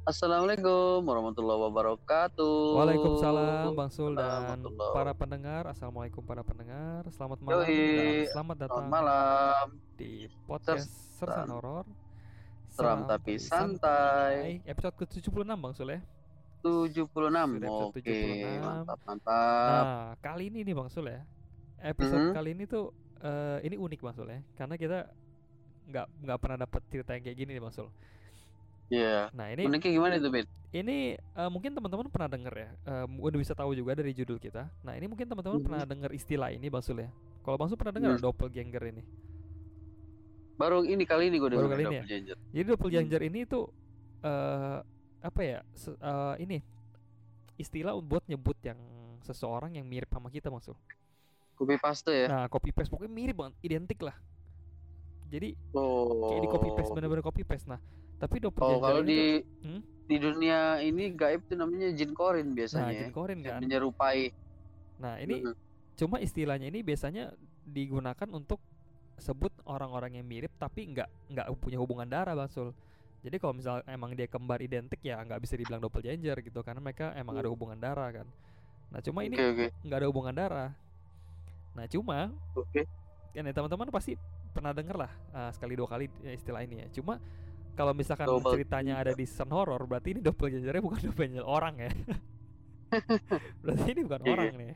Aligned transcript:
Assalamualaikum 0.00 1.04
warahmatullahi 1.04 1.60
wabarakatuh. 1.60 2.56
Waalaikumsalam 2.72 3.76
Bang 3.76 3.92
Sul 3.92 4.16
dan 4.16 4.64
para 4.96 5.12
pendengar. 5.12 5.68
Assalamualaikum 5.68 6.24
para 6.24 6.40
pendengar. 6.40 7.04
Selamat 7.12 7.38
malam 7.38 7.68
Yoi. 7.68 7.76
dan 7.76 8.32
selamat 8.32 8.56
datang 8.58 8.76
Selamat 8.80 8.96
malam. 8.96 9.66
di 9.94 10.10
podcast 10.48 10.88
Sersan 11.14 11.52
Horor. 11.52 11.84
Seram 12.72 13.04
tapi 13.04 13.36
santai. 13.36 14.64
Episode 14.64 14.96
ke-76 14.96 15.44
Bang 15.52 15.74
Sul 15.76 15.92
ya. 15.92 16.00
76. 16.64 17.04
Sudah 17.04 17.44
episode 17.60 17.92
Oke, 17.92 18.00
76. 18.00 18.64
mantap 18.64 18.98
mantap. 19.04 19.84
Nah, 19.84 20.10
kali 20.18 20.48
ini 20.48 20.64
nih 20.64 20.74
Bang 20.74 20.88
Sul 20.88 21.06
ya. 21.06 21.20
Episode 21.78 22.32
Mhm. 22.32 22.34
kali 22.34 22.50
ini 22.52 22.64
tuh 22.64 22.88
eh, 23.20 23.58
ini 23.62 23.76
unik 23.76 24.00
Bang 24.00 24.16
Sul 24.16 24.32
ya. 24.32 24.40
Karena 24.56 24.74
kita 24.74 25.12
nggak 25.86 26.06
nggak 26.24 26.38
pernah 26.40 26.58
dapat 26.58 26.80
cerita 26.88 27.12
yang 27.12 27.20
kayak 27.20 27.36
gini 27.36 27.52
nih 27.52 27.60
Bang 27.60 27.76
Sul. 27.76 27.92
Iya. 28.90 29.30
Nah, 29.30 29.46
ini 29.54 29.62
Uniknya 29.64 29.90
gimana 29.94 30.14
itu, 30.18 30.28
Bet? 30.28 30.46
Ini 30.70 31.18
eh, 31.18 31.50
mungkin 31.50 31.74
teman-teman 31.74 32.06
pernah 32.10 32.30
denger 32.30 32.54
ya, 32.54 32.70
eh, 32.86 33.06
udah 33.06 33.38
bisa 33.38 33.54
tahu 33.54 33.74
juga 33.74 33.94
dari 33.94 34.14
judul 34.14 34.38
kita. 34.38 34.70
Nah 34.86 34.94
ini 34.94 35.10
mungkin 35.10 35.26
teman-teman 35.26 35.58
Mhm. 35.58 35.66
pernah 35.66 35.82
denger 35.82 36.10
istilah 36.14 36.50
ini 36.54 36.70
Bang 36.70 36.82
Sul 36.82 37.02
ya. 37.02 37.10
Kalau 37.42 37.58
Bang 37.58 37.66
Sul 37.66 37.74
pernah 37.74 37.90
dengar 37.90 38.14
Hmm. 38.14 38.22
doppelganger 38.22 38.82
ini. 38.94 39.02
Baru 40.54 40.84
ini 40.84 41.02
kali 41.02 41.26
ini 41.26 41.42
gue 41.42 41.50
Baru 41.50 41.66
dengar 41.66 41.74
kali 41.74 41.84
ini 41.90 41.96
ya? 41.98 42.04
Jadi 42.54 42.66
doppelganger 42.68 43.20
ini 43.26 43.40
tuh 43.46 43.66
eh 44.22 44.78
apa 45.20 45.40
ya? 45.42 45.58
se- 45.74 45.96
eh, 45.96 46.34
ini 46.38 46.58
istilah 47.58 47.98
buat 47.98 48.22
nyebut 48.30 48.54
yang 48.62 48.78
seseorang 49.26 49.74
yang 49.74 49.90
mirip 49.90 50.06
sama 50.06 50.30
kita 50.30 50.54
Bang 50.54 50.62
Sul. 50.62 50.78
Copy 51.58 51.82
paste 51.82 52.14
ya. 52.14 52.26
Nah 52.30 52.44
copy 52.46 52.70
paste 52.70 52.88
pokoknya 52.88 53.10
mirip 53.10 53.36
banget, 53.36 53.54
identik 53.60 54.06
lah. 54.06 54.14
Jadi 55.26 55.58
Oh. 55.74 56.30
kayak 56.30 56.46
di 56.46 56.48
copy 56.48 56.68
paste 56.72 56.94
bener-bener 56.94 57.26
copy 57.26 57.42
paste. 57.42 57.66
Nah 57.66 57.82
tapi 58.20 58.36
Oh, 58.38 58.42
doppelganger 58.44 58.82
kalau 58.82 59.02
di 59.02 59.20
Hmm? 59.64 59.80
di 60.04 60.16
dunia 60.18 60.58
ini 60.78 61.10
gaib 61.10 61.46
tuh 61.46 61.54
namanya 61.54 61.88
jin 61.90 62.12
korin 62.12 62.50
nah 62.50 62.56
biasanya. 62.56 62.92
Jin 62.92 63.08
ya. 63.08 63.10
Korin 63.10 63.38
kan. 63.40 63.58
menyerupai. 63.58 64.30
Nah 64.98 65.16
ini 65.18 65.40
Mhm. 65.40 65.54
Cuma 65.96 66.16
istilahnya 66.16 66.64
ini 66.64 66.80
biasanya 66.80 67.28
digunakan 67.62 68.24
untuk 68.30 68.56
sebut 69.16 69.52
orang-orang 69.64 70.16
yang 70.16 70.24
mirip 70.24 70.48
tapi 70.56 70.88
nggak 70.88 71.04
nggak 71.28 71.46
punya 71.56 71.76
hubungan 71.76 72.08
darah 72.08 72.32
Bang 72.32 72.48
Sul. 72.48 72.72
Jadi 73.20 73.36
kalau 73.36 73.52
misal 73.52 73.84
emang 73.84 74.16
dia 74.16 74.24
kembar 74.24 74.58
identik 74.58 74.96
ya 74.98 75.20
nggak 75.20 75.36
bisa 75.38 75.54
dibilang 75.54 75.76
doppelganger 75.78 76.40
gitu 76.40 76.64
karena 76.64 76.80
mereka 76.80 77.12
emang 77.12 77.36
ada 77.36 77.48
hubungan 77.48 77.76
darah 77.76 78.08
kan. 78.10 78.26
Nah 78.88 79.00
cuma 79.00 79.20
ini 79.22 79.36
Oke, 79.36 79.44
oke. 79.46 79.66
nggak 79.84 79.98
ada 80.00 80.08
hubungan 80.08 80.32
darah. 80.32 80.70
Nah 81.70 81.84
cuma 81.86 82.32
Oke. 82.56 82.88
kan 83.30 83.44
ya 83.44 83.52
teman-teman 83.52 83.92
pasti 83.92 84.16
pernah 84.50 84.72
denger 84.72 84.96
lah 84.96 85.12
uh, 85.30 85.50
sekali 85.52 85.76
dua 85.76 85.86
kali 85.86 86.08
ya 86.24 86.32
istilah 86.32 86.64
ini 86.64 86.80
ya. 86.80 86.86
Cuma 86.90 87.20
kalau 87.80 87.92
misalkan 87.92 88.26
Double 88.26 88.52
ceritanya 88.52 88.94
ada 88.96 89.12
di 89.12 89.24
Sun 89.24 89.48
Horror 89.48 89.80
berarti 89.82 90.12
ini 90.12 90.20
doppelgangernya 90.20 90.78
bukan 90.78 91.00
doppelganger 91.06 91.46
orang 91.46 91.74
ya. 91.78 91.90
berarti 93.62 93.88
ini 93.88 94.00
bukan 94.02 94.20
Iya. 94.20 94.30
orang 94.30 94.54
nih. 94.54 94.72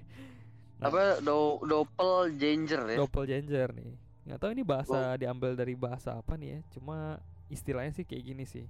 Nah. 0.74 0.86
Apa 0.86 1.00
do 1.20 1.36
doppelganger 1.62 2.82
ya? 2.86 2.96
doppelganger 2.96 3.70
nih 3.74 3.92
nggak 4.24 4.38
tahu 4.38 4.50
ini 4.50 4.64
bahasa 4.64 4.98
diambil 5.14 5.52
dari 5.52 5.74
bahasa 5.74 6.16
apa 6.16 6.32
nih 6.34 6.48
ya 6.50 6.60
cuma 6.72 7.20
istilahnya 7.46 7.92
sih 7.92 8.02
kayak 8.02 8.24
gini 8.24 8.44
sih 8.44 8.64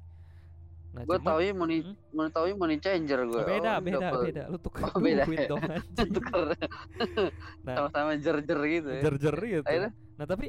nah 0.91 1.03
gue 1.03 1.15
tahu 1.17 1.39
ya 1.39 1.51
money 1.53 1.79
Hmm? 1.81 1.95
mau 2.11 2.27
tahu 2.29 2.51
money 2.55 2.75
changer 2.77 3.23
gue 3.23 3.39
Oh, 3.39 3.47
beda 3.48 3.79
beda 3.79 4.09
beda 4.17 4.42
lu 4.47 4.58
tuker 4.58 4.83
Oh, 4.85 4.98
beda 4.98 5.23
duit 5.23 5.39
ya? 5.41 5.48
dong 5.48 5.63
anjing 5.73 6.11
Tuker 6.11 6.45
nah 7.63 7.75
sama-sama 7.77 8.13
jer-jer 8.17 8.61
gitu 8.69 8.89
ya. 8.91 9.01
jer-jer 9.01 9.37
gitu 9.39 9.63
Akhirnya? 9.64 9.91
nah 10.13 10.27
tapi 10.27 10.47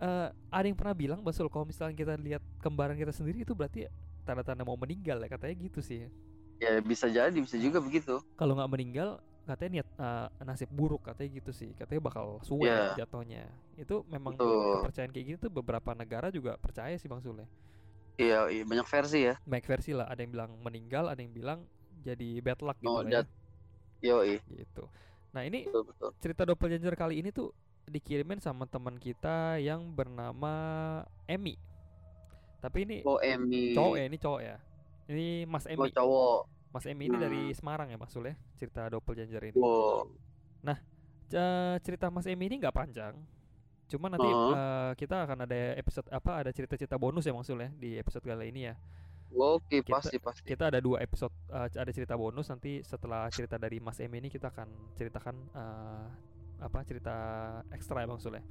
eh, 0.00 0.28
ada 0.52 0.66
yang 0.68 0.78
pernah 0.78 0.96
bilang 0.96 1.20
Basul 1.24 1.48
kalau 1.52 1.64
misalnya 1.68 1.96
kita 1.96 2.14
lihat 2.20 2.42
kembaran 2.60 2.96
kita 2.98 3.12
sendiri 3.14 3.44
itu 3.46 3.52
berarti 3.56 3.88
tanda-tanda 4.26 4.64
mau 4.66 4.76
meninggal 4.78 5.18
ya 5.22 5.28
katanya 5.30 5.54
gitu 5.68 5.80
sih 5.84 6.08
Ya 6.56 6.80
bisa 6.80 7.06
jadi 7.12 7.36
bisa 7.36 7.56
juga 7.60 7.78
begitu. 7.84 8.16
kalau 8.36 8.52
nggak 8.56 8.72
meninggal 8.72 9.08
katanya 9.46 9.70
niat 9.80 9.88
eh, 10.02 10.26
nasib 10.48 10.70
buruk 10.74 11.02
katanya 11.06 11.30
gitu 11.38 11.50
sih 11.54 11.70
katanya 11.78 12.02
bakal 12.10 12.26
suwe 12.42 12.66
Iya. 12.66 12.98
jatuhnya 12.98 13.46
itu 13.78 14.02
memang 14.10 14.34
Betul. 14.34 14.66
kepercayaan 14.72 15.12
kayak 15.14 15.26
gitu 15.36 15.38
tuh 15.48 15.52
beberapa 15.62 15.90
negara 15.94 16.28
juga 16.34 16.58
percaya 16.58 16.94
sih 16.98 17.06
bang 17.06 17.22
Sule 17.22 17.46
Iya, 18.16 18.48
iya 18.54 18.62
banyak 18.70 18.86
versi 18.92 19.18
ya. 19.28 19.34
banyak 19.46 19.66
versi 19.70 19.90
lah 19.94 20.06
ada 20.10 20.20
yang 20.24 20.32
bilang 20.34 20.50
meninggal 20.66 21.04
ada 21.12 21.20
yang 21.22 21.32
bilang 21.32 21.60
jadi 22.02 22.28
bad 22.42 22.60
luck 22.66 22.78
gitu 22.82 22.90
Oh, 22.90 23.02
lah 23.04 23.10
ya. 23.12 23.22
Yoi, 24.04 24.40
gitu 24.52 24.84
nah 25.34 25.42
ini 25.44 25.68
betul 25.68 25.82
betul. 25.84 26.10
cerita 26.22 26.42
doppelganger 26.48 26.94
kali 26.96 27.20
ini 27.20 27.30
tuh 27.32 27.52
dikirimin 27.86 28.38
sama 28.38 28.64
teman 28.64 28.96
kita 28.96 29.56
yang 29.56 29.90
bernama 29.90 30.54
Emmy 31.24 31.54
tapi 32.58 32.82
ini 32.82 32.96
Oh 33.02 33.18
Emi. 33.18 33.72
cowok 33.72 33.94
ya 33.94 34.04
ini 34.04 34.16
cowok 34.16 34.40
ya 34.40 34.56
ini 35.06 35.26
Mas 35.44 35.64
Oh 35.64 35.70
Emmy 35.70 35.90
cowok. 35.90 36.40
Mas 36.68 36.84
Emmy 36.84 37.04
ini 37.06 37.16
dari 37.16 37.42
Hmm. 37.46 37.54
Semarang 37.54 37.88
ya 37.88 37.96
Mas 37.96 38.10
Sul 38.10 38.26
ya 38.26 38.34
cerita 38.54 38.84
doppelganger 38.86 39.42
ini 39.46 39.56
Wow. 39.56 40.10
C- 41.26 41.38
cerita 41.82 42.06
Mas 42.06 42.26
Emmy 42.26 42.46
ini 42.46 42.56
nggak 42.56 42.70
panjang 42.72 43.14
cuma 43.86 44.06
nanti 44.06 44.26
Oh. 44.26 44.50
eh, 44.50 44.92
kita 44.94 45.22
akan 45.22 45.42
ada 45.42 45.58
episode 45.74 46.06
apa 46.08 46.36
ada 46.36 46.50
cerita-cerita 46.50 46.94
bonus 46.96 47.22
ya 47.22 47.30
Mas 47.30 47.46
Sul 47.46 47.58
ya 47.60 47.70
di 47.72 47.94
episode 47.94 48.22
kali 48.22 48.50
ini 48.50 48.66
ya 48.66 48.74
Oke 49.32 49.82
Kita- 49.82 49.90
pasti 49.92 50.16
pasti. 50.18 50.42
kita 50.44 50.70
ada 50.70 50.78
dua 50.78 50.98
episode 51.00 51.34
eh, 51.48 51.66
ada 51.68 51.90
cerita 51.90 52.14
bonus 52.14 52.46
nanti 52.46 52.82
setelah 52.82 53.26
cerita 53.28 53.56
dari 53.56 53.78
Mas 53.78 53.98
Emmy 53.98 54.18
ini 54.18 54.26
kita 54.28 54.48
akan 54.48 54.66
ceritakan 54.94 55.34
eh, 55.52 56.06
apa 56.58 56.78
cerita 56.82 57.14
ekstra 57.68 58.00
ya 58.00 58.06
Bang 58.06 58.18
Sul 58.18 58.36
ya 58.36 58.44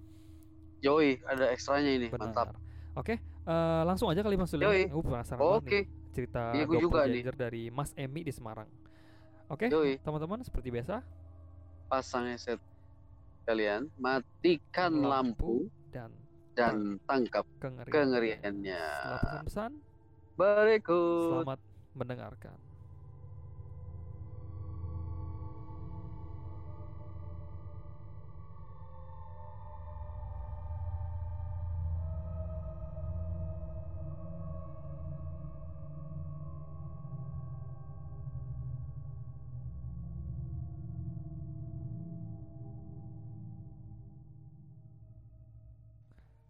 Yoi 0.83 1.17
ada 1.23 1.49
ekstranya 1.49 1.89
ini 1.89 2.07
Benar. 2.07 2.29
mantap. 2.29 2.47
Oke, 2.93 3.17
eh, 3.17 3.81
langsung 3.83 4.07
aja 4.07 4.21
kali 4.21 4.37
Mas 4.37 4.47
Sul. 4.47 4.61
ya. 4.61 4.69
Yoi. 4.69 4.85
Aku 4.87 5.01
penasaran 5.01 5.39
banget 5.39 5.57
Oke. 5.57 5.79
nih 5.81 5.83
cerita 6.13 6.41
Iya, 6.53 6.65
juga 6.77 7.01
nih. 7.05 7.23
dari 7.27 7.63
Mas 7.67 7.91
Emmy 7.95 8.21
di 8.21 8.31
Semarang. 8.31 8.69
Oke, 9.47 9.67
Yoi 9.67 9.97
teman-teman 9.99 10.39
seperti 10.41 10.69
biasa 10.69 11.01
pasang 11.85 12.25
headset 12.27 12.57
kalian, 13.43 13.89
matikan 13.95 14.93
lampu, 14.95 15.69
dan 15.89 16.09
dan 16.53 16.97
tangkap 17.03 17.45
kengerian. 17.57 17.93
kengeriannya. 17.93 18.83
Setelah 18.83 19.19
pesan-pesan, 19.21 19.71
Berikut. 20.35 21.29
selamat 21.41 21.59
mendengarkan. 21.93 22.57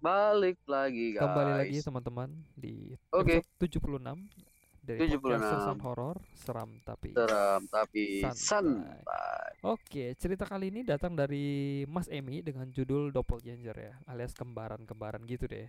Balik 0.05 0.61
lagi 0.69 1.17
guys. 1.17 1.25
Kembali 1.25 1.51
lagi 1.66 1.77
teman-teman 1.81 2.29
di 2.53 2.93
Oke. 3.09 3.41
episode 3.41 3.81
76 3.81 4.85
dari 4.85 4.99
76. 5.01 5.17
podcast 5.17 5.45
Sersan 5.49 5.79
Horor 5.81 6.17
Seram 6.38 6.69
tapi 6.85 7.09
Seram 7.17 7.61
tapi 7.66 8.21
Santai. 8.21 8.38
santai. 8.38 9.51
Oke, 9.66 10.13
cerita 10.21 10.45
kali 10.45 10.69
ini 10.69 10.85
datang 10.85 11.17
dari 11.17 11.81
Mas 11.89 12.05
Emmy 12.13 12.45
dengan 12.45 12.69
judul 12.69 13.09
Doppelganger 13.09 13.73
ya, 13.73 13.93
alias 14.05 14.38
kembaran-kembaran 14.38 15.25
gitu 15.25 15.49
deh. 15.49 15.66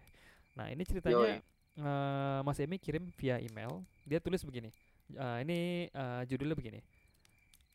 Nah, 0.53 0.69
ini 0.69 0.85
ceritanya 0.85 1.41
eh, 1.81 2.41
Mas 2.45 2.61
Emmy 2.61 2.77
kirim 2.77 3.09
via 3.17 3.41
email. 3.41 3.89
Dia 4.05 4.21
tulis 4.21 4.45
begini. 4.45 4.69
Eh, 5.17 5.39
ini 5.49 5.89
eh, 5.89 6.23
judulnya 6.29 6.53
begini. 6.53 6.85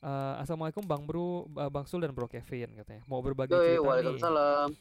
Eh, 0.02 0.34
Assalamualaikum 0.38 0.86
Bang 0.86 1.10
Bro, 1.10 1.50
eh, 1.58 1.72
Bang 1.74 1.90
Sul 1.90 2.06
dan 2.06 2.14
Bro 2.14 2.30
Kevin 2.30 2.78
katanya. 2.86 3.02
Mau 3.10 3.18
berbagi 3.26 3.50
Yoi, 3.50 3.82
cerita 3.82 4.30
nih. 4.30 4.78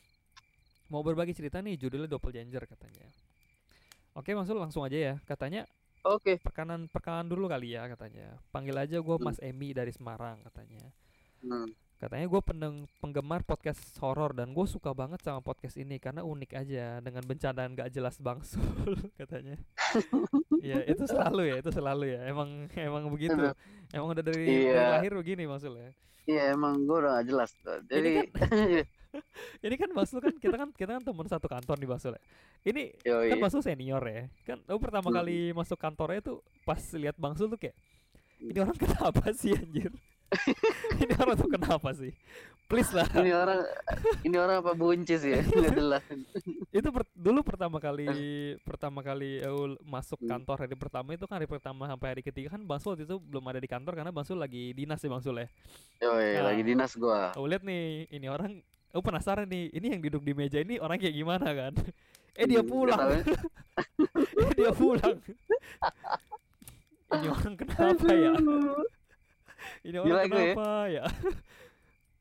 Mau 0.91 1.01
berbagi 1.01 1.33
cerita 1.33 1.63
nih, 1.63 1.79
judulnya 1.79 2.11
Doppelganger 2.11 2.67
katanya. 2.67 3.07
Oke, 4.13 4.35
Sul 4.43 4.59
langsung 4.59 4.83
aja 4.83 4.99
ya. 4.99 5.15
Katanya 5.23 5.63
Oke. 6.03 6.43
perkenalan 6.43 6.91
perkenalan 6.91 7.31
dulu 7.31 7.47
kali 7.47 7.79
ya 7.79 7.87
katanya. 7.87 8.43
Panggil 8.51 8.75
aja 8.75 8.99
gue 8.99 9.17
Hmm. 9.17 9.23
Mas 9.23 9.39
Emmy 9.39 9.71
dari 9.71 9.95
Semarang 9.95 10.43
katanya. 10.43 10.83
Hmm. 11.47 11.71
Katanya 11.95 12.27
gue 12.27 12.41
penggemar 12.99 13.45
podcast 13.45 13.79
horor 14.01 14.33
dan 14.33 14.51
gue 14.51 14.67
suka 14.67 14.91
banget 14.91 15.21
sama 15.21 15.45
podcast 15.45 15.77
ini 15.77 16.01
karena 16.01 16.25
unik 16.25 16.51
aja 16.57 16.97
dengan 16.99 17.23
bencana 17.23 17.69
gak 17.71 17.93
jelas 17.93 18.17
bangsul 18.19 18.65
katanya. 19.21 19.61
ya 20.59 20.81
itu 20.89 21.05
selalu 21.07 21.55
ya, 21.55 21.57
itu 21.61 21.71
selalu 21.71 22.19
ya. 22.19 22.21
Emang 22.27 22.67
emang 22.75 23.05
begitu. 23.13 23.37
Emang 23.93 24.11
udah 24.11 24.25
dari, 24.25 24.43
dari 24.43 24.75
Iya. 24.75 24.97
lahir 24.99 25.13
begini 25.15 25.45
maksudnya. 25.47 25.93
Iya 26.27 26.57
emang 26.57 26.83
gue 26.83 26.97
udah 26.99 27.21
gak 27.21 27.27
jelas 27.31 27.51
tuh. 27.61 27.79
Jadi 27.87 28.11
Ini 28.11 28.33
kan 28.33 28.49
Basul 29.97 30.19
kan 30.23 30.35
kita 30.37 30.57
kan 30.57 30.69
kita 30.73 30.91
kan 30.97 31.03
teman 31.03 31.27
satu 31.27 31.47
kantor 31.47 31.77
nih 31.77 31.89
Basul 31.89 32.13
ya. 32.15 32.23
Ini 32.63 32.83
Yoi. 33.05 33.29
kan 33.33 33.39
Basul 33.41 33.61
senior 33.61 34.03
ya. 34.05 34.25
Kan 34.47 34.59
lu 34.65 34.79
pertama 34.79 35.09
Hmm. 35.11 35.17
kali 35.21 35.51
masuk 35.53 35.77
kantornya 35.77 36.21
tuh 36.23 36.39
pas 36.63 36.81
lihat 36.95 37.17
Bangsul 37.17 37.51
tuh 37.51 37.59
kayak 37.59 37.77
Hmm. 38.41 38.51
ini 38.51 38.59
orang 38.59 38.77
kenapa 38.79 39.25
sih 39.37 39.53
anjir? 39.53 39.93
ini 41.03 41.13
orang 41.19 41.37
tuh 41.37 41.51
kenapa 41.51 41.91
sih? 41.93 42.15
Please 42.71 42.95
lah. 42.95 43.03
Ini 43.11 43.35
orang 43.35 43.61
ini 44.23 44.37
orang 44.39 44.63
apa 44.63 44.73
buncis 44.73 45.21
ya? 45.21 45.43
Nggak 45.59 45.75
jelas. 45.75 46.05
itu 46.71 46.89
per- 46.89 47.11
dulu 47.13 47.43
pertama 47.43 47.83
kali 47.83 48.07
pertama 48.63 49.03
kali 49.03 49.43
eu 49.43 49.75
masuk 49.83 50.23
Hmm. 50.23 50.39
kantor 50.39 50.57
hari 50.65 50.77
pertama 50.79 51.09
itu 51.13 51.27
kan 51.27 51.35
hari 51.37 51.51
pertama 51.51 51.83
sampai 51.85 52.09
hari 52.15 52.23
ketiga 52.23 52.55
kan 52.55 52.63
Bang 52.63 52.79
Sul 52.79 52.95
itu 52.97 53.19
belum 53.19 53.43
ada 53.45 53.59
di 53.59 53.67
kantor 53.67 53.93
karena 53.93 54.15
Bang 54.15 54.23
Sul 54.25 54.39
lagi 54.39 54.71
dinas 54.71 55.03
ya 55.03 55.11
Bang 55.11 55.21
Sul 55.21 55.37
ya. 55.37 55.49
Yoi, 56.01 56.39
Nah. 56.39 56.43
lagi 56.49 56.63
dinas 56.63 56.93
gua. 56.95 57.35
Aku 57.35 57.45
lihat 57.45 57.67
nih 57.67 58.07
ini 58.09 58.31
orang 58.31 58.63
aku 58.91 59.03
penasaran 59.03 59.47
nih 59.47 59.71
ini 59.73 59.87
yang 59.91 60.01
duduk 60.01 60.23
di 60.23 60.33
meja 60.33 60.59
ini 60.59 60.79
orang 60.79 60.99
kayak 60.99 61.15
gimana 61.15 61.49
kan? 61.51 61.73
eh 62.41 62.47
dia 62.47 62.63
pulang, 62.63 62.99
nggak 62.99 63.25
tahu 63.25 63.35
ya. 63.35 63.39
eh 64.47 64.55
dia 64.55 64.71
pulang. 64.73 65.17
ini 67.11 67.27
orang 67.27 67.55
kenapa 67.59 68.09
ya? 68.09 68.33
Ini 69.83 69.97
Gila 69.99 70.01
orang 70.01 70.27
gue 70.27 70.41
ya. 70.41 70.55
kenapa 70.55 70.69
ya? 70.89 71.05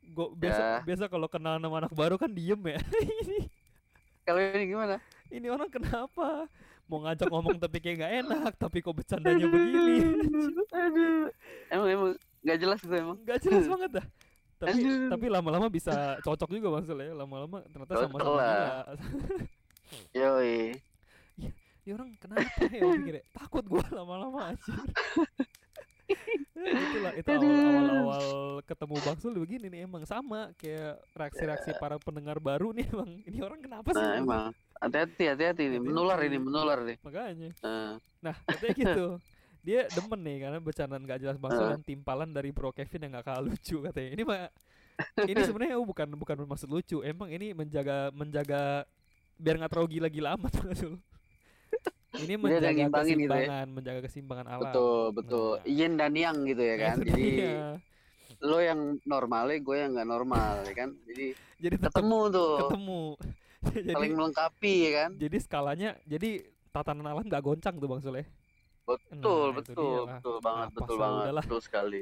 Gue 0.10 0.26
biasa 0.34 0.58
Ya. 0.60 0.74
biasa 0.82 1.04
kalau 1.06 1.30
kenal 1.30 1.62
sama 1.62 1.86
anak 1.86 1.94
baru 1.94 2.18
kan 2.18 2.34
diem 2.34 2.58
ya. 2.66 2.82
ini 3.22 3.46
Kalau 4.26 4.42
ini 4.42 4.66
gimana? 4.66 4.98
ini 5.30 5.48
orang 5.48 5.70
kenapa? 5.70 6.50
Mau 6.90 7.06
ngajak 7.06 7.30
ngomong 7.30 7.62
tapi 7.62 7.78
kayak 7.78 7.96
nggak 8.02 8.14
enak, 8.26 8.52
tapi 8.58 8.82
kok 8.82 8.98
bercandanya 8.98 9.46
begini? 9.46 10.02
Aduh. 10.74 11.30
Emang 11.70 11.88
emang 11.88 12.10
nggak 12.42 12.58
jelas 12.58 12.80
gue 12.82 12.98
emang. 12.98 13.18
Nggak 13.22 13.40
jelas 13.46 13.66
banget 13.70 13.90
dah. 14.02 14.06
Tapi 14.60 14.76
Aduh. 14.84 15.08
tapi 15.08 15.26
lama-lama 15.32 15.68
bisa 15.72 16.20
cocok 16.20 16.50
juga 16.52 16.68
bang 16.76 16.84
Sule 16.84 17.04
ya. 17.08 17.14
Lama-lama 17.16 17.64
ternyata 17.72 17.94
sama-sama. 17.96 18.44
Yoi. 20.20 20.76
Ini 21.88 21.90
orang 21.96 22.10
kenapa 22.20 22.44
ya? 22.68 22.84
Pikir 22.84 23.16
ya, 23.18 23.24
takut 23.32 23.64
gua 23.66 23.82
lama-lama 23.90 24.54
anjir. 24.54 24.76
Ya, 26.60 26.74
itulah 26.76 27.14
itu 27.14 27.30
awal-awal 27.32 28.26
ketemu 28.66 28.96
Bang 29.06 29.20
Sul 29.22 29.38
begini 29.38 29.70
nih 29.70 29.86
emang 29.86 30.04
sama 30.10 30.50
kayak 30.58 30.98
reaksi-reaksi 31.14 31.78
para 31.78 32.02
pendengar 32.02 32.42
baru 32.42 32.74
nih 32.74 32.90
emang 32.90 33.22
ini 33.24 33.40
orang 33.46 33.62
kenapa 33.62 33.94
sih? 33.94 34.02
Nah 34.02 34.18
emang 34.18 34.44
hati-hati 34.82 35.24
hati-hati 35.30 35.64
ini 35.70 35.78
menular 35.78 36.18
ini 36.26 36.42
menular 36.42 36.82
nih. 36.82 36.98
Makanya. 37.06 37.54
Nah, 37.62 38.02
Nah, 38.20 38.36
katanya 38.44 38.74
gitu. 38.76 39.08
Dia 39.60 39.92
demen 39.92 40.20
nih 40.24 40.38
karena 40.48 40.58
bercandaan 40.64 41.04
gak 41.04 41.20
jelas 41.20 41.36
Bang 41.36 41.52
Sul 41.52 41.68
Heeh. 41.68 41.74
dan 41.76 41.82
timpalan 41.84 42.30
dari 42.32 42.50
Bro 42.56 42.72
Kevin 42.72 43.08
yang 43.08 43.12
gak 43.20 43.28
kalah 43.28 43.44
lucu 43.44 43.84
katanya. 43.84 44.10
Ini 44.16 44.24
mah 44.24 44.40
ini 45.28 45.42
sebenarnya 45.48 45.76
oh, 45.80 45.88
bukan 45.88 46.08
bukan 46.16 46.36
bermaksud 46.46 46.70
lucu. 46.72 47.04
Emang 47.04 47.28
ini 47.32 47.52
menjaga 47.52 48.12
menjaga 48.16 48.88
biar 49.40 49.56
nggak 49.56 49.72
terlalu 49.72 49.90
gila-gila 50.00 50.36
amat 50.36 50.52
Sul. 50.80 51.00
Ini 52.20 52.36
menjaga 52.36 52.72
ngimbangin 52.74 53.18
gitu 53.22 53.36
ya. 53.36 53.64
menjaga 53.70 54.00
keseimbangan 54.08 54.48
alam. 54.48 54.64
betul 54.68 55.04
betul. 55.16 55.52
Nah. 55.62 55.68
Yin 55.70 55.94
dan 55.96 56.14
yang 56.16 56.38
gitu 56.48 56.64
ya 56.64 56.76
kan. 56.80 56.96
itu 57.04 57.08
Jadi 57.12 57.28
lo 58.40 58.58
yang 58.64 58.96
normalnya 59.04 59.60
gue 59.60 59.76
yang 59.76 59.92
nggak 59.96 60.10
normal 60.10 60.64
ya 60.64 60.74
kan. 60.76 60.90
Jadi 61.08 61.26
jadi 61.60 61.76
ketemu 61.76 62.20
tuh. 62.32 62.56
ketemu. 62.64 63.04
jadi 63.60 63.92
Saling 63.92 64.16
melengkapi 64.16 64.74
ya 64.88 64.92
kan. 65.04 65.10
jadi 65.20 65.38
skalanya 65.44 65.90
jadi 66.08 66.48
tatanan 66.72 67.12
alam 67.12 67.28
nggak 67.28 67.44
goncang 67.44 67.76
tuh 67.76 67.92
Bang 67.92 68.00
Sule. 68.00 68.24
Betul 68.90 69.46
Nah, 69.46 69.56
betul 69.56 70.00
betul 70.08 70.36
banget 70.40 70.68
Apa 70.68 70.78
betul 70.80 70.98
banget 70.98 71.24
udahlah. 71.24 71.44
betul 71.46 71.62
sekali. 71.62 72.00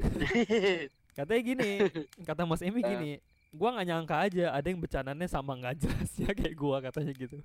Katanya 1.17 1.41
gini, 1.43 1.69
kata 2.27 2.41
Mas 2.43 2.61
Emi 2.61 2.79
Eh. 2.79 2.85
gini, 2.85 3.11
gua 3.49 3.73
nggak 3.73 3.87
nyangka 3.87 4.15
aja 4.21 4.45
ada 4.51 4.67
yang 4.67 4.77
bercandanya 4.77 5.25
sama 5.25 5.51
nggak 5.53 5.75
jelasnya 5.77 6.31
kayak 6.31 6.55
gua 6.55 6.77
katanya 6.79 7.11
gitu. 7.11 7.37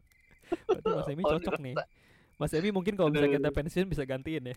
Berarti 0.69 0.89
Mas 0.89 1.09
Emi 1.09 1.23
Oh, 1.27 1.31
cocok 1.33 1.56
nih. 1.59 1.75
Mas 2.37 2.53
Emi 2.53 2.71
mungkin 2.71 2.94
kalau 2.94 3.09
bisa 3.09 3.27
kita 3.27 3.49
pensiun 3.49 3.87
bisa 3.87 4.03
gantiin 4.03 4.44
ya. 4.44 4.56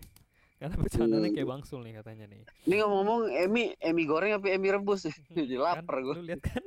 Karena 0.56 0.72
bercandanya 0.74 1.28
Hmm. 1.28 1.34
kayak 1.34 1.48
Bang 1.48 1.62
Sul 1.62 1.80
nih 1.80 1.94
katanya 1.96 2.24
nih. 2.26 2.40
Ini 2.64 2.74
ngomong-ngomong 2.78 3.20
Emi 3.30 3.62
Emi 3.76 4.02
goreng 4.04 4.32
apa 4.32 4.48
Emi 4.48 4.68
rebus? 4.68 5.04
Jadi 5.28 5.54
lapar 5.54 5.84
kan, 5.94 6.00
gue. 6.02 6.14
Lu 6.14 6.24
lihat 6.24 6.40
kan? 6.40 6.62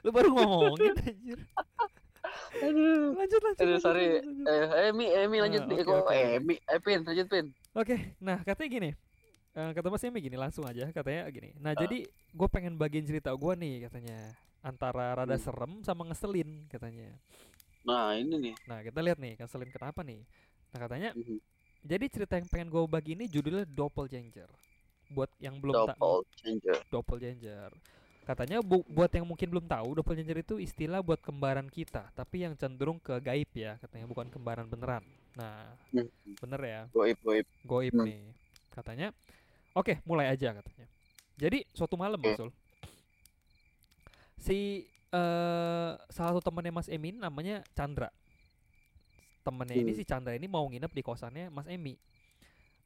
Lu 0.00 0.10
baru 0.10 0.28
ngomongin 0.30 0.92
anjir. 0.94 1.40
Aduh. 2.52 3.14
Lanjut 3.14 3.40
lanjut. 3.40 3.62
Aduh 3.62 3.78
sorry. 3.78 4.06
lanjut, 4.18 4.26
lanjut. 4.26 4.46
Eh, 4.74 4.88
Emi 4.88 5.06
Emi 5.08 5.36
lanjut 5.38 5.62
nih. 5.64 5.76
Kok. 5.80 6.06
Emi? 6.10 6.54
Eh 6.60 6.78
Pin 6.78 7.00
lanjut 7.00 7.26
Pin. 7.26 7.46
Oke, 7.72 7.96
nah 8.18 8.38
katanya 8.40 8.70
gini. 8.70 8.90
eh, 9.50 9.70
kata 9.72 9.86
Mas 9.86 10.02
Emi 10.02 10.18
gini 10.20 10.34
langsung 10.34 10.62
aja 10.62 10.86
katanya 10.88 11.26
gini. 11.26 11.50
Nah, 11.56 11.74
Ah. 11.74 11.78
jadi 11.78 12.06
gue 12.06 12.48
pengen 12.48 12.74
bagiin 12.74 13.02
cerita 13.02 13.30
gua 13.32 13.54
nih 13.54 13.84
katanya. 13.84 14.18
Antara 14.60 15.16
rada 15.16 15.32
Hmm. 15.32 15.42
serem 15.42 15.72
sama 15.80 16.04
ngeselin 16.04 16.68
katanya. 16.68 17.10
Nah 17.80 18.12
ini 18.12 18.36
nih. 18.36 18.54
Nah, 18.64 18.78
kita 18.80 19.00
lihat 19.00 19.16
nih 19.16 19.34
ngeselin 19.34 19.70
kenapa 19.70 20.02
nih. 20.02 20.22
Nah, 20.70 20.78
katanya 20.78 21.10
Mhm. 21.12 21.38
jadi 21.82 22.04
cerita 22.06 22.36
yang 22.36 22.46
pengen 22.46 22.68
gue 22.68 22.82
bagi 22.86 23.14
ini 23.14 23.24
judulnya 23.24 23.64
Doppelganger. 23.66 24.46
Buat 25.08 25.30
yang 25.38 25.58
belum 25.58 25.74
tahu 25.88 25.96
Double 25.96 26.22
changer. 26.36 26.78
Doppelganger. 26.86 27.70
Katanya 28.30 28.62
bu- 28.62 28.86
buat 28.86 29.10
yang 29.10 29.26
mungkin 29.26 29.50
belum 29.50 29.66
tahu 29.66 29.98
Doppelganger 29.98 30.38
itu 30.46 30.54
istilah 30.62 31.02
buat 31.02 31.18
kembaran 31.18 31.66
kita, 31.66 32.14
tapi 32.14 32.46
yang 32.46 32.54
cenderung 32.54 33.02
ke 33.02 33.18
gaib 33.18 33.50
ya, 33.58 33.74
katanya 33.82 34.06
bukan 34.06 34.30
kembaran 34.30 34.70
beneran. 34.70 35.02
Nah, 35.34 35.74
Hmm. 35.90 36.06
bener 36.38 36.60
ya. 36.62 36.80
Goib 36.94 37.18
goib. 37.26 37.46
goib 37.66 37.94
Hmm. 37.94 38.06
nih 38.06 38.22
katanya 38.70 39.10
oke 39.74 39.98
mulai 40.06 40.30
aja 40.30 40.54
katanya 40.54 40.86
jadi 41.34 41.66
suatu 41.74 41.98
malam 41.98 42.22
Oke. 42.22 42.32
Bang 42.32 42.38
Sul 42.38 42.50
si 44.38 44.86
eh 45.10 45.90
salah 46.08 46.30
satu 46.32 46.42
temannya 46.42 46.70
Mas 46.70 46.86
Emi 46.86 47.10
ini 47.10 47.18
namanya 47.18 47.66
Chandra 47.74 48.14
temennya 49.42 49.74
ini 49.74 49.90
Hmm. 49.90 49.98
si 49.98 50.04
Chandra 50.06 50.32
ini 50.38 50.46
mau 50.46 50.62
nginep 50.70 50.92
di 50.94 51.02
kosannya 51.02 51.50
Mas 51.50 51.66
Emi 51.66 51.98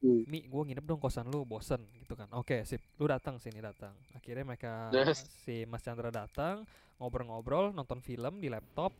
Hmm. 0.03 0.21
Mi 0.27 0.43
gue 0.43 0.61
nginep 0.67 0.85
dong 0.85 0.99
kosan 0.99 1.31
lu 1.31 1.47
bosen 1.47 1.79
gitu 1.99 2.13
kan. 2.13 2.27
Oke 2.35 2.67
sip. 2.67 2.83
Lu 2.99 3.07
datang 3.07 3.39
sini 3.39 3.63
datang. 3.63 3.95
Akhirnya 4.13 4.43
mereka 4.43 4.91
Yes. 4.91 5.23
si 5.47 5.63
Mas 5.65 5.81
Chandra 5.81 6.11
datang 6.11 6.67
ngobrol-ngobrol 6.99 7.71
nonton 7.71 7.99
film 8.03 8.39
di 8.39 8.51
laptop. 8.51 8.91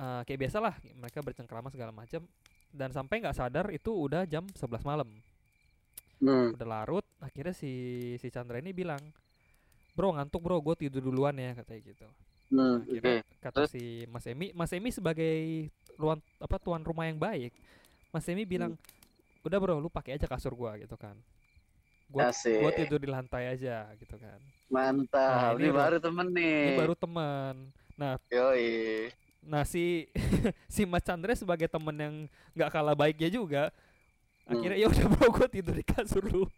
Eh, 0.00 0.20
kayak 0.24 0.40
biasa 0.48 0.58
lah 0.64 0.74
mereka 0.96 1.20
bercengkrama 1.20 1.68
segala 1.68 1.92
macam 1.92 2.24
dan 2.70 2.88
sampai 2.94 3.20
nggak 3.20 3.36
sadar 3.36 3.66
itu 3.68 3.90
udah 3.92 4.24
jam 4.24 4.46
11 4.56 4.84
malam. 4.84 5.08
Hmm. 6.20 6.52
udah 6.52 6.68
larut 6.68 7.00
akhirnya 7.24 7.56
si 7.56 7.72
si 8.20 8.28
Chandra 8.28 8.60
ini 8.60 8.76
bilang 8.76 9.00
bro 9.96 10.12
ngantuk 10.12 10.44
bro. 10.44 10.60
Gue 10.60 10.76
tidur 10.76 11.00
duluan 11.08 11.32
ya 11.36 11.56
katanya 11.56 11.80
gitu. 11.88 12.06
Hmm. 12.52 12.84
akhirnya 12.84 13.24
kata 13.40 13.64
si 13.64 14.04
Mas 14.12 14.28
Emi 14.28 14.52
Mas 14.52 14.72
Emi 14.76 14.92
sebagai 14.92 15.68
ruan 15.96 16.20
apa 16.36 16.56
tuan 16.60 16.82
rumah 16.84 17.06
yang 17.08 17.16
baik 17.16 17.52
Mas 18.10 18.26
Emi 18.28 18.42
bilang 18.44 18.76
udah 19.40 19.56
bro 19.56 19.76
lu 19.78 19.88
pakai 19.88 20.16
aja 20.16 20.24
kasur 20.24 20.52
gua 20.52 20.76
gitu 20.76 20.94
kan 20.94 21.16
gua 22.06 22.28
Asik. 22.28 22.60
gua 22.60 22.70
tidur 22.70 22.98
di 22.98 23.06
lantai 23.06 23.50
aja 23.50 23.88
gitu 23.96 24.16
kan 24.16 24.38
Mantap. 24.70 25.18
Nah, 25.18 25.50
ini 25.58 25.66
ini, 25.66 25.70
baru 25.72 25.98
temen 25.98 26.26
nih. 26.30 26.58
ini 26.62 26.78
baru 26.78 26.94
teman 26.94 27.54
nah 27.94 28.14
Yoi. 28.28 29.08
nah 29.40 29.62
si 29.64 30.06
si 30.74 30.84
Mas 30.84 31.02
Chandra 31.02 31.32
sebagai 31.32 31.66
temen 31.66 31.96
yang 31.96 32.14
nggak 32.52 32.70
kalah 32.70 32.94
baiknya 32.94 33.28
juga 33.28 33.72
Hmm. 34.40 34.56
akhirnya 34.58 34.78
ya 34.82 34.86
udah 34.90 35.06
bro 35.06 35.28
gua 35.30 35.46
tidur 35.46 35.74
di 35.74 35.84
kasur 35.84 36.24
lu 36.26 36.42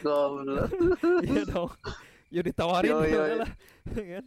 Goblok. 0.00 0.70
iya 1.28 1.42
dong 1.44 1.72
ya 2.28 2.40
ditawarin 2.40 2.90
Yo, 2.90 2.98
ya 3.02 3.06
yo, 3.06 3.20
udahlah 3.20 3.50
kan 3.86 4.24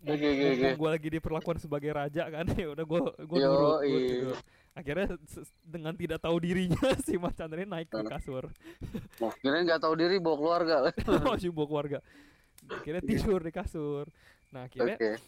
Oke 0.00 0.14
oke 0.14 0.24
oke. 0.24 0.46
mumpung 0.54 0.78
gue 0.78 0.90
lagi 0.90 1.08
diperlakukan 1.10 1.58
sebagai 1.58 1.90
raja 1.90 2.22
kan 2.26 2.46
ya 2.54 2.70
udah 2.70 2.84
gue 2.84 3.00
gue 3.18 3.38
nurut 3.40 3.58
gua 3.58 3.78
iya. 3.82 3.98
tidur 4.06 4.36
akhirnya 4.72 5.06
dengan 5.60 5.92
tidak 5.92 6.18
tahu 6.18 6.36
dirinya 6.38 6.78
si 7.04 7.18
Mas 7.18 7.34
Chandra 7.34 7.58
ini 7.58 7.66
naik 7.66 7.88
ke 7.88 7.98
Nah. 7.98 8.14
kasur 8.14 8.46
kirain 9.42 9.66
nggak 9.66 9.82
tahu 9.82 9.94
diri 9.94 10.16
bawa 10.16 10.36
keluarga. 10.38 10.76
masih 11.26 11.50
bawa 11.50 11.66
keluarga 11.66 11.98
akhirnya 12.70 13.02
tidur 13.02 13.40
di 13.40 13.50
kasur 13.50 14.06
nah 14.48 14.64
akhirnya 14.64 15.18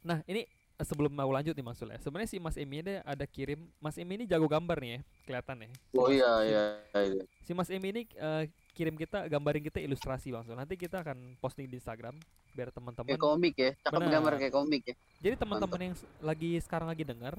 nah 0.00 0.24
ini 0.24 0.48
eh, 0.48 0.84
sebelum 0.84 1.12
mau 1.12 1.28
lanjut 1.28 1.52
nih 1.52 1.60
Mas 1.62 1.76
ya 1.76 2.00
sebenarnya 2.00 2.30
si 2.30 2.38
Mas 2.38 2.56
Emi 2.56 2.80
ini 2.80 2.98
ada 2.98 3.24
kirim 3.24 3.68
Mas 3.78 3.96
Emi 3.96 4.16
ini 4.16 4.24
jago 4.24 4.48
gambar 4.48 4.80
nih 4.80 4.90
ya 4.90 5.00
kelihatan 5.24 5.56
ya 5.60 5.68
Si 5.68 5.94
Oh 5.94 6.08
Mas- 6.08 6.14
iya 6.14 6.32
iya 6.42 6.64
iya. 7.04 7.22
si 7.40 7.52
Mas 7.52 7.68
Emi 7.68 7.88
ini 7.90 8.02
eh, 8.10 8.48
kirim 8.74 8.98
kita 8.98 9.30
gambarin 9.30 9.62
kita 9.62 9.78
ilustrasi 9.78 10.34
Bang 10.34 10.42
Sul 10.44 10.58
nanti 10.58 10.74
kita 10.74 11.00
akan 11.00 11.38
posting 11.38 11.70
di 11.70 11.78
Instagram 11.78 12.18
biar 12.52 12.70
teman-teman 12.70 13.14
Kayak 13.14 13.22
komik 13.22 13.54
ya. 13.54 13.70
Cakep 13.82 14.00
Benar. 14.02 14.12
gambar 14.18 14.32
kayak 14.38 14.54
komik 14.54 14.82
ya. 14.86 14.94
Jadi 15.22 15.34
teman-teman 15.38 15.80
yang 15.80 15.94
lagi 16.20 16.50
sekarang 16.60 16.88
lagi 16.90 17.04
dengar 17.06 17.34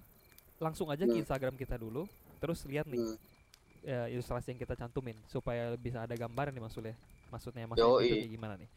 langsung 0.56 0.88
aja 0.88 1.04
ke 1.04 1.12
Hmm. 1.12 1.24
Instagram 1.24 1.56
kita 1.56 1.75
dulu, 1.75 2.08
terus 2.39 2.63
lihat 2.63 2.88
nih 2.88 3.00
Hmm. 3.00 3.18
ya, 3.84 4.08
ilustrasi 4.08 4.56
yang 4.56 4.60
kita 4.60 4.75
cantumin 4.75 5.15
supaya 5.27 5.75
bisa 5.75 6.04
ada 6.04 6.15
gambaran 6.15 6.56
nih 6.56 6.63
maksudnya. 6.63 6.96
Maksudnya. 7.32 7.68
Emi 7.68 7.75
itu 7.75 8.15
kayak 8.15 8.32
gimana 8.32 8.54
nih. 8.56 8.70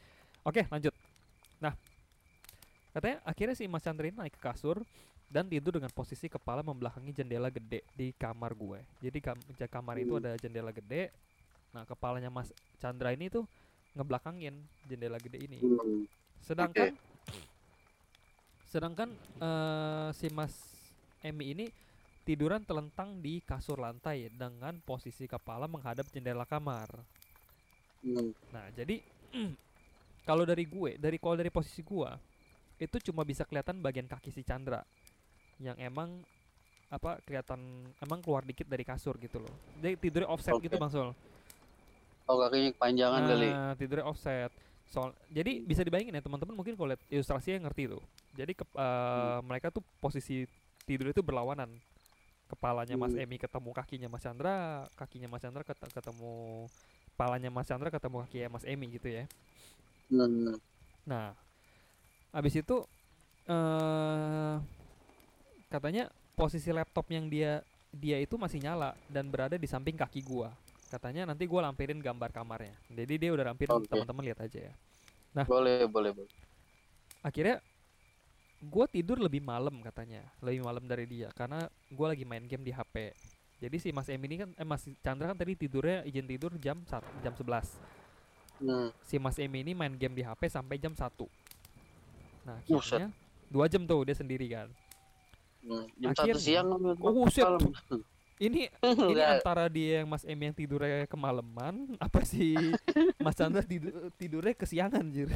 Oke, 0.43 0.63
lanjut. 0.67 0.95
Nah, 1.63 1.75
katanya 2.95 3.19
akhirnya 3.23 3.55
si 3.55 3.65
Mas 3.71 3.83
Chandra 3.83 4.07
ini 4.07 4.17
naik 4.19 4.35
ke 4.35 4.43
kasur 4.43 4.83
dan 5.29 5.45
tidur 5.47 5.77
dengan 5.77 5.93
posisi 5.93 6.27
kepala 6.27 6.65
membelakangi 6.65 7.13
jendela 7.13 7.53
gede 7.53 7.85
di 7.93 8.17
kamar 8.17 8.57
gue. 8.57 8.81
Jadi 9.05 9.19
kam 9.21 9.37
kamar 9.71 10.01
itu 10.01 10.17
Hmm. 10.17 10.23
ada 10.25 10.33
jendela 10.41 10.73
gede. 10.73 11.13
Nah, 11.73 11.85
kepalanya 11.85 12.33
Mas 12.33 12.53
Chandra 12.81 13.13
ini 13.13 13.29
tuh 13.29 13.45
ngebelakangin 13.97 14.55
jendela 14.87 15.19
gede 15.19 15.39
ini. 15.43 15.59
Hmm. 15.61 16.07
Sedangkan 16.45 16.95
sedangkan 18.69 19.09
eh, 19.41 20.09
si 20.13 20.29
Mas 20.29 20.55
Emi 21.25 21.57
ini 21.57 21.67
tiduran 22.29 22.61
telentang 22.61 23.19
di 23.25 23.41
kasur 23.41 23.81
lantai 23.81 24.29
dengan 24.29 24.77
posisi 24.85 25.25
kepala 25.25 25.65
menghadap 25.65 26.05
jendela 26.13 26.45
kamar. 26.45 26.87
Hmm. 28.05 28.31
Nah, 28.53 28.69
jadi 28.77 29.01
kalau 30.29 30.45
dari 30.45 30.69
gue, 30.69 31.01
dari 31.01 31.17
kalau 31.17 31.41
dari 31.41 31.49
posisi 31.49 31.81
gua 31.81 32.15
itu 32.79 33.11
cuma 33.11 33.27
bisa 33.27 33.43
kelihatan 33.43 33.83
bagian 33.83 34.07
kaki 34.07 34.31
si 34.31 34.47
Chandra 34.47 34.87
yang 35.59 35.75
emang 35.83 36.23
apa 36.89 37.19
kelihatan 37.27 37.59
emang 38.01 38.23
keluar 38.23 38.47
dikit 38.47 38.65
dari 38.71 38.87
kasur 38.87 39.19
gitu 39.19 39.43
loh. 39.43 39.55
Dia 39.83 39.99
tidurnya 39.99 40.31
offset 40.31 40.55
gitu 40.63 40.79
Oke. 40.79 40.81
Bang 40.81 40.93
Sol. 40.93 41.11
Oh 42.29 42.37
kakinya 42.45 42.71
kepanjangan 42.77 43.21
kali. 43.25 43.49
Nah, 43.51 43.73
tidurnya 43.75 44.05
offset. 44.05 44.53
Soal 44.89 45.13
jadi 45.29 45.61
bisa 45.65 45.81
dibayangin 45.85 46.17
ya 46.17 46.23
teman-teman 46.25 46.57
mungkin 46.57 46.77
kalau 46.77 46.93
lihat 46.93 47.03
ilustrasinya 47.09 47.69
ngerti 47.69 47.93
tuh. 47.93 48.03
Jadi 48.37 48.53
ke, 48.57 48.65
eh, 48.65 49.41
mereka 49.45 49.73
tuh 49.73 49.83
posisi 50.01 50.45
tidur 50.85 51.13
itu 51.13 51.21
berlawanan. 51.25 51.69
Kepalanya 52.49 52.97
Mas 52.97 53.13
Hmm. 53.13 53.21
Emi 53.21 53.37
ketemu 53.37 53.77
kakinya 53.77 54.09
Mas 54.09 54.25
Chandra, 54.25 54.89
kakinya 54.97 55.29
Mas 55.29 55.45
Chandra 55.45 55.61
ket- 55.61 55.93
ketemu 55.93 56.65
kepalanya 57.13 57.53
Mas 57.53 57.69
Chandra 57.69 57.93
ketemu 57.93 58.25
kakinya 58.25 58.49
Mas 58.57 58.65
Emi 58.65 58.87
gitu 58.97 59.09
ya. 59.09 59.25
Hmm. 60.09 60.57
Nah, 61.05 61.37
habis 62.33 62.57
itu 62.57 62.77
eh 63.49 64.57
katanya 65.69 66.09
posisi 66.33 66.73
laptop 66.73 67.09
yang 67.13 67.29
dia 67.29 67.61
dia 67.93 68.21
itu 68.21 68.37
masih 68.37 68.61
nyala 68.61 68.93
dan 69.09 69.29
berada 69.29 69.57
di 69.61 69.69
samping 69.69 69.97
kaki 69.97 70.25
gua. 70.25 70.53
Katanya 70.89 71.29
nanti 71.29 71.45
gua 71.45 71.69
lampirin 71.69 72.01
gambar 72.01 72.33
kamarnya. 72.33 72.75
Jadi 72.89 73.15
dia 73.21 73.31
udah 73.31 73.53
lampirin 73.53 73.77
Oke. 73.77 73.89
teman-teman 73.89 74.25
lihat 74.25 74.41
aja 74.41 74.73
ya. 74.73 74.75
Boleh 75.45 75.85
boleh 75.85 76.11
boleh. 76.17 76.33
Akhirnya 77.21 77.61
gua 78.59 78.89
tidur 78.89 79.21
lebih 79.21 79.45
malam 79.45 79.79
katanya, 79.85 80.25
lebih 80.41 80.65
malam 80.65 80.83
dari 80.89 81.05
dia 81.05 81.29
karena 81.37 81.69
gua 81.93 82.17
lagi 82.17 82.25
main 82.25 82.43
game 82.43 82.65
di 82.65 82.73
HP. 82.73 83.13
Jadi 83.59 83.77
si 83.77 83.89
Mas 83.91 84.09
Em 84.09 84.23
ini 84.23 84.41
kan 84.41 84.51
eh 84.55 84.65
Mas 84.65 84.87
Chandra 85.03 85.29
kan 85.29 85.37
tadi 85.37 85.55
tidurnya 85.55 86.07
izin 86.07 86.25
tidur 86.25 86.55
jam 86.57 86.79
1, 86.87 87.05
jam 87.21 87.35
11. 87.35 87.69
Hmm. 88.59 88.91
si 89.07 89.23
Mas 89.23 89.39
Emi 89.39 89.63
ini 89.63 89.71
main 89.71 89.95
game 89.95 90.19
di 90.19 90.27
HP 90.27 90.51
sampai 90.51 90.83
jam 90.83 90.91
1 90.91 90.99
Nah 92.43 92.59
akhirnya 92.59 93.15
dua 93.47 93.71
jam 93.71 93.87
tuh 93.87 94.03
dia 94.03 94.19
sendiri 94.19 94.51
kan 94.51 94.67
Hmm. 95.59 95.87
Jam 95.95 96.11
Akhirnya- 96.11 96.35
satu 96.35 96.43
siang 96.43 96.67
Oh 96.99 97.27
Ini 98.39 98.71
ini 99.11 99.21
antara 99.21 99.67
dia 99.67 100.01
yang 100.01 100.09
Mas 100.09 100.23
Emi 100.23 100.47
yang 100.47 100.55
tidurnya 100.55 101.05
kemalaman 101.05 101.75
Apa 102.01 102.23
sih 102.23 102.55
Mas 103.19 103.35
Chandra 103.35 103.61
tidur, 103.61 103.91
tidurnya 104.15 104.55
kesiangan 104.55 105.03
anjir 105.03 105.27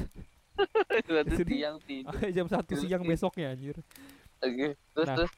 Satu 1.02 1.42
dia. 1.42 1.72
siang 1.72 1.78
tidur. 1.80 2.14
Jam 2.30 2.46
1 2.46 2.62
Gila 2.62 2.78
siang 2.78 3.02
besoknya 3.02 3.46
anjir 3.50 3.76
Oke. 4.38 4.74
Terus 4.76 5.06
Nah. 5.06 5.16
terus. 5.18 5.32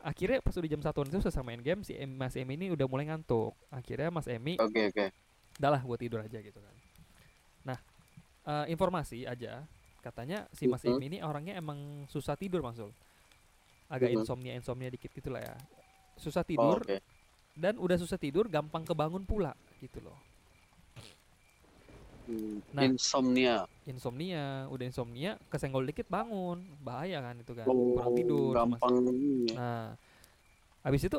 Akhirnya 0.00 0.38
pas 0.40 0.50
udah 0.52 0.66
jam 0.68 0.80
1 0.80 0.90
itu 1.06 1.18
selesai 1.20 1.42
main 1.42 1.60
game 1.60 1.80
Si 1.80 1.92
Em- 1.92 2.10
Mas 2.12 2.34
Emi 2.34 2.56
ini 2.56 2.66
udah 2.68 2.86
mulai 2.86 3.04
ngantuk 3.04 3.52
Akhirnya 3.68 4.08
Mas 4.08 4.26
Emi 4.26 4.56
Oke 4.56 4.88
oke. 4.88 5.06
Udah 5.56 5.70
lah 5.70 5.80
gue 5.80 5.96
tidur 5.98 6.18
aja 6.18 6.38
gitu 6.38 6.56
kan 6.56 6.74
Nah 7.64 7.78
eh, 8.44 8.66
informasi 8.68 9.24
aja 9.24 9.62
Katanya 10.00 10.48
si 10.50 10.66
Mas 10.66 10.80
Mhm. 10.80 10.90
Emi 10.92 11.04
ini 11.06 11.18
orangnya 11.20 11.54
emang 11.54 11.78
susah 12.06 12.34
tidur 12.34 12.60
Mas 12.60 12.74
Sul 12.74 12.90
Agak 13.86 14.08
Mhm. 14.08 14.18
insomnia-insomnia 14.18 14.88
dikit 14.88 15.10
gitu 15.10 15.28
lah 15.28 15.42
ya 15.42 15.54
Susah 16.14 16.40
Oh, 16.40 16.48
tidur 16.48 16.78
Oke. 16.80 16.98
Dan 17.52 17.76
udah 17.76 17.96
susah 17.96 18.16
tidur 18.16 18.46
gampang 18.46 18.82
kebangun 18.82 19.22
pula 19.22 19.52
gitu 19.78 20.00
loh 20.00 20.16
Hmm. 22.22 22.62
Nah. 22.70 22.86
Insomnia. 22.86 23.66
Insomnia 23.82 24.70
Udah 24.70 24.86
insomnia 24.86 25.34
kesenggol 25.50 25.82
dikit 25.82 26.06
bangun 26.06 26.62
Bahaya 26.78 27.18
kan 27.18 27.34
itu 27.34 27.50
kan 27.50 27.66
Oh, 27.66 27.98
Kurang 27.98 28.14
tidur 28.14 28.54
Gampang. 28.54 29.10
ini. 29.10 29.50
Nah 29.50 29.98
Habis 30.80 31.02
itu 31.02 31.18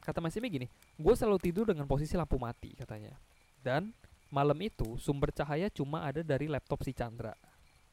Kata 0.00 0.18
Mas 0.18 0.32
Emi 0.32 0.48
gini 0.48 0.66
Gue 0.96 1.12
selalu 1.12 1.36
tidur 1.38 1.68
dengan 1.68 1.84
posisi 1.84 2.16
lampu 2.16 2.40
mati 2.40 2.72
katanya 2.72 3.12
Dan 3.60 3.92
malam 4.32 4.56
itu 4.58 4.96
sumber 4.96 5.28
cahaya 5.28 5.68
cuma 5.68 6.08
ada 6.08 6.24
dari 6.24 6.48
laptop 6.48 6.80
si 6.80 6.96
Chandra 6.96 7.36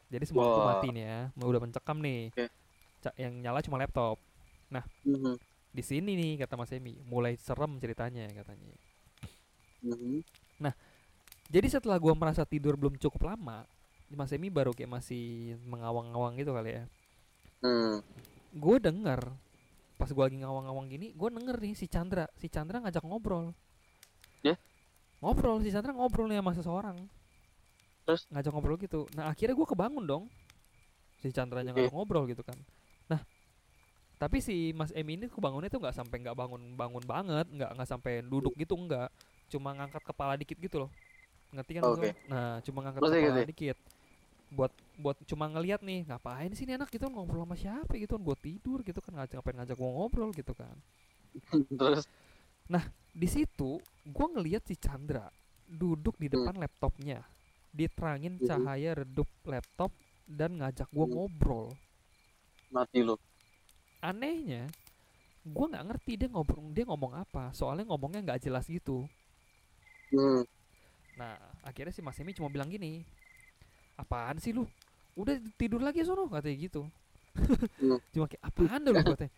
Jadi 0.08 0.24
semua 0.24 0.48
lampu 0.48 0.62
mati 0.64 0.88
nih 0.90 1.04
ya 1.04 1.20
Udah 1.38 1.60
mencekam 1.60 2.00
nih. 2.00 2.32
Ca- 2.98 3.18
Yang 3.20 3.34
nyala 3.38 3.60
cuma 3.60 3.78
laptop 3.78 4.16
Mhm. 5.04 5.36
Di 5.78 5.86
sini 5.86 6.18
nih 6.18 6.42
kata 6.42 6.58
Mas 6.58 6.74
Emi 6.74 6.98
Mulai 7.06 7.38
serem 7.38 7.78
ceritanya 7.78 8.26
katanya 8.34 8.74
Mhm. 9.78 10.26
Jadi 11.48 11.68
setelah 11.70 12.02
gua 12.02 12.18
merasa 12.18 12.42
tidur 12.44 12.74
belum 12.76 12.98
cukup 12.98 13.30
lama 13.30 13.62
Mas 14.10 14.34
Emi 14.34 14.50
baru 14.50 14.74
kayak 14.74 14.90
masih 14.90 15.54
mengawang-awang 15.70 16.34
gitu 16.36 16.52
kali 16.52 16.82
ya 16.82 16.84
Hmm. 17.62 18.02
Gue 18.54 18.78
denger 18.78 19.22
Pas 19.98 20.10
gua 20.14 20.30
lagi 20.30 20.38
ngawang-ngawang 20.42 20.90
gini 20.90 21.14
Gue 21.14 21.30
denger 21.30 21.58
nih 21.58 21.74
si 21.74 21.86
Chandra 21.86 22.26
Si 22.38 22.50
Chandra 22.50 22.82
ngajak 22.82 23.02
ngobrol 23.06 23.54
Ya? 24.46 24.58
Ngobrol 25.22 25.62
Si 25.62 25.70
Chandra 25.70 25.94
ngobrol 25.94 26.30
nih 26.30 26.38
sama 26.42 26.54
seseorang 26.54 26.98
Terus? 28.06 28.26
Ngajak 28.30 28.52
ngobrol 28.54 28.78
gitu 28.78 29.06
Nah 29.14 29.30
akhirnya 29.30 29.58
gue 29.58 29.68
kebangun 29.70 30.06
dong 30.06 30.24
Si 31.22 31.30
Chandra 31.34 31.62
yang 31.66 31.74
Oke. 31.74 31.86
ngajak 31.86 31.94
ngobrol 31.98 32.26
gitu 32.30 32.42
kan 32.46 32.58
Nah 32.58 32.66
tapi 34.18 34.42
si 34.42 34.74
Mas 34.74 34.90
Emi 34.98 35.14
ini 35.14 35.26
kebangunnya 35.30 35.70
tuh 35.70 35.78
nggak 35.78 35.94
sampai 35.94 36.18
nggak 36.26 36.34
bangun 36.34 36.74
bangun 36.74 37.04
banget 37.06 37.46
nggak 37.54 37.70
nggak 37.78 37.90
sampai 37.90 38.26
duduk 38.26 38.54
gitu 38.58 38.74
nggak 38.74 39.10
cuma 39.48 39.78
ngangkat 39.78 40.04
kepala 40.04 40.34
dikit 40.34 40.58
gitu 40.58 40.86
loh 40.86 40.92
ngerti 41.54 41.72
kan 41.80 41.84
Oke. 41.86 42.10
Om? 42.12 42.16
nah 42.28 42.60
cuma 42.66 42.80
ngangkat 42.84 43.02
Ngerti, 43.06 43.18
kepala 43.22 43.34
ngerti. 43.38 43.52
dikit 43.54 43.78
buat 44.48 44.72
buat 44.98 45.18
cuma 45.28 45.46
ngelihat 45.52 45.82
nih 45.84 46.08
ngapain 46.10 46.50
sih 46.56 46.66
ini 46.66 46.80
anak 46.80 46.90
gitu 46.90 47.06
ngobrol 47.08 47.46
sama 47.46 47.56
siapa 47.56 47.94
gitu 47.96 48.18
kan 48.18 48.24
gue 48.26 48.38
tidur 48.42 48.80
gitu 48.82 49.00
kan 49.04 49.14
ngajak 49.22 49.38
ngapain 49.40 49.56
ngajak 49.62 49.76
gue 49.78 49.90
ngobrol 49.92 50.30
gitu 50.34 50.54
kan 50.58 50.76
Terus. 51.80 52.08
di 53.14 53.28
situ 53.30 53.78
gue 54.04 54.28
ngelihat 54.34 54.64
si 54.66 54.76
Chandra 54.80 55.30
duduk 55.68 56.16
di 56.18 56.32
depan 56.32 56.56
laptopnya 56.58 57.22
diterangin 57.70 58.40
Mhm. 58.40 58.48
cahaya 58.48 58.92
redup 58.98 59.28
laptop 59.46 59.92
dan 60.26 60.58
ngajak 60.58 60.88
gue 60.90 61.06
Mhm. 61.06 61.14
ngobrol 61.14 61.68
Mati 62.68 63.00
lu. 63.00 63.16
Anehnya 64.00 64.68
gue 65.48 65.66
nggak 65.72 65.86
ngerti 65.88 66.12
dia 66.20 66.28
ngobrol 66.28 66.68
dia 66.76 66.84
ngomong 66.84 67.14
apa. 67.16 67.52
Soalnya 67.56 67.88
ngomongnya 67.88 68.22
nggak 68.24 68.42
jelas 68.44 68.68
gitu. 68.68 69.08
Hmm. 70.08 70.48
nah 71.20 71.36
akhirnya 71.66 71.92
si 71.92 72.00
Mas 72.00 72.16
Emi 72.22 72.32
cuma 72.32 72.48
bilang 72.48 72.70
gini 72.72 73.02
apaan 73.98 74.38
sih 74.40 74.54
lu? 74.56 74.64
Udah 75.18 75.36
tidur 75.58 75.82
lagi 75.82 76.06
sono 76.06 76.30
katanya 76.30 76.58
gitu. 76.62 76.86
Hmm. 77.36 78.00
cuma 78.14 78.30
kayak 78.30 78.44
apaan 78.44 78.82
dah 78.86 78.92
lu? 78.94 79.02
katanya. 79.16 79.34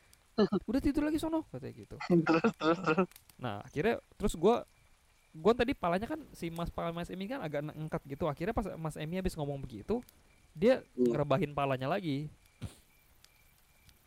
Udah 0.67 0.81
tidur 0.83 1.03
lagi 1.07 1.17
sono 1.17 1.47
katanya 1.49 1.73
gitu. 1.73 1.95
Terus 2.27 2.51
terus 2.57 2.79
terus. 2.83 3.07
nah 3.39 3.63
akhirnya 3.63 3.97
terus 4.19 4.35
gua 4.35 4.67
gua 5.33 5.53
tadi 5.55 5.71
palanya 5.77 6.09
kan 6.09 6.19
si 6.35 6.49
Mas 6.49 6.69
Pala 6.73 6.91
Mas 6.91 7.09
Emi 7.13 7.25
kan 7.29 7.39
agak 7.41 7.63
ngangkat 7.65 8.01
gitu. 8.05 8.25
Akhirnya 8.27 8.53
pas 8.53 8.65
Mas 8.75 8.95
Emi 8.99 9.17
habis 9.17 9.33
ngomong 9.37 9.61
begitu 9.61 10.01
dia 10.57 10.81
Hmm. 10.97 11.13
ngerebahin 11.13 11.53
palanya 11.53 11.87
lagi 11.87 12.27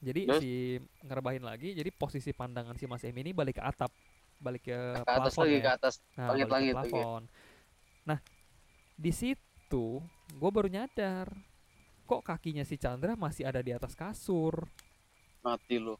jadi 0.03 0.21
Terus? 0.27 0.41
si 0.43 0.53
ngerebahin 1.01 1.41
lagi 1.41 1.73
jadi 1.73 1.89
posisi 1.95 2.35
pandangan 2.35 2.75
si 2.75 2.85
Mas 2.85 3.07
Emi 3.07 3.23
ini 3.23 3.31
balik 3.31 3.57
ke 3.57 3.65
atap 3.65 3.95
balik 4.37 4.67
ke 4.67 4.75
Ke 4.75 5.07
atas 5.07 5.33
plafon 5.33 5.45
lagi 5.47 5.55
ya. 5.55 5.63
ke 5.63 5.71
atas. 5.73 5.95
Nah, 6.19 6.27
ke 6.29 6.43
oke. 6.43 6.73
plafon. 6.75 7.23
Nah, 8.03 8.19
di 8.99 9.13
situ 9.15 9.87
gue 10.35 10.51
baru 10.51 10.67
nyadar 10.67 11.31
kok 12.03 12.27
kakinya 12.27 12.67
si 12.67 12.75
Chandra 12.75 13.15
masih 13.15 13.47
ada 13.47 13.63
di 13.63 13.71
atas 13.71 13.95
kasur. 13.95 14.67
Mati 15.41 15.79
lu. 15.79 15.95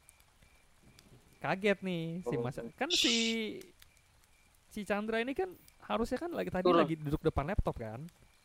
Kaget 1.39 1.79
nih 1.79 2.19
si 2.21 2.35
Oh. 2.35 2.43
Mas. 2.43 2.59
Kan 2.75 2.91
si 2.91 3.15
si 4.67 4.83
Chandra 4.83 5.23
ini 5.23 5.31
kan 5.31 5.47
harusnya 5.87 6.19
kan 6.19 6.31
lagi 6.31 6.51
tadi 6.51 6.67
Turun. 6.67 6.83
lagi 6.83 6.95
duduk 6.95 7.23
depan 7.23 7.47
laptop 7.47 7.79
kan. 7.79 8.03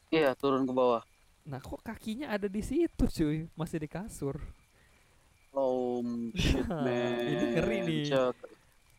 Iya, 0.09 0.33
turun 0.35 0.63
ke 0.63 0.73
bawah. 0.73 1.03
Nah, 1.45 1.59
kok 1.59 1.81
kakinya 1.81 2.29
ada 2.29 2.49
di 2.49 2.61
situ, 2.61 3.05
cuy? 3.05 3.45
Masih 3.53 3.81
di 3.81 3.89
kasur. 3.89 4.37
Oh 5.99 6.31
shit 6.39 6.63
Nah, 6.63 6.83
man. 6.83 7.13
ini 7.25 7.45
ngeri 7.53 7.79
nih. 7.83 8.03
Cok. 8.07 8.35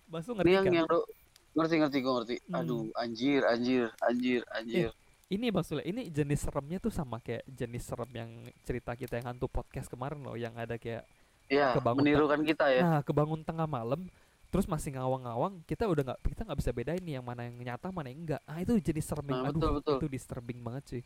Mas 0.08 0.24
lu 0.24 0.34
Ini 0.34 0.38
ngerti 0.38 0.52
yang 0.52 0.66
kan? 0.66 0.74
yang 0.76 0.88
do- 0.88 1.08
ngerti 1.50 1.76
ngerti 1.78 1.98
gue 2.00 2.14
ngerti. 2.14 2.36
Hmm. 2.44 2.58
Aduh, 2.58 2.84
anjir, 2.94 3.42
anjir, 3.44 3.86
anjir, 4.00 4.42
anjir. 4.50 4.90
Ini 5.30 5.46
Bang 5.50 5.62
Sule, 5.62 5.84
ini 5.84 6.10
jenis 6.10 6.42
seremnya 6.42 6.78
tuh 6.78 6.90
sama 6.90 7.22
kayak 7.22 7.46
jenis 7.46 7.86
serem 7.86 8.10
yang 8.12 8.32
cerita 8.64 8.92
kita 8.94 9.14
yang 9.16 9.30
hantu 9.30 9.46
podcast 9.46 9.86
kemarin 9.86 10.18
loh, 10.20 10.34
yang 10.34 10.58
ada 10.58 10.74
kayak 10.76 11.06
Iya, 11.46 11.74
kebangun 11.74 12.02
menirukan 12.02 12.42
kita 12.42 12.66
ya. 12.70 12.82
Nah, 12.82 13.02
kebangun 13.02 13.42
tengah 13.42 13.66
malam, 13.66 14.10
terus 14.50 14.66
masih 14.66 14.94
ngawang-ngawang, 14.94 15.62
kita 15.66 15.86
udah 15.86 16.02
nggak 16.04 16.20
kita 16.24 16.42
nggak 16.46 16.58
bisa 16.58 16.72
bedain 16.72 17.02
nih 17.02 17.18
yang 17.18 17.26
mana 17.26 17.46
yang 17.46 17.58
nyata, 17.58 17.90
mana 17.90 18.10
yang 18.10 18.22
enggak. 18.22 18.42
Ah, 18.46 18.58
itu 18.58 18.74
jenis 18.80 19.06
serem 19.06 19.26
Nah, 19.26 19.46
aduh, 19.46 19.54
betul, 19.54 19.72
betul. 19.78 19.98
itu 20.02 20.08
disturbing 20.10 20.60
banget 20.62 20.84
cuy. 20.88 21.04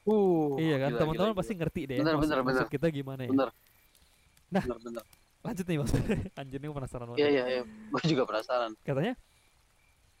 Uh, 0.00 0.56
iya 0.56 0.76
kan, 0.78 0.90
teman-teman 0.96 1.32
pasti 1.32 1.52
ngerti 1.52 1.80
deh. 1.84 1.98
Bener, 2.00 2.16
bener, 2.16 2.38
maksud 2.40 2.64
bener. 2.64 2.72
kita 2.72 2.86
gimana 2.88 3.20
ya. 3.24 3.30
Bener. 3.32 3.48
Nah. 4.50 4.62
Bener, 4.66 4.78
bener. 4.82 5.04
Lanjut 5.40 5.64
nih 5.64 5.78
mas, 5.80 5.92
anjir 6.40 6.58
nih 6.60 6.68
penasaran 6.68 7.06
banget. 7.08 7.20
Iya, 7.24 7.28
iya, 7.32 7.44
iya. 7.48 7.62
Gue 7.64 8.02
juga 8.04 8.22
penasaran. 8.28 8.76
Katanya, 8.84 9.14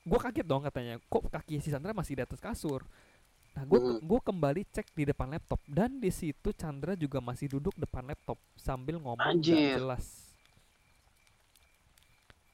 gua 0.00 0.18
kaget 0.18 0.46
dong 0.48 0.62
katanya, 0.64 0.94
kok 0.96 1.28
kaki 1.28 1.60
si 1.60 1.68
Chandra 1.68 1.92
masih 1.92 2.16
di 2.16 2.22
atas 2.24 2.40
kasur. 2.40 2.88
Nah, 3.52 3.68
gua 3.68 3.78
Mhm. 3.84 4.00
gua 4.00 4.20
kembali 4.24 4.62
cek 4.70 4.96
di 4.96 5.04
depan 5.04 5.28
laptop 5.28 5.60
dan 5.68 6.00
di 6.00 6.08
situ 6.08 6.56
Chandra 6.56 6.96
juga 6.96 7.20
masih 7.20 7.52
duduk 7.52 7.76
depan 7.76 8.08
laptop 8.08 8.40
sambil 8.56 8.96
ngomong 8.96 9.20
Anjir. 9.20 9.76
jelas. 9.76 10.24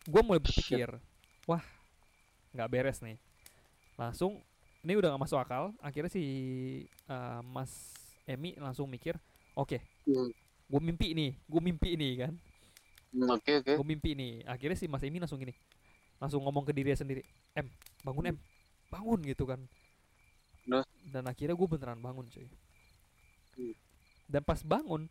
gue 0.07 0.23
mulai 0.23 0.39
berpikir 0.39 0.87
wah 1.45 1.67
nggak 2.55 2.71
beres 2.71 3.03
nih 3.03 3.19
langsung 3.99 4.39
ini 4.87 4.95
udah 4.95 5.11
gak 5.11 5.23
masuk 5.27 5.39
akal 5.43 5.75
akhirnya 5.83 6.07
si 6.07 6.23
uh, 7.11 7.43
Mas 7.43 7.91
Emi 8.23 8.55
langsung 8.55 8.87
mikir 8.87 9.19
oke 9.59 9.67
okay, 9.67 9.81
Hmm. 10.07 10.31
Gue 10.67 10.81
mimpi 10.81 11.15
nih 11.15 11.31
gue 11.39 11.61
mimpi 11.61 11.91
nih 11.95 12.13
kan. 12.19 12.35
Hmm, 13.11 13.31
Oke 13.31 13.63
oke. 13.63 13.73
gue 13.75 13.87
mimpi 13.87 14.13
nih. 14.13 14.43
Akhirnya 14.45 14.75
si 14.75 14.87
Mas 14.87 15.03
Emi 15.03 15.17
langsung 15.17 15.39
gini 15.39 15.55
langsung 16.17 16.41
ngomong 16.41 16.65
ke 16.65 16.73
dirinya 16.73 16.97
sendiri 16.97 17.23
em 17.53 17.69
bangun 18.03 18.31
em. 18.31 18.37
Bangun 18.87 19.21
gitu 19.23 19.45
kan. 19.45 19.61
Dan 21.05 21.25
akhirnya 21.25 21.55
gue 21.55 21.69
beneran 21.69 21.99
bangun 21.99 22.27
cuy. 22.27 22.49
Hmm. 23.57 23.73
dan 24.27 24.43
pas 24.43 24.61
bangun 24.61 25.09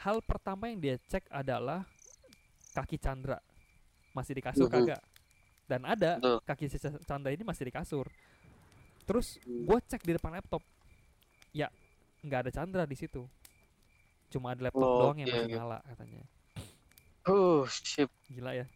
hal 0.00 0.18
pertama 0.18 0.66
yang 0.66 0.80
dia 0.80 0.96
cek 1.04 1.30
adalah 1.30 1.86
kaki 2.72 2.96
Chandra. 2.96 3.38
Masih 4.10 4.32
di 4.32 4.42
kasur 4.42 4.66
Mhm. 4.66 4.74
kagak. 4.74 5.02
Dan 5.64 5.80
ada 5.84 6.18
Betul. 6.18 6.38
kaki 6.42 6.64
si 6.66 6.76
Ch- 6.76 7.02
Chandra 7.04 7.30
ini 7.30 7.40
masih 7.40 7.62
di 7.62 7.70
kasur. 7.70 8.08
Terus 9.04 9.36
Hmm. 9.40 9.68
gue 9.68 9.78
cek 9.84 10.02
di 10.02 10.12
depan 10.12 10.32
laptop. 10.32 10.64
Ya 11.52 11.70
nggak 12.20 12.40
ada 12.40 12.50
Chandra 12.50 12.82
di 12.82 12.96
situ 12.96 13.28
cuma 14.28 14.52
ada 14.52 14.66
laptop 14.66 14.84
Oh, 14.84 14.98
doang 15.02 15.18
yang 15.18 15.28
oke, 15.28 15.36
masih 15.36 15.46
oke. 15.46 15.56
nyala 15.58 15.78
katanya 15.84 16.22
Uh, 17.24 17.64
shit. 17.66 18.10
gila 18.28 18.52
ya 18.52 18.66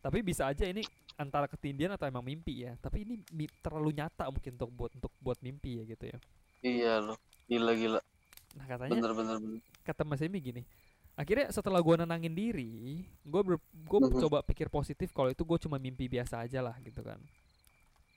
tapi 0.00 0.22
bisa 0.22 0.48
aja 0.48 0.64
ini 0.64 0.80
antara 1.14 1.44
ketindian 1.44 1.92
atau 1.92 2.08
emang 2.08 2.24
mimpi 2.24 2.64
ya 2.64 2.72
tapi 2.78 3.04
ini 3.04 3.20
mi- 3.30 3.52
terlalu 3.60 3.92
nyata 3.92 4.28
mungkin 4.28 4.56
untuk 4.56 4.70
buat 4.72 4.90
untuk 4.96 5.12
buat 5.18 5.38
mimpi 5.40 5.80
ya 5.80 5.84
gitu 5.86 6.04
ya 6.08 6.18
Iya 6.64 6.94
loh. 6.98 7.18
Gila 7.46 7.72
gila. 7.74 8.00
nah 8.56 8.64
katanya 8.64 8.96
Bener 8.96 9.12
bener 9.12 9.36
bener. 9.36 9.60
kata 9.84 10.02
Mas 10.02 10.24
Emi 10.24 10.40
gini 10.40 10.62
akhirnya 11.12 11.48
setelah 11.48 11.80
gua 11.80 12.00
nenangin 12.00 12.32
diri 12.32 13.04
gue 13.22 13.40
ber, 13.40 13.56
gue 13.60 13.98
Mhm. 14.02 14.20
coba 14.24 14.40
pikir 14.40 14.68
positif 14.68 15.12
kalau 15.12 15.28
itu 15.28 15.44
gue 15.44 15.58
cuma 15.60 15.76
mimpi 15.76 16.08
biasa 16.08 16.40
aja 16.40 16.60
lah 16.60 16.76
gitu 16.80 17.04
kan 17.04 17.20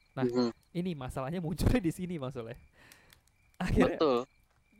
Nah, 0.09 0.23
Mhm. 0.23 0.51
ini 0.73 0.91
masalahnya 0.95 1.39
munculnya 1.39 1.79
di 1.79 1.91
sini 1.91 2.15
maksudnya 2.15 2.55
akhirnya 3.57 3.99
Betul. 3.99 4.19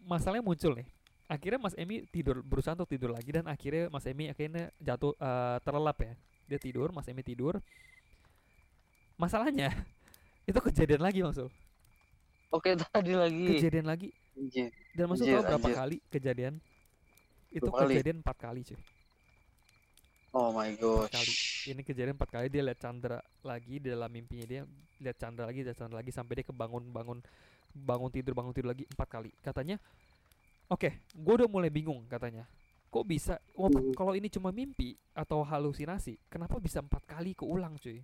masalahnya 0.04 0.42
muncul 0.42 0.72
nih 0.74 0.88
akhirnya 1.30 1.60
Mas 1.62 1.76
Emi 1.78 2.04
tidur 2.10 2.42
berusaha 2.42 2.74
untuk 2.74 2.90
tidur 2.90 3.14
lagi 3.14 3.30
dan 3.30 3.46
akhirnya 3.46 3.88
Mas 3.94 4.06
Emi 4.10 4.28
akhirnya 4.28 4.74
jatuh 4.82 5.14
eh, 5.16 5.58
terlelap 5.62 5.98
ya 6.02 6.14
dia 6.50 6.60
tidur 6.60 6.90
Mas 6.92 7.06
Emi 7.08 7.22
tidur 7.22 7.62
masalahnya 9.18 9.70
itu 10.50 10.60
kejadian 10.60 11.02
lagi 11.04 11.22
maksud 11.22 11.50
Oke 12.50 12.74
tadi 12.82 13.14
lagi. 13.14 13.46
kejadian 13.62 13.86
lagi 13.86 14.10
Anjir. 14.34 14.72
dan 14.98 15.06
maksud 15.06 15.26
tahu 15.28 15.44
berapa 15.46 15.70
anjir. 15.70 15.76
kali 15.76 15.98
kejadian 16.10 16.54
itu 17.52 17.70
Berapa 17.70 17.78
kali? 17.86 17.94
kejadian 17.94 18.18
empat 18.22 18.38
kali 18.40 18.62
cuy 18.66 18.80
Oh 20.32 20.54
my 20.54 20.78
kali. 21.10 21.34
gosh. 21.34 21.66
ini 21.66 21.82
kejadian 21.82 22.14
empat 22.18 22.30
kali 22.30 22.48
dia 22.50 22.62
lihat 22.62 22.78
Chandra 22.78 23.18
lagi 23.42 23.82
di 23.82 23.90
dalam 23.90 24.10
mimpinya 24.10 24.46
dia 24.46 24.62
lihat 25.02 25.18
Chandra 25.18 25.46
lagi 25.50 25.66
lihat 25.66 25.78
Chandra 25.78 25.98
lagi 26.02 26.12
sampai 26.14 26.42
dia 26.42 26.46
kebangun 26.46 26.90
bangun 26.90 27.20
bangun 27.74 28.10
tidur 28.10 28.34
bangun 28.34 28.54
tidur 28.54 28.70
lagi 28.74 28.86
empat 28.90 29.08
kali 29.10 29.30
katanya 29.42 29.78
oke 30.70 30.90
gue 30.96 31.34
udah 31.36 31.50
mulai 31.50 31.68
bingung 31.68 32.06
katanya 32.06 32.46
kok 32.90 33.06
bisa 33.06 33.38
oh, 33.54 33.70
Hmm. 33.70 33.94
kalau 33.94 34.18
ini 34.18 34.30
cuma 34.30 34.50
mimpi 34.50 34.98
atau 35.14 35.46
halusinasi 35.46 36.18
kenapa 36.26 36.58
bisa 36.58 36.82
empat 36.82 37.06
kali 37.06 37.34
keulang 37.34 37.78
cuy 37.78 38.02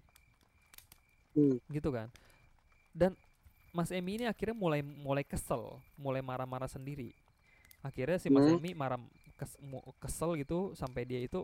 Hmm. 1.35 1.57
gitu 1.67 1.89
kan 1.91 2.07
dan 2.95 3.11
Mas 3.75 3.91
Emi 3.91 4.15
ini 4.15 4.25
akhirnya 4.25 4.55
mulai 4.55 4.79
mulai 4.79 5.25
kesel 5.25 5.77
mulai 5.99 6.23
marah-marah 6.23 6.69
sendiri 6.69 7.11
akhirnya 7.81 8.17
si 8.17 8.29
Mas 8.29 8.45
Hmm. 8.47 8.57
Emi 8.57 8.71
marah 8.71 9.01
kes- 9.35 9.59
kesel 9.99 10.39
gitu 10.39 10.71
sampai 10.73 11.03
dia 11.03 11.19
itu 11.19 11.43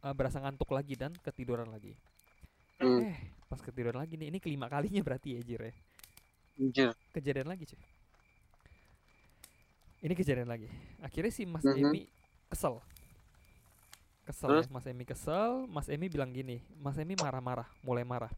uh, 0.00 0.14
berasa 0.16 0.40
ngantuk 0.40 0.70
lagi 0.72 0.96
dan 0.96 1.12
ketiduran 1.20 1.68
lagi 1.68 1.92
Hmm. 2.80 3.04
eh 3.04 3.18
pas 3.50 3.60
ketiduran 3.60 4.00
lagi 4.00 4.16
nih 4.16 4.32
ini 4.32 4.38
kelima 4.40 4.70
kalinya 4.70 5.02
berarti 5.02 5.36
ya 5.36 5.40
Jir 5.44 5.62
ya 5.66 5.74
kejadian 7.12 7.50
lagi 7.52 7.68
cuy 7.68 7.80
ini 10.00 10.14
kejadian 10.14 10.48
lagi 10.48 10.68
akhirnya 10.98 11.30
si 11.30 11.44
Mas 11.44 11.62
Mhm. 11.62 11.76
Emi 11.78 12.02
kesel 12.48 12.80
kesel 14.24 14.48
Terus? 14.48 14.66
ya 14.66 14.72
Mas 14.72 14.86
Emi 14.86 15.04
kesel 15.04 15.50
Mas 15.66 15.86
Emi 15.88 16.06
bilang 16.06 16.30
gini 16.30 16.60
Mas 16.76 16.96
Emi 16.96 17.14
marah-marah 17.14 17.68
mulai 17.80 18.02
marah 18.02 18.32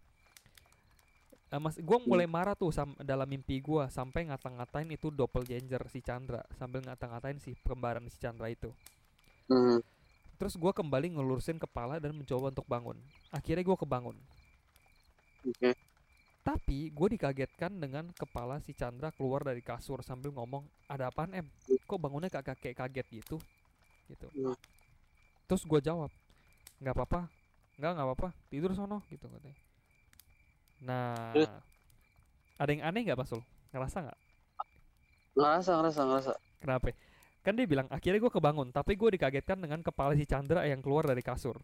Eh, 1.53 1.61
Mas 1.61 1.77
gua 1.77 2.01
Hmm. 2.01 2.09
mulai 2.09 2.25
marah 2.25 2.57
tuh 2.57 2.73
sam- 2.73 2.97
dalam 2.97 3.29
mimpi 3.29 3.61
gua 3.61 3.85
sampai 3.87 4.25
ngata-ngatain 4.25 4.89
itu 4.89 5.13
doppelganger 5.13 5.85
si 5.87 6.01
Chandra 6.01 6.41
sambil 6.57 6.81
ngata-ngatain 6.81 7.37
si 7.37 7.53
kembaran 7.61 8.09
si 8.09 8.17
Chandra 8.17 8.49
itu 8.49 8.73
Hmm. 9.53 9.85
terus 10.41 10.57
gua 10.57 10.73
kembali 10.73 11.13
ngelurusin 11.13 11.61
kepala 11.61 12.01
dan 12.01 12.17
mencoba 12.17 12.49
untuk 12.49 12.65
bangun 12.65 12.97
akhirnya 13.29 13.61
gua 13.63 13.77
kebangun 13.77 14.17
Oke. 15.45 15.77
Tapi 16.43 16.91
gue 16.91 17.09
dikagetkan 17.15 17.71
dengan 17.79 18.11
kepala 18.19 18.59
si 18.59 18.75
Chandra 18.75 19.15
keluar 19.15 19.47
dari 19.47 19.63
kasur 19.63 20.03
sambil 20.03 20.35
ngomong, 20.35 20.67
ada 20.91 21.07
apaan 21.07 21.31
em? 21.39 21.47
Kok 21.87 22.03
bangunnya 22.03 22.27
kayak 22.27 22.59
kayak 22.59 22.77
kaget 22.83 23.07
gitu? 23.23 23.39
Gitu. 24.11 24.27
Hmm. 24.35 24.59
Terus 25.47 25.63
gue 25.63 25.79
jawab, 25.79 26.11
nggak 26.83 26.95
apa-apa, 26.99 27.31
nggak 27.79 27.91
nggak 27.95 28.07
apa-apa, 28.11 28.29
tidur 28.51 28.75
sono 28.75 29.07
gitu 29.07 29.31
katanya. 29.31 29.59
Nah, 30.83 31.31
ada 32.59 32.71
yang 32.75 32.83
aneh 32.91 33.07
nggak 33.07 33.23
Pasul? 33.23 33.39
Ngerasa 33.71 34.03
nggak? 34.03 34.19
Ngerasa 35.39 35.71
ngerasa 35.79 36.01
ngerasa. 36.11 36.33
Kenapa? 36.59 36.91
Kan 37.47 37.55
dia 37.55 37.67
bilang 37.71 37.87
akhirnya 37.87 38.19
gue 38.19 38.33
kebangun, 38.35 38.75
tapi 38.75 38.99
gue 38.99 39.15
dikagetkan 39.15 39.63
dengan 39.63 39.79
kepala 39.79 40.19
si 40.19 40.27
Chandra 40.27 40.67
yang 40.67 40.83
keluar 40.83 41.07
dari 41.07 41.23
kasur. 41.23 41.63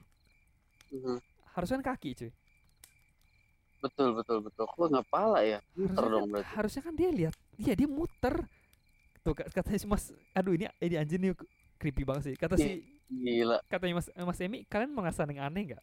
Mhm. 0.94 1.18
Harusnya 1.58 1.82
kan 1.82 1.98
kaki 1.98 2.10
cuy. 2.14 2.30
Betul 3.78 4.08
betul 4.18 4.38
betul. 4.42 4.64
Kok 4.66 4.86
nggak 4.90 5.06
pala 5.08 5.40
ya? 5.46 5.58
Muter 5.74 6.02
harusnya 6.02 6.10
dong 6.10 6.26
kan, 6.26 6.32
berarti. 6.34 6.50
harusnya 6.58 6.82
kan 6.82 6.94
dia 6.98 7.10
lihat 7.14 7.34
iya 7.56 7.72
dia 7.78 7.88
muter 7.90 8.34
tuh 9.22 9.34
ka- 9.34 9.50
katanya 9.50 9.78
si 9.78 9.86
mas 9.86 10.04
aduh 10.34 10.54
ini 10.54 10.66
ini 10.78 10.96
anjing 10.98 11.20
nih 11.20 11.32
creepy 11.78 12.02
banget 12.06 12.22
sih 12.32 12.34
kata 12.38 12.54
si 12.58 12.82
Gila. 13.08 13.58
katanya 13.70 14.02
mas 14.02 14.08
mas 14.14 14.38
Emi 14.42 14.66
kalian 14.66 14.90
merasa 14.94 15.22
yang 15.26 15.46
aneh 15.46 15.74
nggak 15.74 15.82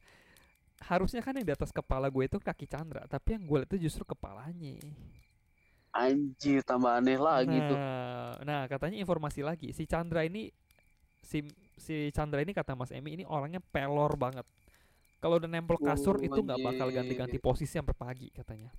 harusnya 0.87 1.23
kan 1.23 1.35
yang 1.35 1.47
di 1.47 1.55
atas 1.55 1.71
kepala 1.71 2.11
gue 2.11 2.23
itu 2.27 2.37
kaki 2.39 2.67
Chandra 2.67 3.07
tapi 3.07 3.39
yang 3.39 3.43
gue 3.47 3.57
lihat 3.63 3.69
itu 3.71 3.87
justru 3.87 4.03
kepalanya 4.03 4.75
Anjir 5.95 6.59
tambah 6.67 6.91
aneh 6.91 7.15
lagi 7.15 7.55
nah, 7.55 7.67
tuh. 7.71 7.77
nah 8.43 8.61
katanya 8.67 8.99
informasi 8.99 9.39
lagi 9.43 9.71
si 9.71 9.87
Chandra 9.87 10.27
ini 10.27 10.51
si 11.23 11.47
si 11.79 12.11
Chandra 12.11 12.43
ini 12.43 12.51
kata 12.51 12.75
Mas 12.75 12.91
Emi 12.91 13.15
ini 13.15 13.23
orangnya 13.23 13.63
pelor 13.63 14.19
banget 14.19 14.43
kalau 15.17 15.35
udah 15.35 15.47
nempel 15.47 15.77
kasur 15.77 16.15
Oh, 16.15 16.21
itu 16.21 16.39
nggak 16.39 16.59
bakal 16.59 16.87
ganti-ganti 16.89 17.37
posisi 17.37 17.73
sampai 17.73 17.93
pagi 17.93 18.27
katanya 18.29 18.69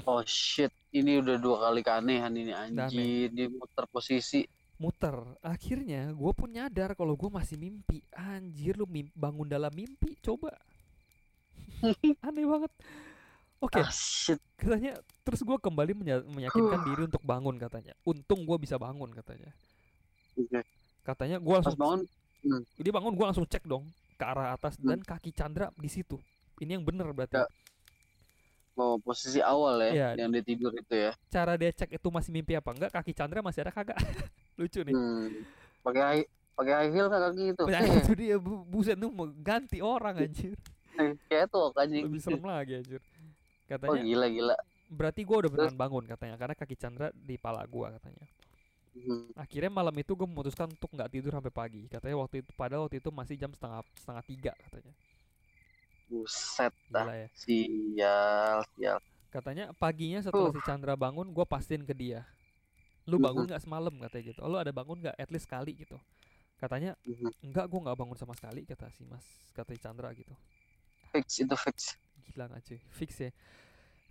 Oh 0.00 0.22
shit. 0.22 0.70
Ini 0.88 1.18
udah 1.18 1.36
dua 1.36 1.56
kali 1.60 1.82
keanehan 1.82 2.30
ini 2.32 2.54
anjir. 2.54 3.28
Dia 3.28 3.50
muter 3.50 3.84
posisi. 3.88 4.46
muter 4.78 5.10
akhirnya 5.40 6.10
gue 6.10 6.32
pun 6.32 6.46
nyadar 6.46 6.94
kalau 6.94 7.12
gue 7.12 7.26
masih 7.26 7.58
mimpi 7.58 7.98
anjir 8.08 8.78
lu 8.78 8.86
mim- 8.86 9.10
bangun 9.10 9.42
dalam 9.44 9.74
mimpi 9.74 10.14
coba 10.22 10.54
aneh 12.22 12.46
banget 12.46 12.70
oke 13.58 13.74
Ah 13.74 13.90
shit. 13.90 14.38
katanya 14.54 14.94
terus 15.20 15.42
gue 15.42 15.58
kembali 15.58 15.92
menya- 15.92 16.22
meyakinkan 16.24 16.80
diri 16.84 17.02
untuk 17.04 17.18
bangun 17.20 17.58
katanya 17.58 17.90
untung 18.02 18.46
gue 18.46 18.54
bisa 18.56 18.78
bangun 18.78 19.10
katanya 19.10 19.50
Oke. 20.38 20.62
katanya 21.02 21.36
gue 21.38 21.50
Pas 21.50 21.58
langsung 21.66 21.82
bangun. 21.82 22.00
dia 22.78 22.92
bangun 22.94 23.12
gue 23.12 23.26
langsung 23.26 23.46
cek 23.46 23.66
dong 23.66 23.82
ke 24.18 24.24
arah 24.24 24.52
atas 24.52 24.74
Hmm. 24.76 24.90
dan 24.90 25.00
kaki 25.00 25.30
Chandra 25.30 25.70
di 25.72 25.86
situ 25.86 26.18
ini 26.58 26.74
yang 26.74 26.82
bener 26.82 27.06
berarti 27.08 27.38
Ya. 27.38 27.46
Oh 28.74 28.94
posisi 28.96 29.38
awal 29.38 29.82
ya. 29.82 29.90
Iya. 29.90 30.08
Yang 30.16 30.28
dia 30.30 30.42
tidur 30.44 30.70
itu 30.72 30.94
ya. 30.96 31.10
cara 31.28 31.54
dia 31.54 31.70
cek 31.72 31.90
itu 31.92 32.08
masih 32.08 32.30
mimpi 32.30 32.54
apa 32.54 32.70
enggak 32.70 32.90
kaki 32.92 33.10
Chandra 33.10 33.38
masih 33.40 33.62
ada 33.62 33.70
kagak 33.70 33.98
lucu 34.58 34.82
nih 34.82 34.94
Hmm. 34.94 35.42
Pakai 35.80 36.26
pakai 36.54 36.72
high 36.76 36.92
heel 36.92 37.06
kan 37.06 37.20
kaki 37.24 37.54
itu. 37.54 37.62
Eh, 37.64 37.90
itu 37.96 38.12
dia 38.14 38.36
bu- 38.36 38.62
buset 38.64 38.94
tuh 38.94 39.08
mau 39.08 39.26
ganti 39.32 39.78
orang 39.78 40.14
anjir 40.20 40.54
kayak 41.24 41.46
tuh 41.48 41.70
anjing. 41.72 42.06
lebih 42.06 42.18
serem 42.18 42.42
lagi 42.42 42.72
anjir 42.76 42.98
Oh 42.98 43.66
katanya 43.68 44.02
gila 44.02 44.26
gila. 44.28 44.56
berarti 44.88 45.20
gua 45.22 45.36
udah 45.38 45.50
beneran 45.52 45.76
bangun 45.76 46.04
katanya 46.06 46.34
karena 46.36 46.54
kaki 46.54 46.74
Chandra 46.74 47.10
di 47.12 47.34
pala 47.34 47.62
gua 47.64 47.94
katanya 47.94 48.26
Hmm. 49.04 49.30
akhirnya 49.38 49.70
malam 49.70 49.94
itu 49.94 50.12
gue 50.16 50.26
memutuskan 50.26 50.66
untuk 50.70 50.90
nggak 50.90 51.10
tidur 51.12 51.30
sampai 51.34 51.52
pagi. 51.52 51.82
Katanya 51.86 52.16
waktu 52.18 52.42
itu 52.42 52.50
padahal 52.56 52.88
waktu 52.88 52.98
itu 52.98 53.10
masih 53.14 53.36
jam 53.38 53.50
setengah 53.54 53.84
setengah 53.94 54.24
tiga 54.26 54.52
katanya. 54.66 54.94
Buset 56.08 56.74
dah. 56.88 57.04
ya. 57.12 57.28
Sial 57.36 58.58
sial. 58.74 58.98
katanya 59.28 59.76
paginya 59.76 60.24
setelah 60.24 60.48
Uh. 60.48 60.56
si 60.56 60.60
Chandra 60.64 60.96
bangun 60.96 61.28
gue 61.30 61.44
pastiin 61.44 61.84
ke 61.84 61.92
dia. 61.92 62.24
Lu 63.04 63.20
bangun 63.20 63.44
nggak 63.48 63.60
semalam? 63.60 63.92
katanya 63.92 64.24
gitu. 64.32 64.40
Oh, 64.40 64.48
lu 64.48 64.56
ada 64.56 64.72
bangun 64.72 65.04
nggak? 65.04 65.16
At 65.20 65.28
least 65.28 65.44
sekali 65.44 65.76
gitu. 65.76 66.00
Katanya 66.56 66.96
enggak 67.44 67.68
gue 67.68 67.80
nggak 67.80 67.96
bangun 67.96 68.16
sama 68.16 68.32
sekali 68.34 68.64
kata 68.64 68.88
si 68.96 69.04
mas 69.04 69.24
kata 69.52 69.76
si 69.76 69.80
Chandra 69.84 70.10
gitu. 70.16 70.32
Fix 71.12 71.40
itu 71.40 71.56
fix. 71.56 71.78
gila 72.32 72.48
nggak 72.50 72.62
cuy? 72.66 72.80
Fix 72.92 73.10
ya 73.20 73.30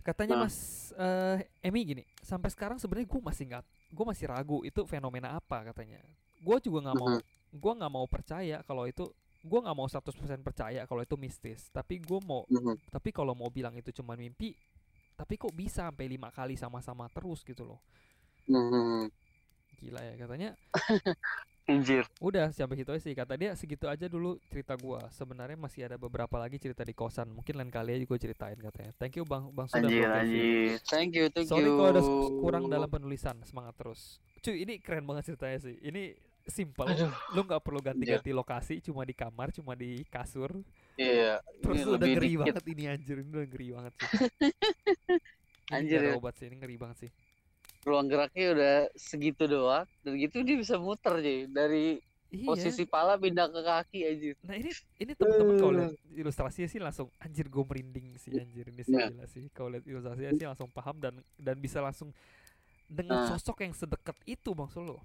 katanya 0.06 0.40
Nah. 0.40 0.48
mas 0.48 0.56
eh 0.98 1.46
Emi 1.62 1.84
gini 1.84 2.02
sampai 2.24 2.48
sekarang 2.50 2.78
sebenarnya 2.80 3.08
gue 3.10 3.20
masih 3.22 3.44
nggak 3.50 3.64
gue 3.92 4.04
masih 4.04 4.24
ragu 4.28 4.62
itu 4.64 4.80
fenomena 4.84 5.36
apa 5.36 5.64
katanya. 5.72 6.00
Gue 6.42 6.58
juga 6.62 6.90
nggak 6.90 6.96
mau 6.98 7.08
gue 7.48 7.72
nggak 7.80 7.92
mau 7.92 8.06
percaya 8.08 8.60
kalau 8.66 8.84
itu 8.84 9.08
gue 9.38 9.58
nggak 9.62 9.76
mau 9.78 9.86
100% 9.86 10.42
percaya 10.42 10.82
kalau 10.86 11.00
itu 11.02 11.16
mistis. 11.16 11.70
Tapi 11.70 11.98
gue 12.02 12.20
mau 12.22 12.44
tapi 12.90 13.10
kalau 13.12 13.32
mau 13.34 13.48
bilang 13.48 13.74
itu 13.76 13.90
cuma 13.94 14.14
mimpi 14.18 14.54
tapi 15.18 15.34
kok 15.34 15.50
bisa 15.50 15.90
sampai 15.90 16.06
lima 16.06 16.30
kali 16.30 16.54
sama-sama 16.54 17.10
terus 17.10 17.42
gitu 17.42 17.66
loh. 17.66 17.80
Gila 19.78 20.00
ya 20.02 20.14
katanya 20.18 20.50
Anjir. 21.68 22.08
udah 22.18 22.48
sampai 22.48 22.80
situ 22.80 22.88
aja 22.88 23.02
sih. 23.04 23.12
Kata 23.12 23.36
dia 23.36 23.52
segitu 23.52 23.84
aja 23.86 24.08
dulu 24.08 24.40
cerita 24.48 24.72
gua. 24.74 25.04
Sebenarnya 25.12 25.52
masih 25.54 25.84
ada 25.84 26.00
beberapa 26.00 26.40
lagi 26.40 26.56
cerita 26.56 26.80
di 26.80 26.96
kosan. 26.96 27.28
Mungkin 27.28 27.54
lain 27.54 27.68
kali 27.68 27.92
aja 27.92 28.04
gue 28.08 28.18
ceritain 28.18 28.56
katanya. 28.56 28.92
Thank 28.96 29.20
you 29.20 29.28
bang. 29.28 29.52
Bang 29.52 29.68
sudah 29.68 29.84
Anjir, 29.84 30.00
ini. 30.00 30.08
anjir. 30.08 30.68
Thank 30.88 31.12
you, 31.12 31.28
thank 31.28 31.44
sorry 31.44 31.68
you. 31.68 31.76
kalau 31.76 31.90
ada 31.92 32.02
kurang 32.40 32.64
dalam 32.66 32.88
penulisan. 32.88 33.36
Semangat 33.44 33.76
terus. 33.76 34.16
Cuy 34.40 34.64
ini 34.64 34.80
keren 34.80 35.04
banget 35.04 35.28
ceritanya 35.28 35.60
sih. 35.60 35.76
Ini 35.78 36.16
simple. 36.48 36.88
Aduh, 36.88 37.12
lu 37.36 37.40
nggak 37.44 37.60
perlu 37.60 37.80
ganti-ganti 37.84 38.32
lokasi 38.32 38.80
cuma 38.80 39.04
di 39.04 39.12
kamar 39.12 39.52
cuma 39.52 39.76
di 39.76 40.08
kasur. 40.08 40.48
Iya. 40.96 41.44
terus 41.60 41.76
Ini 41.76 41.84
udah 41.84 41.92
lebih 42.00 42.10
ngeri 42.16 42.30
dikit. 42.32 42.40
banget 42.40 42.64
ini 42.66 42.84
anjir. 42.88 43.16
Ini 43.20 43.28
udah 43.28 43.44
ngeri 43.46 43.68
banget 43.70 43.92
sih. 43.94 44.08
Ini 45.68 45.76
Anjir. 45.76 46.00
ada 46.00 46.08
ya. 46.08 46.16
obat 46.16 46.32
sih 46.32 46.48
ini 46.48 46.56
ngeri 46.56 46.80
banget 46.80 46.96
sih 47.04 47.10
Ruang 47.86 48.06
geraknya 48.10 48.46
udah 48.54 48.74
segitu 48.98 49.44
doang. 49.46 49.86
Dan 50.02 50.18
gitu 50.18 50.42
dia 50.42 50.56
bisa 50.58 50.76
muter, 50.76 51.18
Ji. 51.22 51.46
Dari 51.48 52.02
iya 52.28 52.44
posisi 52.44 52.84
pala 52.84 53.16
pindah 53.16 53.48
ke 53.48 53.60
kaki 53.64 54.00
aja. 54.04 54.30
Nah 54.44 54.54
ini 54.60 54.70
ini 55.00 55.12
temen-temen 55.16 55.54
kalau 55.56 55.72
lihat 55.72 55.94
ilustrasinya 56.12 56.68
sih 56.68 56.76
langsung 56.76 57.08
anjir 57.24 57.48
gue 57.48 57.64
merinding 57.64 58.20
sih 58.20 58.36
anjir 58.36 58.68
ini 58.68 58.82
sih 58.84 58.92
Iya. 58.92 59.08
gila 59.08 59.24
sih 59.24 59.48
kalau 59.56 59.72
lihat 59.72 59.84
ilustrasinya 59.88 60.32
sih 60.36 60.44
langsung 60.44 60.68
paham 60.68 61.00
dan 61.00 61.14
dan 61.40 61.56
bisa 61.56 61.80
langsung 61.80 62.12
dengan 62.84 63.16
Nah. 63.16 63.32
sosok 63.32 63.64
yang 63.64 63.72
sedekat 63.72 64.16
itu 64.28 64.52
bang 64.52 64.68
Solo 64.68 65.00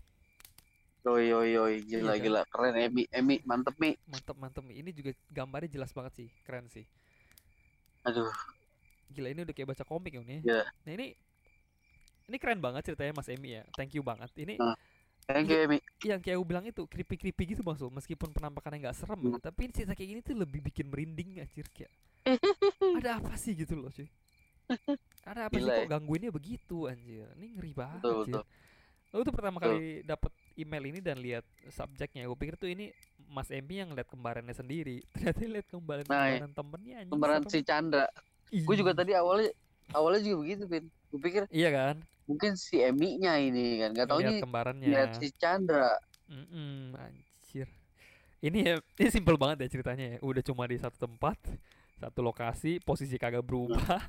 Yoi, 1.03 1.31
yoi, 1.35 1.47
yoi. 1.51 1.73
Gila, 1.83 1.99
Iya 1.99 2.13
kan? 2.15 2.23
gila. 2.23 2.41
Keren, 2.47 2.75
Emi. 2.79 3.03
Emi, 3.11 3.35
mantep, 3.43 3.75
Mi. 3.75 3.91
mantep 4.07 4.35
mantep 4.39 4.63
ini 4.71 4.91
juga 4.95 5.11
gambarnya 5.31 5.67
jelas 5.71 5.91
banget 5.91 6.13
sih 6.15 6.27
keren 6.43 6.67
sih 6.71 6.83
Aduh, 8.03 8.31
gila 9.11 9.31
ini 9.31 9.47
udah 9.47 9.55
kayak 9.55 9.69
baca 9.71 9.83
komik 9.87 10.11
ya 10.15 10.23
nih 10.23 10.43
Iya. 10.43 10.63
nah 10.83 10.91
ini 10.91 11.15
ini 12.25 12.37
keren 12.37 12.57
banget 12.57 12.81
ceritanya 12.85 13.13
Mas 13.13 13.27
Emi 13.27 13.49
ya 13.51 13.63
thank 13.73 13.91
you 13.91 14.01
banget 14.01 14.29
ini 14.35 14.55
Ah. 14.57 14.75
thank 15.25 15.47
you, 15.47 15.59
Emi. 15.59 15.79
yang 16.01 16.19
kayak 16.19 16.35
aku 16.35 16.45
bilang 16.45 16.63
itu 16.63 16.83
creepy 16.83 17.15
creepy 17.17 17.43
gitu 17.49 17.61
bang 17.61 17.75
Sul 17.75 17.89
meskipun 17.89 18.29
penampakannya 18.29 18.83
nggak 18.83 18.97
serem 18.97 19.19
ya, 19.21 19.29
Hmm. 19.29 19.41
tapi 19.41 19.59
ini 19.63 19.71
cerita 19.73 19.93
kayak 19.93 20.09
gini 20.09 20.21
tuh 20.21 20.35
lebih 20.35 20.59
bikin 20.61 20.87
merinding 20.87 21.39
anjir 21.39 21.67
kayak 21.69 21.91
ada 22.99 23.17
apa 23.17 23.33
sih 23.33 23.53
gitu 23.53 23.75
loh 23.75 23.89
cuy 23.89 24.07
ada 25.23 25.47
apa 25.47 25.53
sih 25.53 25.59
Gila 25.59 25.73
kok 25.77 25.89
gangguinnya 25.89 26.29
begitu 26.29 26.87
anjir 26.87 27.27
ini 27.35 27.47
ngeri 27.53 27.71
banget 27.73 27.99
Betul, 27.99 28.15
anjir 28.17 28.33
betul. 28.39 28.45
Lu 29.13 29.21
tuh 29.21 29.29
pertama 29.29 29.57
Betul. 29.57 29.69
kali 29.69 29.85
dapet 30.01 30.31
email 30.55 30.83
ini 30.87 30.97
dan 30.97 31.21
lihat 31.21 31.45
subjeknya, 31.69 32.25
gue 32.25 32.33
pikir 32.33 32.57
tuh 32.57 32.65
ini 32.65 32.89
Mas 33.29 33.45
Emi 33.47 33.77
yang 33.77 33.93
lihat 33.93 34.09
kembarannya 34.09 34.49
sendiri. 34.51 35.05
Ternyata 35.13 35.37
lihat 35.45 35.67
kembaran 35.69 36.01
Nah, 36.09 36.17
iya. 36.25 36.41
kembaran 36.41 36.51
temennya 36.51 36.95
anjing. 36.97 37.13
Kembaran 37.13 37.41
si 37.45 37.59
Chandra. 37.61 38.09
Gue 38.49 38.73
juga 38.73 38.97
tadi 38.97 39.13
awalnya 39.13 39.53
awalnya 39.93 40.17
juga 40.19 40.37
begitu, 40.41 40.65
Pin. 40.65 40.89
Gue 41.13 41.19
pikir 41.21 41.45
Iya 41.53 41.69
kan? 41.69 41.95
Mungkin 42.23 42.55
si 42.55 42.79
Emi-nya 42.79 43.35
ini 43.37 43.79
kan. 43.79 43.89
Gak 43.93 44.07
tau 44.07 44.19
Lihat 44.19 44.31
ini 44.31 44.43
kembarannya. 44.43 44.87
lihat 44.89 45.09
si 45.19 45.27
Chandra. 45.35 45.91
Mm-mm, 46.27 46.95
anjir. 46.95 47.67
Ini 48.39 48.59
ya, 48.59 48.75
ini 48.99 49.09
simple 49.09 49.35
banget 49.35 49.63
ya 49.63 49.79
ceritanya 49.79 50.05
ya. 50.15 50.17
Udah 50.19 50.41
cuma 50.41 50.63
di 50.65 50.77
satu 50.79 50.97
tempat, 50.97 51.37
satu 51.99 52.19
lokasi, 52.19 52.79
posisi 52.79 53.15
kagak 53.15 53.43
berubah. 53.43 54.03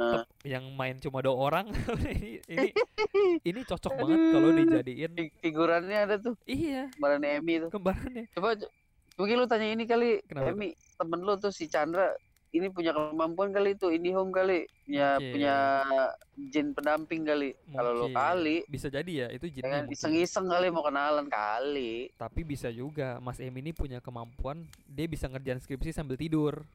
Nah, 0.00 0.24
Tep- 0.24 0.32
yang 0.48 0.64
main 0.72 0.96
cuma 0.96 1.20
dua 1.20 1.36
orang. 1.36 1.68
ini 2.16 2.40
ini 2.48 2.68
ini 3.52 3.60
cocok 3.68 3.92
banget 3.92 4.20
kalau 4.32 4.48
dijadiin 4.50 5.12
fi- 5.12 5.34
figurannya 5.44 5.98
ada 6.08 6.16
tuh. 6.16 6.32
iya, 6.48 6.88
Kembaran 6.96 7.20
Emi 7.20 7.60
tuh. 7.60 7.70
kembarannya. 7.72 8.24
Coba 8.32 8.56
co- 8.56 8.72
mungkin 9.20 9.36
lu 9.36 9.44
tanya 9.44 9.68
ini 9.68 9.84
kali, 9.84 10.24
Kenapa? 10.24 10.56
Emi, 10.56 10.72
temen 10.96 11.20
lu 11.20 11.36
tuh 11.36 11.52
si 11.52 11.68
Chandra 11.68 12.08
ini 12.50 12.66
punya 12.66 12.90
kemampuan 12.90 13.50
kali 13.50 13.72
itu 13.72 13.88
IndiHome 13.88 14.30
kali, 14.30 14.66
punya 14.82 15.08
Mungkin. 15.16 15.30
punya 15.30 15.54
jin 16.50 16.66
pendamping 16.70 17.22
kali. 17.22 17.50
Kalau 17.70 17.90
Mungkin. 18.02 18.12
kali, 18.12 18.56
Bisa 18.66 18.88
jadi 18.88 19.12
ya, 19.12 19.26
itu 19.30 19.46
kan 19.60 19.86
mungkin. 19.86 19.94
iseng-iseng 19.94 20.46
kali 20.46 20.66
mau 20.68 20.82
kenalan 20.82 21.26
kali. 21.26 22.10
Tapi 22.12 22.40
bisa 22.42 22.66
juga 22.68 23.18
Mas 23.18 23.38
Em 23.38 23.54
ini 23.54 23.70
punya 23.70 23.98
kemampuan 23.98 24.62
dia 24.84 25.06
bisa 25.06 25.26
ngerjain 25.26 25.58
skripsi 25.58 25.92
sambil 25.92 26.14
tidur. 26.14 26.66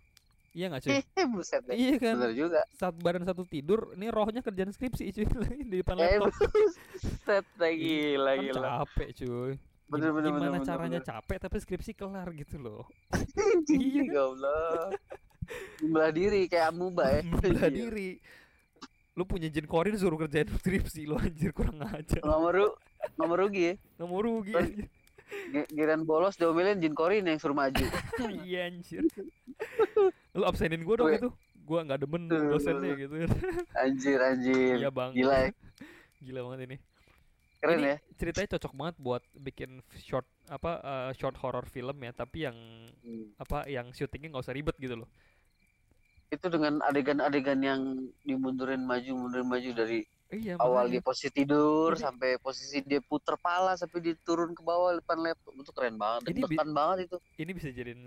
Iya 0.52 0.72
nggak 0.72 0.82
cuy? 0.82 0.96
Buset 1.36 1.62
deh. 1.68 1.76
iya 1.76 1.96
kan. 2.00 2.16
Bener 2.16 2.32
juga. 2.32 2.64
Saat 2.72 2.96
badan 2.96 3.28
satu 3.28 3.44
tidur, 3.44 3.92
ini 3.92 4.08
rohnya 4.08 4.40
kerjaan 4.40 4.72
skripsi 4.72 5.12
cuy 5.12 5.28
di 5.68 5.84
depan 5.84 6.00
Eh, 6.00 6.16
laptop. 6.16 6.32
buset 6.32 7.46
dah 7.60 7.72
gila 7.72 8.32
Kan 8.32 8.44
gila. 8.48 8.62
capek 8.80 9.10
cuy. 9.20 9.54
Bener, 9.86 10.10
bener, 10.10 10.32
Gimana 10.32 10.40
bener, 10.40 10.52
bener, 10.56 10.66
caranya 10.66 10.98
bener. 10.98 11.12
capek 11.12 11.38
tapi 11.38 11.58
skripsi 11.60 11.92
kelar 11.94 12.32
gitu 12.32 12.56
loh. 12.58 12.88
Iya, 13.68 14.02
kan? 14.02 14.06
goblok. 14.10 14.90
Membelah 15.79 16.12
diri 16.12 16.41
kayak 16.45 16.67
amuba 16.69 17.05
ya. 17.10 17.21
Membelah 17.21 17.67
Iya. 17.67 17.75
diri. 17.75 18.10
Lu 19.13 19.23
punya 19.23 19.47
jin 19.47 19.63
korin 19.63 19.95
suruh 19.95 20.17
kerjain 20.17 20.49
skripsi 20.51 21.05
lu 21.05 21.15
anjir 21.15 21.51
kurang 21.51 21.79
aja. 21.81 22.19
Nggak 22.19 22.36
mau 22.36 22.51
ru, 22.51 22.67
nggak 23.15 23.27
mau 23.27 23.38
rugi 23.38 23.62
ya. 23.63 23.73
Nggak 23.95 24.08
mau 24.08 24.19
rugi 24.19 24.53
Giran 25.67 26.05
bolos 26.05 26.38
diomelin 26.38 26.77
Jin 26.77 26.93
Korin 26.93 27.25
yang 27.25 27.38
suruh 27.38 27.53
maju. 27.53 27.81
Iya 28.45 28.69
anjir. 28.69 29.01
Lu 30.31 30.43
absenin 30.43 30.81
gua 30.81 30.95
dong 30.97 31.12
itu. 31.12 31.29
Gua 31.65 31.81
nggak 31.81 31.97
demen 31.97 32.29
dosennya 32.29 32.93
gitu. 32.93 33.25
Anjir 33.73 34.19
anjir. 34.21 34.77
Iya 34.77 34.89
bang. 34.89 35.12
Gila 35.13 35.36
ya. 35.39 35.49
Gila 36.21 36.39
banget 36.45 36.60
ini. 36.65 36.77
Keren 37.58 37.77
Ini 37.81 37.88
ya. 37.88 37.97
ceritanya 38.13 38.47
cocok 38.53 38.73
banget 38.75 38.95
buat 38.99 39.23
bikin 39.34 39.69
short 39.97 40.27
apa 40.45 40.71
eh, 40.77 41.12
short 41.17 41.34
horror 41.41 41.65
film 41.65 41.97
ya 41.97 42.12
tapi 42.12 42.45
yang 42.45 42.58
Hmm. 43.01 43.29
apa 43.38 43.65
yang 43.65 43.89
syutingnya 43.89 44.34
nggak 44.34 44.45
usah 44.45 44.53
ribet 44.53 44.73
gitu 44.77 44.97
loh 44.97 45.10
Itu 46.28 46.48
dengan 46.48 46.82
adegan-adegan 46.82 47.60
yang 47.60 47.82
dimundurin 48.22 48.82
maju 48.82 49.12
mundurin 49.16 49.46
maju 49.46 49.70
dari 49.72 50.04
iya 50.32 50.58
awal 50.58 50.86
makanya. 50.86 50.92
dia 50.92 51.02
posisi 51.02 51.30
tidur 51.32 51.90
Ini- 51.92 52.02
sampai 52.02 52.30
posisi 52.38 52.78
dia 52.82 53.00
puter 53.00 53.38
pala 53.38 53.74
sampai 53.74 54.02
dia 54.02 54.16
turun 54.20 54.52
ke 54.52 54.62
bawah 54.62 54.94
depan 54.94 55.22
laptop 55.22 55.54
itu 55.54 55.72
keren 55.72 55.96
banget. 55.96 56.22
Ini 56.28 56.42
bi- 56.44 56.56
Tekan 56.56 56.72
banget 56.72 56.98
itu. 57.06 57.18
ini 57.38 57.52
bisa 57.52 57.70
jadiin 57.70 58.02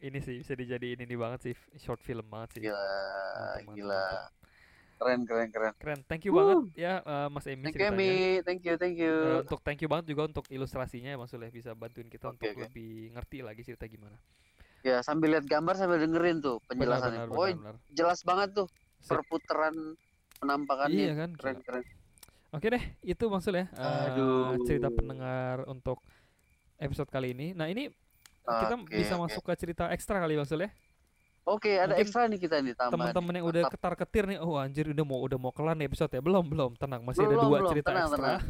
ini 0.00 0.18
sih 0.18 0.36
bisa 0.38 0.54
dijadiin 0.54 1.00
ini 1.00 1.12
banget 1.12 1.40
sih 1.42 1.54
short 1.76 2.00
film 2.00 2.24
banget 2.24 2.56
sih 2.56 2.60
Gila, 2.62 2.72
Mantap, 2.72 3.44
mantap, 3.60 3.74
gila. 3.74 4.00
mantap. 4.00 4.32
Keren 4.96 5.20
keren 5.24 5.48
keren. 5.48 5.72
keren 5.76 6.00
thank 6.06 6.22
you 6.24 6.32
Wuh. 6.32 6.38
banget 6.38 6.56
ya 6.78 6.92
eh, 7.00 7.28
Mas 7.28 7.44
Emi 7.44 7.64
Thank 7.66 7.76
you 7.76 7.88
thank 8.40 8.60
you 8.62 8.74
thank 8.76 8.96
you. 8.96 9.12
Eh, 9.12 9.38
untuk 9.42 9.60
thank 9.60 9.80
you 9.80 9.88
banget 9.88 10.06
juga 10.08 10.22
untuk 10.24 10.44
ilustrasinya 10.48 11.10
ya 11.10 11.18
Mas 11.18 11.28
Suleh 11.28 11.48
bisa 11.48 11.72
bantuin 11.74 12.06
kita 12.06 12.28
Oke, 12.28 12.36
untuk 12.36 12.48
oke. 12.52 12.60
lebih 12.64 12.90
ngerti 13.12 13.38
lagi 13.40 13.60
cerita 13.60 13.84
gimana 13.84 14.16
Ya 14.80 15.04
sambil 15.04 15.36
lihat 15.36 15.44
gambar 15.44 15.74
sambil 15.76 16.00
dengerin 16.00 16.40
tuh 16.40 16.56
penjelasannya. 16.64 17.28
benar 17.28 17.30
benar, 17.30 17.56
benar. 17.60 17.74
jelas 17.92 18.20
banget 18.24 18.48
tuh 18.56 18.66
perputaran 19.04 19.74
penampakannya. 20.38 20.96
iya 20.96 21.12
kan 21.14 21.30
Keren 21.36 21.56
gila. 21.56 21.64
keren. 21.68 21.84
Oke 22.50 22.66
deh, 22.66 22.84
itu 23.04 23.24
maksudnya 23.30 23.70
eh, 23.70 24.06
Aduh. 24.10 24.58
cerita 24.64 24.90
pendengar 24.90 25.62
untuk 25.68 26.02
episode 26.76 27.06
kali 27.06 27.30
ini. 27.30 27.52
Nah 27.52 27.68
ini 27.68 27.92
kita 28.42 28.74
bisa 28.88 29.14
oke. 29.14 29.22
masuk 29.28 29.42
ke 29.44 29.52
cerita 29.54 29.92
ekstra 29.92 30.18
kali 30.18 30.34
maksudnya. 30.34 30.72
Oke, 31.46 31.76
ada 31.76 31.92
Mungkin 31.92 32.04
ekstra 32.04 32.28
nih 32.28 32.40
kita 32.40 32.56
nih 32.60 32.74
tambahan. 32.74 32.92
Teman-teman 33.12 33.32
yang 33.40 33.46
udah 33.48 33.62
ketar 33.68 33.94
ketir 33.96 34.24
nih, 34.28 34.38
oh 34.40 34.60
anjir 34.60 34.92
udah 34.92 35.04
mau 35.04 35.18
udah 35.24 35.38
mau 35.40 35.52
kelar 35.52 35.72
nih 35.72 35.88
episode 35.88 36.12
ya. 36.12 36.20
Belum 36.20 36.44
belum, 36.44 36.76
tenang 36.76 37.00
masih 37.00 37.24
ada 37.24 37.32
Belum, 37.32 37.44
dua 37.48 37.58
belum. 37.60 37.70
cerita 37.72 37.88
Tenang, 37.90 38.08
ekstra. 38.08 38.20
tenang. 38.20 38.42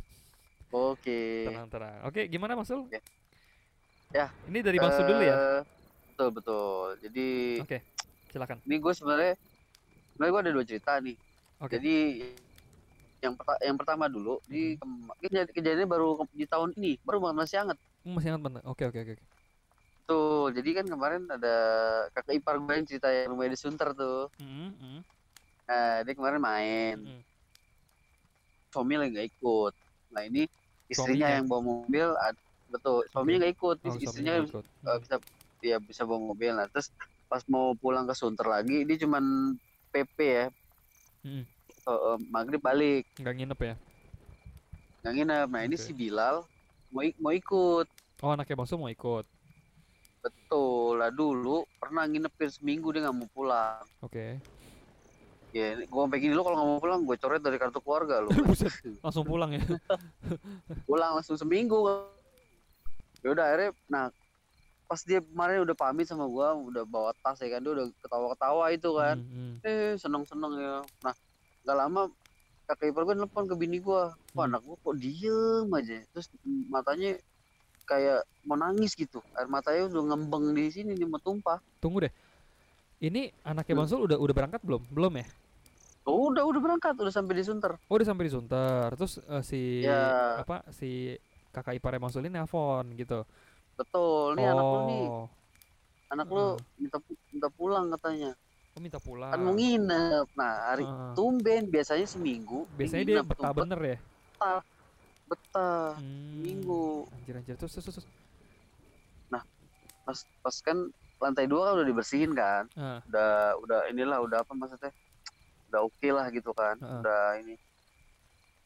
Oke. 0.71 1.21
Tenang 1.47 1.67
tenang. 1.71 1.97
Oke, 2.07 2.21
gimana 2.27 2.53
Mas 2.55 2.67
Sul? 2.67 2.87
Oke. 2.87 2.99
Ya, 4.11 4.27
Ini 4.47 4.59
dari 4.59 4.79
Bang 4.79 4.91
Sul 4.91 5.07
dulu 5.07 5.23
ya. 5.23 5.37
Betul 6.21 6.37
betul. 6.37 7.01
Jadi 7.01 7.29
Oke, 7.65 7.79
silakan. 8.29 8.61
ini 8.69 8.77
gue 8.77 8.93
sebenarnya 8.93 9.33
sebenarnya 10.13 10.33
gue 10.37 10.43
ada 10.45 10.53
dua 10.53 10.65
cerita 10.69 10.93
nih. 11.01 11.17
Oke. 11.65 11.73
Jadi 11.81 11.95
yang 13.25 13.33
perta- 13.41 13.61
yang 13.65 13.77
pertama 13.81 14.05
dulu 14.05 14.37
di 14.45 14.77
Hmm. 14.77 14.85
kem- 14.85 15.17
kejadian 15.25 15.49
kejadiannya 15.49 15.89
baru 15.89 16.21
di 16.29 16.45
tahun 16.45 16.77
ini, 16.77 17.01
baru 17.01 17.25
banget 17.25 17.37
masih 17.41 17.57
hangat. 17.65 17.79
Hmm, 18.05 18.13
Masih 18.21 18.29
ingat 18.37 18.43
bener. 18.45 18.63
Oke 18.69 18.85
oke 18.85 19.01
oke. 19.01 19.15
Tuh, 20.05 20.53
jadi 20.53 20.71
kan 20.77 20.87
kemarin 20.93 21.25
ada 21.25 21.55
kakak 22.13 22.37
ipar 22.37 22.61
gue 22.61 22.75
yang 22.77 22.85
cerita 22.85 23.09
yang 23.09 23.33
rumahnya 23.33 23.57
di 23.57 23.61
Sunter 23.65 23.89
tuh. 23.97 24.29
Mm, 24.37 24.77
mm, 24.77 25.01
Nah, 25.73 26.05
dia 26.05 26.13
kemarin 26.13 26.41
main. 26.45 26.97
mm. 27.01 27.23
Suami 28.69 29.01
lagi 29.01 29.17
nggak 29.17 29.29
ikut. 29.41 29.73
Nah, 30.13 30.23
ini 30.29 30.45
istrinya 30.85 31.33
Suaminya? 31.33 31.37
yang 31.41 31.47
bawa 31.49 31.63
mobil, 31.65 32.09
betul. 32.69 33.09
Suaminya 33.09 33.39
nggak 33.41 33.55
ikut, 33.57 33.77
Oh, 33.81 33.97
istrinya 33.97 34.13
suaminya 34.13 34.35
ikut. 34.53 34.65
eh, 34.69 34.99
bisa 35.01 35.17
ya 35.63 35.77
bisa 35.77 36.03
bawa 36.03 36.21
mobil 36.27 36.51
nah 36.51 36.67
terus 36.67 36.89
pas 37.25 37.43
mau 37.47 37.73
pulang 37.75 38.05
ke 38.05 38.13
Sunter 38.13 38.45
lagi 38.45 38.83
dia 38.83 38.97
cuman 38.99 39.55
PP 39.91 40.19
ya 40.21 40.47
Mm, 41.21 41.45
Eh, 41.81 41.93
eh, 41.93 42.19
maghrib 42.27 42.57
balik 42.59 43.05
Nggak 43.15 43.35
nginep 43.35 43.61
ya? 43.63 43.75
nggak 45.01 45.13
nginep 45.15 45.49
nah 45.49 45.63
ini 45.63 45.75
Oke. 45.75 45.83
si 45.83 45.93
Bilal 45.93 46.45
mau 46.89 47.05
mau 47.19 47.31
ikut 47.31 47.87
Oh 48.21 48.31
anaknya 48.31 48.53
Bang 48.55 48.65
Sul 48.65 48.77
mau 48.77 48.89
ikut. 48.89 49.25
betul 50.19 50.97
lah 50.97 51.09
dulu 51.09 51.65
pernah 51.77 52.05
nginepin 52.05 52.49
seminggu 52.49 52.89
dia 52.91 53.01
nggak 53.03 53.13
mau 53.15 53.29
pulang 53.31 53.81
Oke. 54.01 54.37
ya 55.51 55.75
ini 55.75 55.85
gua 55.87 56.05
sampai 56.05 56.21
gini 56.21 56.33
lo 56.33 56.41
kalau 56.41 56.57
nggak 56.57 56.69
mau 56.71 56.79
pulang 56.79 57.01
gue 57.03 57.17
coret 57.17 57.41
dari 57.41 57.57
kartu 57.57 57.81
keluarga 57.81 58.21
lo 58.21 58.29
Buset, 58.47 58.73
langsung 59.01 59.25
pulang 59.25 59.51
ya. 59.51 59.65
pulang 60.85 61.17
langsung 61.17 61.35
seminggu 61.35 61.81
ya 63.19 63.29
udah 63.31 63.45
akhirnya 63.47 63.71
nah 63.87 64.05
pas 64.91 64.99
dia 65.01 65.23
kemarin 65.23 65.63
udah 65.63 65.77
pamit 65.79 66.03
sama 66.05 66.27
gua 66.27 66.51
udah 66.53 66.83
bawa 66.83 67.15
tas 67.17 67.39
ya 67.39 67.47
kan 67.49 67.63
dia 67.63 67.71
udah 67.71 67.87
ketawa-ketawa 67.97 68.65
itu 68.71 68.91
kan 68.91 69.17
Hmm, 69.17 69.31
hmm. 69.31 69.55
eh 69.63 69.95
seneng-seneng 69.95 70.53
ya 70.57 70.75
nah 71.01 71.15
nggak 71.63 71.77
lama 71.79 72.01
kakak 72.67 72.91
ipar 72.91 73.03
gue 73.05 73.15
nelfon 73.15 73.47
ke 73.47 73.55
bini 73.55 73.79
gua 73.79 74.11
kok 74.27 74.35
Hmm. 74.35 74.51
anak 74.51 74.61
gua 74.61 74.75
kok 74.77 74.95
diem 74.97 75.71
aja 75.71 75.95
terus 76.11 76.27
matanya 76.67 77.15
kayak 77.85 78.27
mau 78.43 78.55
nangis 78.55 78.93
gitu 78.93 79.23
air 79.33 79.47
matanya 79.47 79.87
udah 79.87 80.03
ngembeng 80.09 80.51
di 80.51 80.67
sini 80.69 80.93
nih 80.93 81.07
mau 81.07 81.19
tumpah 81.19 81.63
Tunggu 81.79 82.03
deh. 82.03 82.13
Ini 83.01 83.31
anaknya 83.43 83.73
Hmm. 83.73 83.81
Bang 83.81 83.89
Sul 83.89 84.05
udah 84.05 84.15
udah 84.15 84.35
berangkat 84.35 84.61
belum? 84.61 84.83
Belum 84.91 85.15
ya? 85.15 85.27
oh, 86.03 86.29
udah 86.29 86.43
udah 86.43 86.61
berangkat 86.61 86.95
udah 86.97 87.09
sampai 87.09 87.39
di 87.39 87.45
Sunter 87.45 87.79
Oh, 87.87 87.95
udah 87.95 88.05
sampai 88.05 88.27
di 88.27 88.33
Sunter. 88.33 88.91
Terus 88.93 89.13
eh, 89.19 89.43
si 89.43 89.61
Ya. 89.81 90.35
apa 90.37 90.67
si 90.69 91.15
kakak 91.49 91.75
iparnya 91.75 91.99
Bang 91.99 92.11
Sul 92.11 92.23
ini 92.23 92.35
nelpon 92.35 92.91
gitu. 92.93 93.23
Betul. 93.81 94.37
Nih 94.37 94.47
anak 94.47 94.65
lu 94.69 94.79
nih. 94.87 95.07
Oh, 95.09 95.27
anak 96.13 96.27
lu 96.29 96.45
Heeh. 96.45 96.55
minta 96.77 96.99
minta 97.33 97.49
pulang 97.49 97.87
katanya. 97.97 98.31
Oh 98.77 98.81
minta 98.81 98.99
pulang. 99.01 99.31
kan 99.33 99.41
mau 99.41 99.55
nginep. 99.57 100.27
Nah 100.37 100.55
hari 100.71 100.85
Heeh. 100.85 101.13
tumben 101.17 101.63
biasanya 101.73 102.07
seminggu 102.07 102.69
Biasanya 102.77 103.05
dia 103.09 103.23
betah 103.25 103.53
bener 103.57 103.81
ya. 103.81 103.97
betah. 105.31 105.95
Hmm, 105.97 106.43
minggu 106.43 107.07
Anjir 107.15 107.35
anjir. 107.39 107.57
Terus 107.57 107.73
terus 107.79 107.87
terus. 107.97 108.09
pas 110.01 110.17
pas 110.43 110.57
kan 110.65 110.91
lantai 111.23 111.47
dua 111.47 111.71
kan 111.71 111.73
udah 111.79 111.87
dibersihin 111.87 112.33
kan? 112.35 112.67
Ah, 112.75 112.99
udah 113.07 113.31
udah 113.63 113.79
inilah 113.93 114.19
udah 114.25 114.43
apa 114.43 114.53
maksudnya? 114.59 114.91
Udah 115.71 115.81
oke 115.87 116.09
lah 116.11 116.27
gitu 116.35 116.51
kan? 116.51 116.75
Heeh. 116.83 116.99
udah 116.99 117.23
ini. 117.39 117.55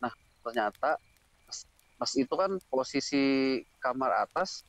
Nah 0.01 0.09
ternyata 0.41 0.97
pas, 1.45 1.59
pas 2.01 2.11
itu 2.17 2.33
kan 2.33 2.57
posisi 2.73 3.25
kamar 3.83 4.25
atas 4.25 4.65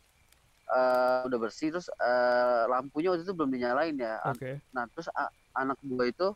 eh, 0.66 1.20
udah 1.28 1.40
bersih 1.42 1.70
terus 1.74 1.88
eh, 1.90 2.64
lampunya 2.72 3.14
waktu 3.14 3.24
itu 3.28 3.34
belum 3.38 3.52
dinyalain 3.54 3.96
ya 3.98 4.18
Oke. 4.26 4.62
nah 4.74 4.84
terus 4.92 5.08
a- 5.14 5.34
anak 5.56 5.78
gua 5.86 6.06
itu 6.10 6.28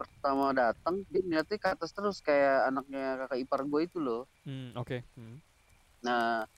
pertama 0.00 0.56
datang 0.56 1.04
dia 1.12 1.20
ngeliatnya 1.20 1.58
ke 1.60 1.68
atas 1.76 1.90
terus 1.92 2.24
kayak 2.24 2.72
anaknya 2.72 3.20
kakak 3.24 3.38
ipar 3.44 3.60
gua 3.68 3.80
itu 3.84 3.98
loh 4.00 4.24
Hmm, 4.48 4.72
oke. 4.72 5.04
Hmm. 5.14 5.36
nah 6.00 6.48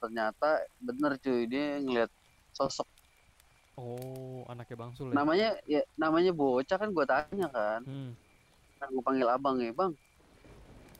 ternyata 0.00 0.64
bener 0.80 1.12
cuy 1.20 1.44
dia 1.46 1.78
ngeliat 1.84 2.10
sosok 2.56 2.88
Oh, 3.72 4.44
anaknya 4.52 4.76
Bang 4.76 4.92
Sul 4.92 5.12
ya. 5.12 5.16
namanya 5.16 5.48
ya 5.64 5.80
namanya 5.96 6.32
bocah 6.32 6.76
kan 6.76 6.88
gua 6.92 7.04
tanya 7.08 7.48
kan 7.52 7.80
Hmm. 7.84 8.12
kan 8.80 8.88
gua 8.92 9.04
panggil 9.04 9.28
abang 9.28 9.56
ya 9.60 9.72
bang 9.72 9.92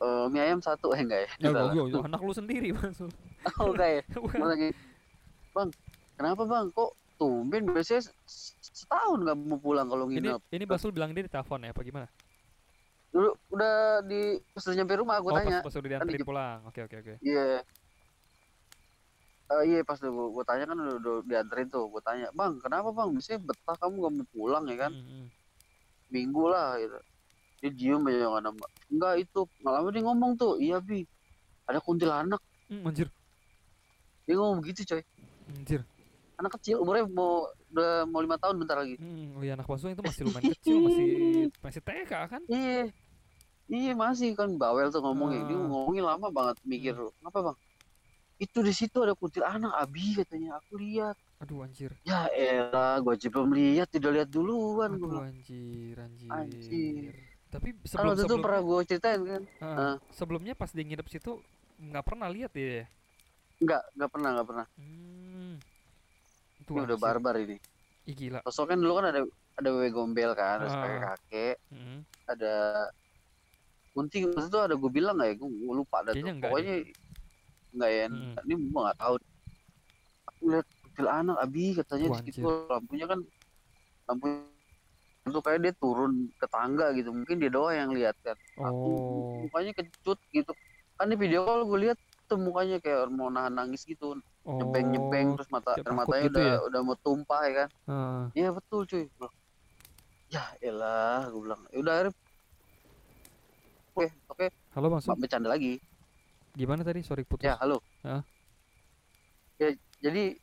eh 0.03 0.25
mie 0.35 0.43
ayam 0.43 0.59
satu 0.59 0.91
eh 0.95 1.01
enggak 1.03 1.21
ya? 1.23 1.29
Ya, 1.38 1.49
Udah 1.55 1.62
gua, 1.71 1.83
lah. 1.87 1.91
gua, 1.95 2.03
anak 2.11 2.21
lu 2.27 2.33
sendiri 2.35 2.69
Bang. 2.75 2.95
Oh 3.62 3.71
gua 3.75 4.47
lagi 4.51 4.71
bang 5.55 5.69
kenapa 6.19 6.43
bang? 6.49 6.67
Kok 6.75 6.91
tumben? 7.21 7.62
Biasanya 7.71 8.03
setahun 8.27 9.19
nggak 9.23 9.37
mau 9.38 9.59
pulang 9.61 9.87
kalau 9.87 10.11
ini 10.11 10.19
nginep. 10.19 10.41
ini 10.51 10.65
Bang 10.67 10.81
Sul 10.81 10.91
bilang 10.91 11.15
dia 11.15 11.23
di 11.27 11.33
telepon 11.33 11.62
ya 11.62 11.71
apa 11.71 11.83
gimana? 11.87 12.09
dulu 13.12 13.29
udah 13.53 14.01
di 14.09 14.41
pas 14.57 14.65
udah 14.65 14.77
nyampe 14.81 14.95
rumah 14.97 15.21
gua 15.21 15.31
oh, 15.31 15.37
tanya. 15.37 15.61
pas, 15.61 15.69
pas 15.69 15.77
udah 15.77 15.91
dianterin 15.93 16.17
di- 16.17 16.25
pulang. 16.25 16.59
Oke, 16.65 16.81
oke, 16.81 16.97
oke. 16.97 17.15
iya. 17.21 17.61
Eh, 19.53 19.62
iya 19.69 19.81
pas 19.85 20.01
gua, 20.01 20.33
gua 20.33 20.45
tanya 20.49 20.65
kan 20.65 20.81
udah, 20.81 20.97
udah 20.97 21.15
dianterin 21.29 21.69
tuh 21.69 21.93
gua 21.93 22.01
tanya 22.01 22.33
bang 22.33 22.57
kenapa 22.65 22.88
bang? 22.88 23.12
Biasanya 23.12 23.41
betah 23.45 23.77
kamu 23.77 23.95
gak 24.01 24.12
mau 24.17 24.27
pulang 24.33 24.65
ya 24.65 24.77
kan? 24.88 24.93
Hmm, 24.97 25.05
hmm. 25.05 25.27
minggu 26.09 26.45
lah 26.49 26.81
gitu 26.81 26.99
dia 27.62 27.70
diem 27.70 28.03
aja 28.03 28.27
nggak 28.27 28.42
nambah 28.42 28.68
enggak 28.90 29.14
itu 29.22 29.40
lama 29.62 29.88
dia 29.88 30.03
ngomong 30.03 30.31
tuh 30.35 30.53
iya 30.59 30.77
bi 30.79 31.07
ada 31.62 31.79
kuntilanak 31.79 32.42
Hmm, 32.66 32.83
anjir. 32.83 33.07
dia 34.25 34.35
ngomong 34.35 34.59
begitu 34.59 34.83
coy 34.85 35.03
Anjir. 35.53 35.81
anak 36.35 36.57
kecil 36.57 36.81
umurnya 36.81 37.05
mau 37.07 37.44
udah 37.68 38.03
mau 38.05 38.18
lima 38.18 38.35
tahun 38.35 38.59
bentar 38.59 38.77
lagi 38.77 38.96
Hmm, 38.96 39.37
oh 39.37 39.42
iya 39.42 39.55
anak 39.55 39.68
Sul 39.72 39.92
itu 39.92 40.01
masih 40.01 40.22
lumayan 40.25 40.51
kecil, 40.51 40.77
masih 40.81 41.05
masih 41.55 41.81
TK 41.81 42.12
kan? 42.27 42.42
iya 42.48 42.88
iya 43.68 43.92
masih 43.92 44.33
kan 44.33 44.51
bawel 44.57 44.88
tuh 44.88 44.98
ngomongnya 45.01 45.44
dia 45.44 45.55
Ah. 45.55 45.62
ngomongin 45.62 46.03
lama 46.03 46.27
banget 46.29 46.57
mikir 46.62 46.94
apa 47.20 47.38
bang 47.42 47.57
itu 48.37 48.59
di 48.59 48.72
situ 48.72 48.98
ada 48.98 49.12
kuntilanak 49.12 49.70
abi 49.72 50.16
katanya 50.16 50.57
aku 50.57 50.75
lihat 50.77 51.14
Aduh 51.38 51.62
anjir. 51.62 51.90
ya 52.03 52.27
elah 52.29 52.98
gua 52.98 53.12
aja 53.12 53.29
belum 53.29 53.51
lihat 53.51 53.87
tidak 53.88 54.11
lihat 54.16 54.29
duluan 54.29 54.90
gua 54.92 54.96
Aduh 54.96 55.09
bilang. 55.12 55.25
anjir, 55.29 55.94
anjir. 55.96 56.29
Anjir. 56.29 57.14
Tapi 57.53 57.69
sebelum 57.85 58.09
waktu 58.09 58.17
itu 58.17 58.25
sebelum 58.25 58.41
pernah 58.41 58.61
gua 58.61 58.79
ceritain 58.83 59.21
kan 59.23 59.43
ah, 59.59 59.67
Ah. 59.69 59.95
sebelumnya 60.09 60.55
pas 60.55 60.73
dia 60.73 60.81
nginep 60.81 61.05
situ 61.07 61.37
nggak 61.79 62.01
pernah 62.03 62.27
lihat 62.27 62.51
dia. 62.51 62.65
ya? 62.65 62.85
enggak 63.59 63.83
enggak 63.93 64.11
pernah 64.11 64.29
enggak 64.31 64.49
pernah 64.49 64.67
Hmm. 64.75 65.55
Itu 66.59 66.71
ini 66.73 66.81
udah 66.83 66.97
barbar 66.97 67.35
ini 67.37 67.57
Ih 68.03 68.15
gila. 68.17 68.41
sosok 68.43 68.73
kan 68.73 68.79
dulu 68.79 68.93
kan 68.97 69.07
ada 69.07 69.21
ada 69.53 69.69
wewe 69.69 69.88
gombel 69.88 70.33
kan 70.33 70.59
terus 70.59 70.73
Ah. 70.73 70.81
kakek 70.81 71.01
kakek 71.05 71.57
Hmm. 71.69 72.01
ada 72.25 72.55
kunti 73.93 74.25
waktu 74.25 74.49
itu 74.49 74.59
ada 74.59 74.75
gue 74.75 74.91
bilang 74.91 75.15
nggak 75.15 75.29
ya 75.29 75.35
gue 75.37 75.49
lupa 75.77 75.97
ada 76.01 76.11
tuh 76.11 76.25
enggak 76.25 76.49
pokoknya 76.49 76.75
enggak 77.71 77.91
ya 77.91 78.05
Mm. 78.09 78.35
ini 78.43 78.55
gue 78.62 78.81
nggak 78.81 78.99
tahu 78.99 79.15
aku 80.25 80.43
lihat 80.49 80.67
kecil 80.83 81.07
anak 81.07 81.37
abi 81.38 81.65
katanya 81.75 82.07
Wah, 82.09 82.21
di 82.21 82.31
situ 82.31 82.49
lampunya 82.67 83.07
kan 83.07 83.21
lampu 84.05 84.27
itu 85.23 85.39
kayak 85.39 85.61
dia 85.63 85.73
turun 85.79 86.29
ke 86.35 86.47
tangga 86.51 86.91
gitu 86.99 87.15
mungkin 87.15 87.39
dia 87.39 87.51
doang 87.51 87.75
yang 87.75 87.91
lihat 87.95 88.19
kan 88.27 88.35
aku 88.59 88.91
Oh. 88.91 89.47
mukanya 89.47 89.73
kecut 89.79 90.19
gitu 90.35 90.53
kan 90.99 91.07
di 91.07 91.15
video 91.15 91.47
call 91.47 91.63
gue 91.63 91.79
lihat 91.89 91.99
tuh 92.27 92.39
mukanya 92.39 92.83
kayak 92.83 93.07
mau 93.15 93.31
nahan 93.31 93.55
nangis 93.55 93.87
gitu 93.87 94.19
Oh. 94.43 94.59
nyepeng 94.59 94.91
nyepeng 94.91 95.27
terus 95.39 95.47
mata 95.55 95.79
air 95.79 95.87
matanya 95.95 96.27
gitu 96.27 96.35
udah 96.35 96.47
ya? 96.51 96.57
udah 96.67 96.81
mau 96.83 96.97
tumpah 96.99 97.41
ya 97.47 97.53
kan 97.55 97.69
iya 98.35 98.49
betul 98.51 98.83
cuy 98.83 99.07
ya 100.27 100.43
elah 100.59 101.31
gue 101.31 101.41
bilang 101.41 101.63
"Ya 101.71 101.79
udah 101.79 101.93
akhirnya 101.95 102.13
oke 103.95 104.07
oke 104.27 104.47
Halo 104.75 104.87
Bang 104.91 105.03
bercanda 105.23 105.49
lagi 105.53 105.79
Gimana 106.53 106.85
tadi? 106.85 107.01
Sorry 107.01 107.25
putus. 107.25 107.49
Ya, 107.49 107.57
halo. 107.65 107.81
Hah? 108.05 108.21
Ya, 109.57 109.73
jadi 110.05 110.37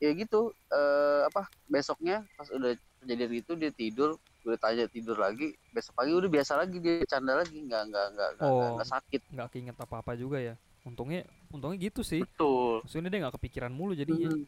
ya 0.00 0.10
gitu 0.16 0.56
eh 0.72 1.20
apa 1.28 1.52
besoknya 1.68 2.24
pas 2.32 2.48
udah 2.48 2.72
kejadian 3.00 3.32
itu 3.34 3.52
dia 3.54 3.70
tidur 3.70 4.10
gue 4.38 4.56
tanya 4.56 4.86
tidur 4.86 5.14
lagi 5.14 5.52
besok 5.70 5.94
pagi 5.94 6.10
udah 6.10 6.26
biasa 6.26 6.52
lagi 6.56 6.76
dia 6.76 7.00
bercanda 7.00 7.36
lagi 7.36 7.58
nggak 7.58 7.82
nggak 7.84 8.06
nggak 8.10 8.28
nggak 8.34 8.46
Oh. 8.46 8.74
nggak 8.74 8.88
sakit 8.88 9.20
Nggak 9.28 9.48
keinget 9.50 9.76
apa-apa 9.76 10.12
juga 10.14 10.38
ya. 10.38 10.54
Untungnya 10.80 11.22
untungnya 11.48 11.76
gitu 11.78 12.00
sih. 12.00 12.22
betul 12.22 12.80
Maksudnya 12.80 13.08
dia 13.08 13.20
nggak 13.20 13.34
kepikiran 13.36 13.70
mulu 13.70 13.92
jadinya. 13.92 14.28
Mhm. 14.28 14.44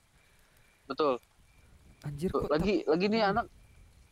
betul 0.86 1.22
Anjir 2.00 2.28
Tuh, 2.28 2.40
kok 2.40 2.50
lagi 2.50 2.82
lagi 2.82 3.06
nih 3.06 3.20
Hmm. 3.20 3.30
anak 3.30 3.46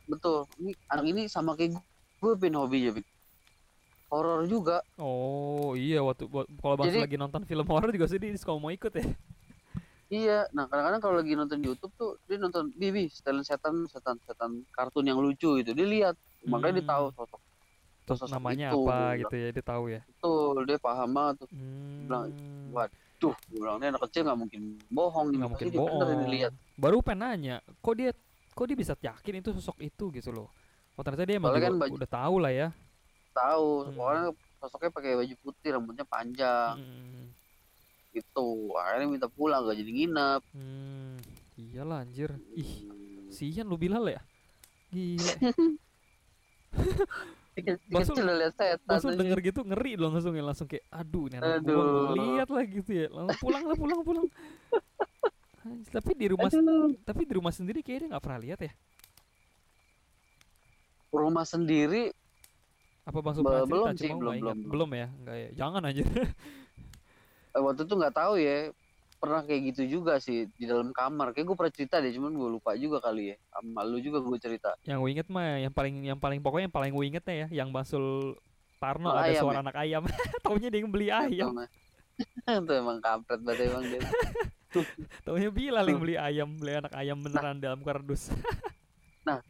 betul 0.07 0.38
ini 0.57 0.72
anak 0.87 1.05
ini 1.07 1.22
sama 1.27 1.53
kayak 1.53 1.74
gue 1.74 1.83
gue 2.20 2.33
pin 2.37 2.53
hobinya 2.53 2.90
Bin. 2.92 3.07
horor 4.09 4.44
juga 4.44 4.81
Oh 4.96 5.72
iya 5.72 6.01
waktu 6.01 6.24
kalau 6.55 6.74
Bang 6.74 6.87
Jadi- 6.87 7.03
lagi 7.03 7.16
nonton 7.16 7.42
film 7.44 7.66
horor 7.66 7.88
juga 7.88 8.07
sih 8.07 8.16
dia 8.16 8.33
suka 8.35 8.55
mau 8.55 8.68
ikut 8.68 8.88
ya. 8.90 9.05
Iya 10.09 10.49
nah 10.51 10.64
kadang-kadang 10.64 11.01
kalau 11.01 11.16
lagi 11.16 11.33
nonton 11.33 11.61
YouTube 11.61 11.92
tuh 11.94 12.16
dia 12.25 12.37
nonton 12.37 12.73
bibi 12.73 13.09
setelan 13.09 13.44
setan 13.44 13.85
setan 13.87 14.16
setan 14.25 14.64
kartun 14.71 15.05
yang 15.05 15.21
lucu 15.21 15.57
itu 15.57 15.71
dia 15.71 15.87
lihat 15.87 16.14
makanya 16.44 16.81
dia 16.81 16.85
Hmm. 16.85 16.92
tahu 16.92 17.07
sosok 17.14 17.40
Terus 18.03 18.18
sosok 18.25 18.35
namanya 18.35 18.73
itu, 18.73 18.81
apa 18.83 18.99
gitu 19.18 19.35
ya 19.37 19.49
dia 19.53 19.61
tahu 19.62 19.85
ya. 19.88 20.01
betul 20.01 20.57
dia 20.64 20.79
paham 20.81 21.11
banget 21.12 21.35
tuh 21.38 21.49
bilang, 21.53 22.25
Hmm. 22.33 22.73
Wah, 22.73 22.88
Duh, 23.18 23.35
gue 23.35 23.59
bilang 23.59 23.83
anak 23.83 24.01
kecil 24.07 24.23
nggak 24.25 24.38
mungkin 24.38 24.61
bohong 24.88 25.27
ini 25.29 25.37
nggak 25.37 25.51
mungkin 25.51 25.68
bohong. 25.75 26.21
lihat. 26.31 26.53
Baru 26.79 27.03
pengen 27.03 27.21
nanya, 27.27 27.57
kok 27.83 27.94
dia 27.94 28.14
kok 28.55 28.64
dia 28.64 28.77
bisa 28.77 28.94
yakin 28.94 29.35
itu 29.37 29.51
sosok 29.53 29.77
itu 29.83 30.09
gitu 30.14 30.31
loh. 30.31 30.49
Oh 30.94 31.03
ternyata 31.03 31.27
dia 31.27 31.37
emang 31.37 31.53
kan 31.53 31.75
baju- 31.75 31.99
udah 31.99 32.09
tahu 32.09 32.35
lah 32.38 32.53
ya. 32.55 32.68
Tahu, 33.35 33.68
Hmm. 33.85 33.92
pokoknya 33.92 34.23
sosoknya 34.57 34.90
pakai 34.90 35.11
baju 35.14 35.35
putih, 35.42 35.68
rambutnya 35.75 36.07
panjang 36.07 36.75
Hmm. 36.79 37.27
Gitu. 38.18 38.74
Akhirnya 38.74 39.07
minta 39.07 39.28
pulang 39.31 39.64
gak 39.64 39.78
jadi 39.78 39.90
nginep. 39.90 40.42
Hmm. 40.52 41.16
Iyalah 41.59 42.07
anjir. 42.07 42.31
Ih, 42.54 42.87
sian 43.31 43.66
lu 43.66 43.74
bilang 43.78 44.07
lah 44.07 44.18
ya. 44.18 44.22
Gila. 44.94 45.35
Lihat 47.59 48.54
setan. 48.54 48.87
Langsung 48.87 49.11
aja. 49.11 49.18
denger 49.18 49.38
gitu 49.42 49.61
ngeri 49.66 49.98
loh 49.98 50.14
langsung 50.14 50.31
ya 50.31 50.44
langsung 50.46 50.70
kayak 50.70 50.87
aduh 50.94 51.26
ini 51.26 51.35
anak 51.42 51.59
gua 51.66 52.14
lihat 52.14 52.48
lah 52.54 52.64
gitu 52.70 52.90
ya. 52.94 53.07
Langsung 53.11 53.38
pulang 53.42 53.64
lah 53.66 53.76
pulang 53.76 54.00
pulang. 54.07 54.26
Tapi 55.90 56.11
di 56.14 56.26
rumah 56.31 56.48
Aduh, 56.48 56.94
tapi 57.02 57.22
di 57.28 57.35
rumah 57.35 57.52
sendiri 57.52 57.83
kayaknya 57.83 58.14
nggak 58.16 58.24
pernah 58.24 58.40
lihat 58.40 58.61
ya. 58.62 58.72
rumah 61.09 61.44
sendiri 61.48 62.12
Apa 63.09 63.24
Bang 63.24 63.33
cerita? 63.33 63.64
belum 63.64 63.87
sih, 63.96 64.12
belum, 64.12 64.35
belum. 64.38 64.57
belum 64.68 64.90
ya? 64.92 65.07
Enggak 65.09 65.37
ya. 65.40 65.48
Jangan 65.57 65.83
aja. 65.88 66.02
eh, 67.50 67.61
waktu 67.61 67.82
itu 67.82 67.94
nggak 67.94 68.14
tahu 68.14 68.34
ya. 68.37 68.70
Pernah 69.18 69.42
kayak 69.42 69.62
gitu 69.68 69.82
juga 69.98 70.16
sih 70.16 70.46
di 70.52 70.64
dalam 70.64 70.90
kamar. 70.90 71.32
Kayak 71.32 71.44
gue 71.44 71.56
pernah 71.56 71.74
cerita 71.74 71.98
deh, 71.98 72.08
cuman 72.08 72.30
gue 72.30 72.48
lupa 72.52 72.70
juga 72.74 72.98
kali 73.00 73.32
ya. 73.32 73.37
Sama 73.50 73.82
lu 73.82 73.98
juga 73.98 74.18
gue 74.18 74.38
cerita. 74.38 74.78
yang 74.82 74.98
gue 74.98 75.11
inget 75.11 75.26
mah 75.26 75.58
yang 75.58 75.72
paling 75.72 75.94
yang 76.04 76.16
paling 76.16 76.38
pokoknya 76.38 76.66
yang 76.66 76.76
paling 76.76 76.92
gue 76.92 77.04
ingetnya 77.04 77.34
ya 77.37 77.48
yang 77.52 77.68
Basul 77.68 78.38
Tarno 78.78 79.11
Oh, 79.11 79.12
ada 79.12 79.26
ayam 79.26 79.42
suara 79.42 79.58
ya? 79.58 79.62
anak 79.62 79.76
ayam. 79.76 80.02
Taunya 80.46 80.68
dia 80.68 80.78
yang 80.78 80.88
beli 80.88 81.08
ayam. 81.11 81.50
Itu 82.62 82.72
emang 82.72 82.98
kampret 82.98 83.42
banget 83.42 83.66
emang 83.68 83.84
dia 83.84 84.00
Taunya 85.24 85.50
Bilal 85.50 85.84
yang 85.84 85.98
beli 85.98 86.14
ayam, 86.14 86.48
beli 86.52 86.72
anak 86.76 86.92
ayam 86.92 87.18
beneran 87.18 87.58
dalam 87.58 87.80
kardus. 87.80 88.30
nah 89.24 89.42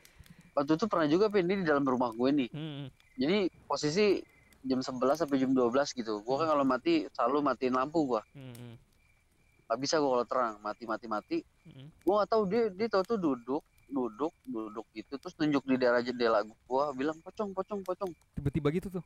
waktu 0.52 0.74
itu 0.74 0.84
pernah 0.86 1.06
juga 1.06 1.28
pin 1.28 1.44
dia 1.44 1.54
di 1.54 1.62
dalam 1.62 1.82
rumah 1.82 2.10
gue 2.10 2.30
nih 2.34 2.48
Hmm, 2.50 2.90
jadi 3.14 3.36
posisi 3.62 4.18
jam 4.66 4.80
11 4.82 5.22
sampai 5.24 5.36
jam 5.38 5.50
12 5.54 5.70
gitu. 5.94 6.20
Gue 6.22 6.36
kan 6.38 6.46
kalau 6.50 6.64
mati 6.66 7.06
selalu 7.14 7.38
matiin 7.44 7.74
lampu 7.78 8.04
gue 8.06 8.22
hmm, 8.34 8.74
nggak 9.68 9.78
bisa 9.84 10.00
gue 10.00 10.10
kalau 10.10 10.26
terang 10.26 10.54
mati 10.64 10.84
mati 10.88 11.06
mati. 11.06 11.38
Hmm. 11.68 11.88
gue 11.92 12.14
nggak 12.16 12.30
tahu 12.32 12.42
dia 12.48 12.62
dia 12.72 12.88
tahu 12.88 13.02
tuh 13.04 13.18
duduk 13.20 13.62
duduk 13.88 14.32
duduk 14.44 14.86
gitu 14.92 15.16
terus 15.16 15.32
nunjuk 15.40 15.64
di 15.64 15.76
daerah 15.80 16.04
jendela 16.04 16.44
gue 16.44 16.84
bilang 16.96 17.16
pocong 17.20 17.52
pocong 17.52 17.80
pocong. 17.84 18.10
Tiba-tiba 18.36 18.68
gitu 18.72 18.88
tuh. 19.00 19.04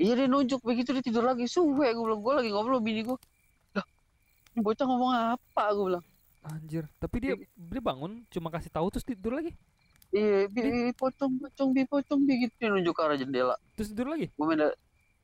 iya 0.00 0.16
dia 0.16 0.26
nunjuk 0.26 0.64
begitu 0.64 0.90
dia 0.96 1.04
tidur 1.04 1.22
lagi 1.22 1.46
suwe 1.46 1.86
gue 1.92 2.02
bilang 2.02 2.22
gue 2.22 2.32
lagi 2.32 2.50
ngobrol 2.50 2.82
bini 2.82 3.06
gue 3.06 3.18
lah 3.76 3.86
bocah 4.58 4.84
ngomong 4.88 5.12
apa 5.36 5.64
gue 5.74 5.84
bilang. 5.94 6.04
Anjir, 6.42 6.90
tapi 6.98 7.22
dia 7.22 7.38
dia 7.38 7.78
bangun 7.78 8.26
cuma 8.26 8.50
kasih 8.50 8.66
tahu 8.66 8.90
terus 8.90 9.06
tidur 9.06 9.38
lagi. 9.38 9.54
Iya 10.12 10.46
bi 10.46 10.62
pocong 10.92 11.32
pocong 11.40 11.70
bi 11.72 11.82
pocong 11.84 12.20
bi 12.22 12.44
gitu 12.44 12.68
nunjuk 12.68 12.92
ke 12.92 13.02
arah 13.02 13.16
jendela 13.16 13.56
Terus 13.74 13.88
tidur 13.92 14.12
lagi. 14.12 14.28
gue 14.28 14.44
main 14.44 14.68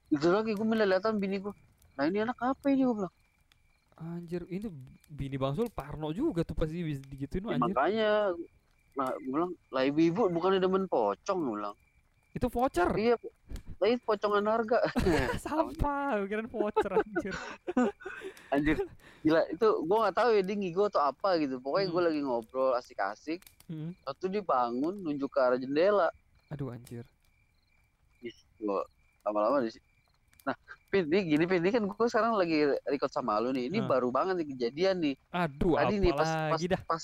tidur 0.08 0.32
lagi 0.34 0.50
gue 0.52 0.64
main 0.64 0.80
liatan 0.82 1.16
bini 1.16 1.38
gue 1.38 1.52
nah 1.94 2.04
ini 2.04 2.18
anak 2.20 2.38
apa 2.40 2.66
ini 2.68 2.82
gue 2.82 2.96
bilang 2.96 3.14
Anjir, 3.98 4.46
ini 4.46 4.70
bini 5.10 5.34
Bang 5.34 5.58
Sul 5.58 5.66
parno 5.68 6.14
juga 6.14 6.46
tuh 6.46 6.54
pasti 6.54 6.78
bisa 6.80 7.02
digituin 7.04 7.42
"Ya, 7.44 7.58
anjir. 7.58 7.66
makanya 7.66 8.10
nah, 8.94 9.10
gue 9.12 9.28
bilang 9.28 9.52
lah 9.68 9.82
ibu-ibu 9.84 10.30
bukannya 10.30 10.58
demen 10.58 10.86
pocong 10.86 11.38
gue 11.40 11.54
bilang 11.54 11.74
Itu 12.30 12.46
voucher. 12.46 12.86
iya 12.94 13.18
itu 13.80 14.02
pocongan 14.02 14.44
harga 14.44 14.78
Sampah, 15.38 16.26
kirain 16.26 16.50
voucher 16.50 16.92
anjir. 16.92 17.34
anjir 18.54 18.76
gila 19.20 19.42
itu 19.46 19.66
gue 19.78 19.96
nggak 19.98 20.16
tahu 20.16 20.30
ya 20.32 20.42
dia 20.42 20.56
ngigo 20.56 20.86
atau 20.86 20.98
apa 21.00 21.36
gitu 21.36 21.58
pokoknya 21.58 21.86
gue 21.86 21.94
Hmm. 21.94 22.08
lagi 22.08 22.20
ngobrol 22.20 22.70
asik-asik 22.74 23.40
Hmm. 23.68 23.92
waktu 24.02 24.24
dia 24.30 24.40
bangun 24.40 24.96
nunjuk 24.96 25.28
ke 25.28 25.38
arah 25.38 25.56
jendela 25.56 26.08
Aduh 26.48 26.72
anjir. 26.72 27.04
gue 28.58 28.80
lama-lama 29.22 29.60
di 29.60 29.70
nah 30.42 30.56
Pin, 30.88 31.04
ini 31.04 31.28
gini 31.28 31.44
Pin, 31.44 31.60
ini 31.60 31.68
kan 31.68 31.84
gue 31.84 32.06
sekarang 32.08 32.32
lagi 32.32 32.64
record 32.82 33.12
sama 33.12 33.36
lu 33.36 33.52
nih 33.52 33.68
ini 33.68 33.78
Hmm. 33.78 33.86
baru 33.86 34.08
banget 34.08 34.40
nih 34.40 34.48
kejadian 34.48 34.96
nih 34.98 35.14
Aduh, 35.30 35.76
tadi 35.76 36.00
nih 36.00 36.12
pas, 36.12 36.30
pas, 36.48 36.58
dah. 36.58 36.80
pas 36.82 37.02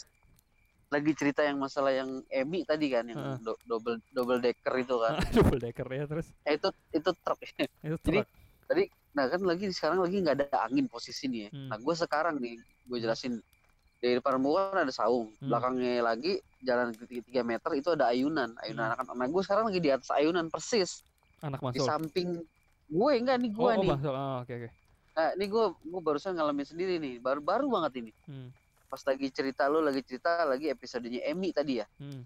lagi 0.86 1.12
cerita 1.12 1.40
yang 1.40 1.56
masalah 1.56 1.90
yang 1.90 2.08
Emi 2.26 2.62
tadi 2.62 2.86
kan 2.88 3.04
yang 3.04 3.16
Heeh. 3.16 3.38
do- 3.40 3.60
double 3.64 3.98
double 4.08 4.38
decker 4.38 4.74
itu 4.76 4.94
kan 4.94 5.12
Double 5.36 5.58
decker 5.58 5.86
ya 5.86 6.04
terus. 6.04 6.26
eh, 6.42 6.54
itu 6.54 6.68
itu 6.90 7.10
truk 7.16 7.38
Itu 7.82 7.96
Jadi, 8.00 8.18
truk. 8.20 8.88
nah 9.12 9.24
kan 9.26 9.40
lagi 9.40 9.70
sekarang 9.70 9.98
lagi 10.00 10.16
nggak 10.18 10.36
ada 10.36 10.46
angin 10.62 10.86
posisi 10.86 11.26
nih 11.26 11.40
ya. 11.40 11.50
Hmm. 11.50 11.68
nah 11.68 11.78
gue 11.78 11.94
sekarang 11.94 12.36
nih 12.36 12.54
gue 12.60 12.98
jelasin 12.98 13.38
dari 13.96 14.14
depan 14.14 14.36
gua 14.38 14.68
kan 14.70 14.84
ada 14.84 14.92
saung 14.92 15.32
Hmm. 15.34 15.48
belakangnya 15.48 16.00
lagi 16.00 16.36
jalan 16.60 16.92
tiga, 16.94 17.22
tiga 17.22 17.42
meter 17.42 17.70
itu 17.72 17.88
ada 17.90 18.08
ayunan 18.08 18.52
ayunan 18.60 18.84
Hmm. 18.84 18.94
anak-anak 18.94 19.14
nah 19.16 19.28
gue 19.28 19.42
sekarang 19.42 19.64
lagi 19.66 19.80
di 19.80 19.90
atas 19.90 20.10
ayunan 20.10 20.46
persis 20.46 21.00
anak 21.40 21.60
di 21.62 21.66
masuk. 21.74 21.86
samping 21.86 22.28
gue 22.86 23.12
enggak 23.14 23.36
nih 23.38 23.50
Oh, 23.50 23.56
gue 23.56 23.70
oh 23.70 23.74
nih 23.78 23.90
masuk. 23.90 24.12
Oh, 24.12 24.36
oke 24.40 24.52
oke. 24.52 24.68
nah 25.14 25.28
ini 25.32 25.44
gue 25.46 25.64
gue 25.80 26.00
barusan 26.02 26.32
ngalamin 26.32 26.66
sendiri 26.66 26.94
nih 26.96 27.14
baru 27.18 27.40
baru 27.40 27.66
banget 27.68 27.92
ini 27.98 28.12
Hmm. 28.24 28.48
Pas 28.84 29.00
lagi 29.02 29.26
cerita 29.28 29.66
lu 29.66 29.80
lagi 29.80 30.00
cerita 30.00 30.44
lagi 30.44 30.68
episodenya 30.68 31.24
Emi 31.24 31.50
tadi 31.50 31.78
ya 31.78 31.86
Hmm. 31.96 32.22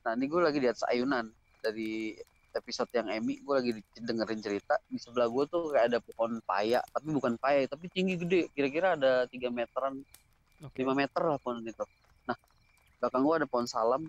nah 0.00 0.12
ini 0.12 0.24
gue 0.24 0.40
lagi 0.40 0.58
di 0.58 0.66
atas 0.66 0.84
ayunan 0.84 1.28
dari 1.58 2.16
episode 2.52 2.88
yang 2.92 3.08
Emi 3.08 3.38
gue 3.38 3.54
lagi 3.54 3.70
dengerin 3.96 4.40
cerita 4.40 4.78
di 4.84 4.96
sebelah 4.96 5.26
gue 5.26 5.44
tuh 5.44 5.70
kayak 5.70 5.86
ada 5.86 5.98
pohon 6.00 6.38
paya 6.40 6.80
tapi 6.86 7.08
bukan 7.10 7.34
paya 7.36 7.66
tapi 7.66 7.88
tinggi 7.88 8.14
gede 8.16 8.40
kira-kira 8.50 8.94
ada 8.94 9.26
tiga 9.26 9.48
meteran 9.48 10.00
Oke. 10.62 10.80
5 10.80 10.94
meter 10.94 11.20
lah 11.20 11.36
pohon 11.36 11.60
itu 11.60 11.84
nah 12.24 12.38
belakang 12.98 13.22
gue 13.22 13.34
ada 13.36 13.46
pohon 13.46 13.66
salam 13.66 14.02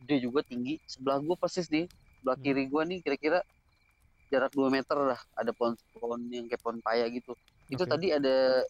gede 0.00 0.16
juga 0.22 0.42
tinggi 0.42 0.76
sebelah 0.84 1.18
gue 1.18 1.36
persis 1.36 1.66
nih 1.66 1.86
sebelah 2.18 2.34
Hmm. 2.34 2.44
kiri 2.44 2.64
gue 2.66 2.82
nih 2.84 2.98
kira-kira 3.00 3.38
jarak 4.28 4.50
2 4.50 4.68
meter 4.68 4.96
lah 4.98 5.20
ada 5.32 5.52
pohon 5.52 5.72
pohon 5.94 6.20
yang 6.28 6.44
kayak 6.46 6.60
pohon 6.60 6.80
paya 6.80 7.06
gitu 7.06 7.32
itu 7.68 7.78
Oke. 7.78 7.88
tadi 7.88 8.10
ada 8.10 8.64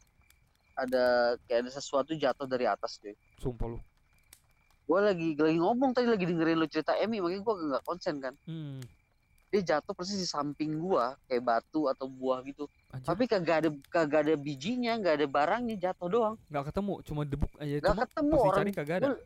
ada 0.74 1.04
kayak 1.44 1.66
ada 1.66 1.70
sesuatu 1.70 2.12
jatuh 2.12 2.44
dari 2.44 2.64
atas 2.64 2.96
deh 2.98 3.12
Sumpah 3.36 3.68
lu. 3.68 3.78
gue 4.82 4.98
lagi 4.98 5.28
lagi 5.34 5.58
ngomong 5.58 5.92
tadi 5.92 6.08
lagi 6.08 6.24
dengerin 6.24 6.58
lu 6.58 6.66
cerita 6.66 6.92
Emi 6.94 7.20
makanya 7.20 7.40
gue 7.40 7.54
nggak 7.70 7.82
konsen 7.82 8.18
kan. 8.18 8.34
Hmm. 8.44 8.80
dia 9.52 9.76
jatuh 9.76 9.92
persis 9.92 10.16
di 10.16 10.24
samping 10.24 10.80
gua 10.80 11.12
kayak 11.28 11.44
batu 11.44 11.84
atau 11.84 12.08
buah 12.08 12.40
gitu. 12.40 12.64
Anjir, 12.88 13.04
tapi 13.04 13.28
kagak 13.28 13.56
ada 13.60 13.68
kagak 13.92 14.24
ada 14.24 14.32
bijinya 14.32 14.96
nggak 14.96 15.20
ada 15.20 15.26
barangnya 15.28 15.76
jatuh 15.76 16.08
doang. 16.08 16.34
Nggak 16.48 16.72
ketemu, 16.72 16.94
cuma 17.04 17.20
debuk 17.28 17.52
aja. 17.60 17.76
nggak 17.76 18.08
ketemu 18.08 18.32
orang. 18.40 18.66
kagak 18.72 18.96
ada. 18.96 19.06
Gua- 19.12 19.22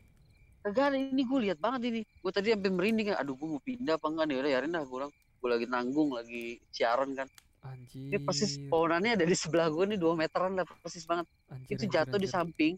kagak 0.67 0.83
ada. 0.83 0.95
Ini 0.99 1.21
gue 1.23 1.39
lihat 1.47 1.59
banget 1.63 1.81
ini. 1.87 2.01
Gue 2.19 2.31
tadi 2.35 2.51
sampai 2.51 2.71
merinding 2.75 3.07
kan 3.07 3.23
aduh 3.23 3.39
gue 3.39 3.47
mau 3.47 3.61
pindah 3.63 3.95
apa 3.95 4.03
enggak 4.11 4.25
nih? 4.27 4.35
Udah 4.35 4.51
yarin 4.51 4.71
dah 4.75 4.83
gue 4.83 4.99
gue 5.37 5.49
lagi 5.53 5.65
nanggung 5.71 6.09
lagi 6.11 6.43
siaran 6.75 7.09
kan 7.15 7.27
Anjir. 7.67 8.07
ini 8.09 8.17
persis 8.23 8.51
pohonannya 8.71 9.11
ada 9.19 9.25
di 9.27 9.35
sebelah 9.35 9.67
gue 9.67 9.85
nih 9.95 9.99
dua 9.99 10.13
meteran 10.15 10.55
lah 10.55 10.63
persis 10.63 11.03
banget. 11.03 11.25
Anjir, 11.51 11.75
itu 11.75 11.83
anjir, 11.87 11.95
jatuh 11.99 12.17
di 12.19 12.27
anjir. 12.27 12.35
samping. 12.35 12.73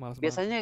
Males 0.00 0.16
banget. 0.16 0.22
biasanya 0.24 0.58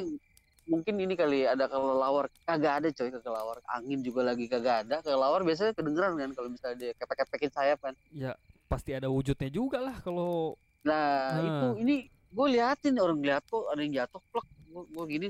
mungkin 0.68 0.94
ini 1.00 1.14
kali 1.16 1.38
ada 1.48 1.64
kelelawar. 1.70 2.26
Kagak 2.44 2.72
ada 2.84 2.88
coy 2.92 3.08
kelelawar. 3.08 3.56
Angin 3.72 4.00
juga 4.04 4.20
lagi 4.26 4.44
kagak 4.50 4.76
ada. 4.86 4.96
Kelelawar 5.00 5.40
biasanya 5.46 5.72
kedengeran 5.72 6.18
kan 6.18 6.30
kalau 6.36 6.48
misalnya 6.52 6.76
dia 6.76 6.90
kepek-kepekin 6.98 7.50
sayap 7.54 7.78
kan. 7.80 7.94
Ya 8.12 8.36
pasti 8.68 8.92
ada 8.92 9.08
wujudnya 9.08 9.48
juga 9.48 9.80
lah 9.80 9.96
kalau 10.04 10.58
Nah, 10.86 11.34
Nah. 11.34 11.42
itu 11.42 11.68
ini 11.82 11.96
gue 12.06 12.46
liatin 12.54 12.94
orang 13.02 13.18
lihat 13.18 13.42
kok 13.48 13.66
ada 13.66 13.80
yang 13.82 14.04
jatuh 14.04 14.20
plek. 14.30 14.46
Gue, 14.68 15.04
gini 15.08 15.28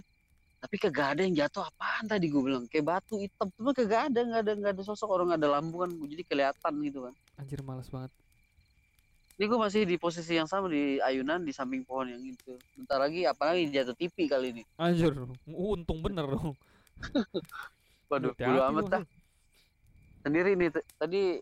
tapi 0.59 0.75
kagak 0.75 1.15
ada 1.15 1.21
yang 1.23 1.35
jatuh 1.39 1.63
apaan 1.63 2.05
tadi? 2.11 2.27
Gue 2.27 2.43
bilang 2.43 2.67
kayak 2.67 2.85
batu 2.85 3.15
hitam. 3.23 3.47
Cuma 3.55 3.71
kagak 3.71 4.11
ada 4.11 4.21
nggak 4.27 4.41
ada 4.43 4.53
nggak 4.59 4.73
ada 4.75 4.83
sosok 4.83 5.09
orang 5.09 5.27
nggak 5.33 5.41
ada 5.47 5.51
lampu 5.55 5.77
kan. 5.87 5.91
Jadi 5.95 6.23
kelihatan 6.27 6.73
gitu 6.83 6.99
kan. 7.07 7.15
Anjir 7.39 7.61
males 7.63 7.89
banget. 7.89 8.11
Ini 9.39 9.45
gue 9.47 9.57
masih 9.57 9.87
di 9.87 9.97
posisi 9.97 10.35
yang 10.35 10.45
sama 10.45 10.67
di 10.67 10.99
ayunan 10.99 11.41
di 11.41 11.51
samping 11.51 11.83
pohon 11.83 12.11
yang 12.11 12.19
itu 12.21 12.59
bentar 12.75 12.99
lagi 12.99 13.23
apalagi 13.23 13.71
jatuh 13.71 13.95
TV 13.95 14.27
kali 14.27 14.47
ini 14.53 14.63
Anjir, 14.77 15.15
untung 15.47 16.03
bener 16.03 16.27
dong. 16.27 16.59
waduh 18.11 18.35
bodo 18.35 18.61
amat 18.67 18.85
dah 18.91 19.03
sendiri 20.21 20.53
nih 20.53 20.69
tadi 20.97 21.39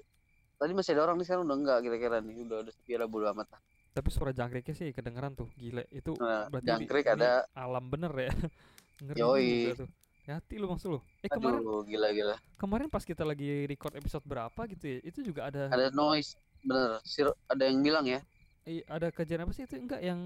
tadi 0.57 0.73
masih 0.73 0.93
ada 0.93 1.03
orang 1.05 1.17
nih 1.17 1.25
sekarang 1.25 1.45
udah 1.45 1.57
enggak 1.57 1.79
kira-kira 1.81 2.17
nih 2.21 2.45
udah 2.45 2.59
udah 2.61 2.73
sepi 2.73 2.93
lah 2.95 3.09
bodo 3.09 3.27
amat 3.33 3.49
lah 3.51 3.61
Tapi 3.97 4.09
suara 4.13 4.29
jangkriknya 4.29 4.77
sih 4.77 4.93
kedengeran 4.93 5.33
tuh, 5.33 5.49
gile. 5.57 5.89
Itu 5.89 6.21
Nah, 6.21 6.53
berarti 6.53 6.69
jangkrik 6.69 7.09
ada 7.09 7.49
alam 7.57 7.89
bener 7.89 8.13
ya. 8.13 8.29
Ngeri 9.01 9.17
Yoi. 9.17 9.49
tuh. 9.73 9.89
Hati 10.29 10.61
lu 10.61 10.69
maksud 10.69 10.89
lu. 10.93 11.01
Eh 11.25 11.33
kemarin 11.33 11.65
aduh 11.65 11.81
gila 11.81 12.13
gila 12.13 12.37
kemarin 12.61 12.93
pas 12.93 13.01
kita 13.01 13.25
lagi 13.25 13.65
record 13.65 13.97
episode 13.97 14.21
berapa 14.21 14.61
gitu 14.69 14.85
ya, 14.85 14.99
itu 15.01 15.25
juga 15.25 15.49
ada 15.49 15.73
ada 15.73 15.89
noise 15.89 16.37
bener 16.67 16.91
Sir, 17.07 17.27
ada 17.53 17.63
yang 17.71 17.81
bilang 17.87 18.05
ya 18.05 18.21
eh, 18.67 18.83
ada 18.91 19.09
kejadian 19.15 19.47
apa 19.47 19.53
sih 19.55 19.65
itu 19.67 19.75
enggak 19.79 20.01
yang 20.03 20.21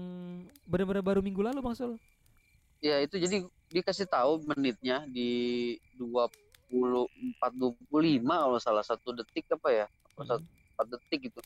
benar-benar 0.65 1.03
baru 1.05 1.19
minggu 1.21 1.41
lalu 1.45 1.59
Bang 1.61 1.75
Sul? 1.77 1.93
Ya 2.81 2.97
itu 3.05 3.15
jadi 3.21 3.45
dikasih 3.69 4.09
tahu 4.09 4.41
menitnya 4.49 5.05
di 5.05 5.29
24 5.93 7.51
25 7.53 8.35
kalau 8.49 8.59
salah 8.59 8.81
satu 8.81 9.13
detik 9.13 9.45
apa 9.53 9.69
ya? 9.69 9.85
Hmm. 10.17 10.41
4 10.75 10.87
detik 10.97 11.29
gitu. 11.29 11.39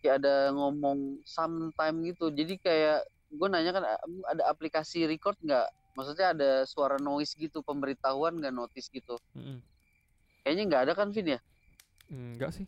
Kayak 0.00 0.14
ada 0.22 0.34
ngomong 0.54 0.98
sometime 1.26 1.96
gitu. 2.06 2.30
Jadi 2.30 2.54
kayak 2.62 3.02
gue 3.34 3.48
nanya 3.50 3.70
kan 3.74 3.84
"A- 3.84 4.02
ada 4.32 4.42
aplikasi 4.52 5.10
record 5.10 5.34
nggak? 5.42 5.66
Maksudnya 5.98 6.26
ada 6.36 6.50
suara 6.68 6.96
noise 7.02 7.34
gitu 7.34 7.58
pemberitahuan 7.66 8.38
nggak 8.38 8.54
notice 8.54 8.86
gitu. 8.92 9.18
Mm-mm. 9.34 9.58
Kayaknya 10.46 10.62
nggak 10.70 10.82
ada 10.86 10.92
kan 10.94 11.08
Vin 11.14 11.28
ya? 11.36 11.40
Enggak 12.10 12.50
sih. 12.54 12.66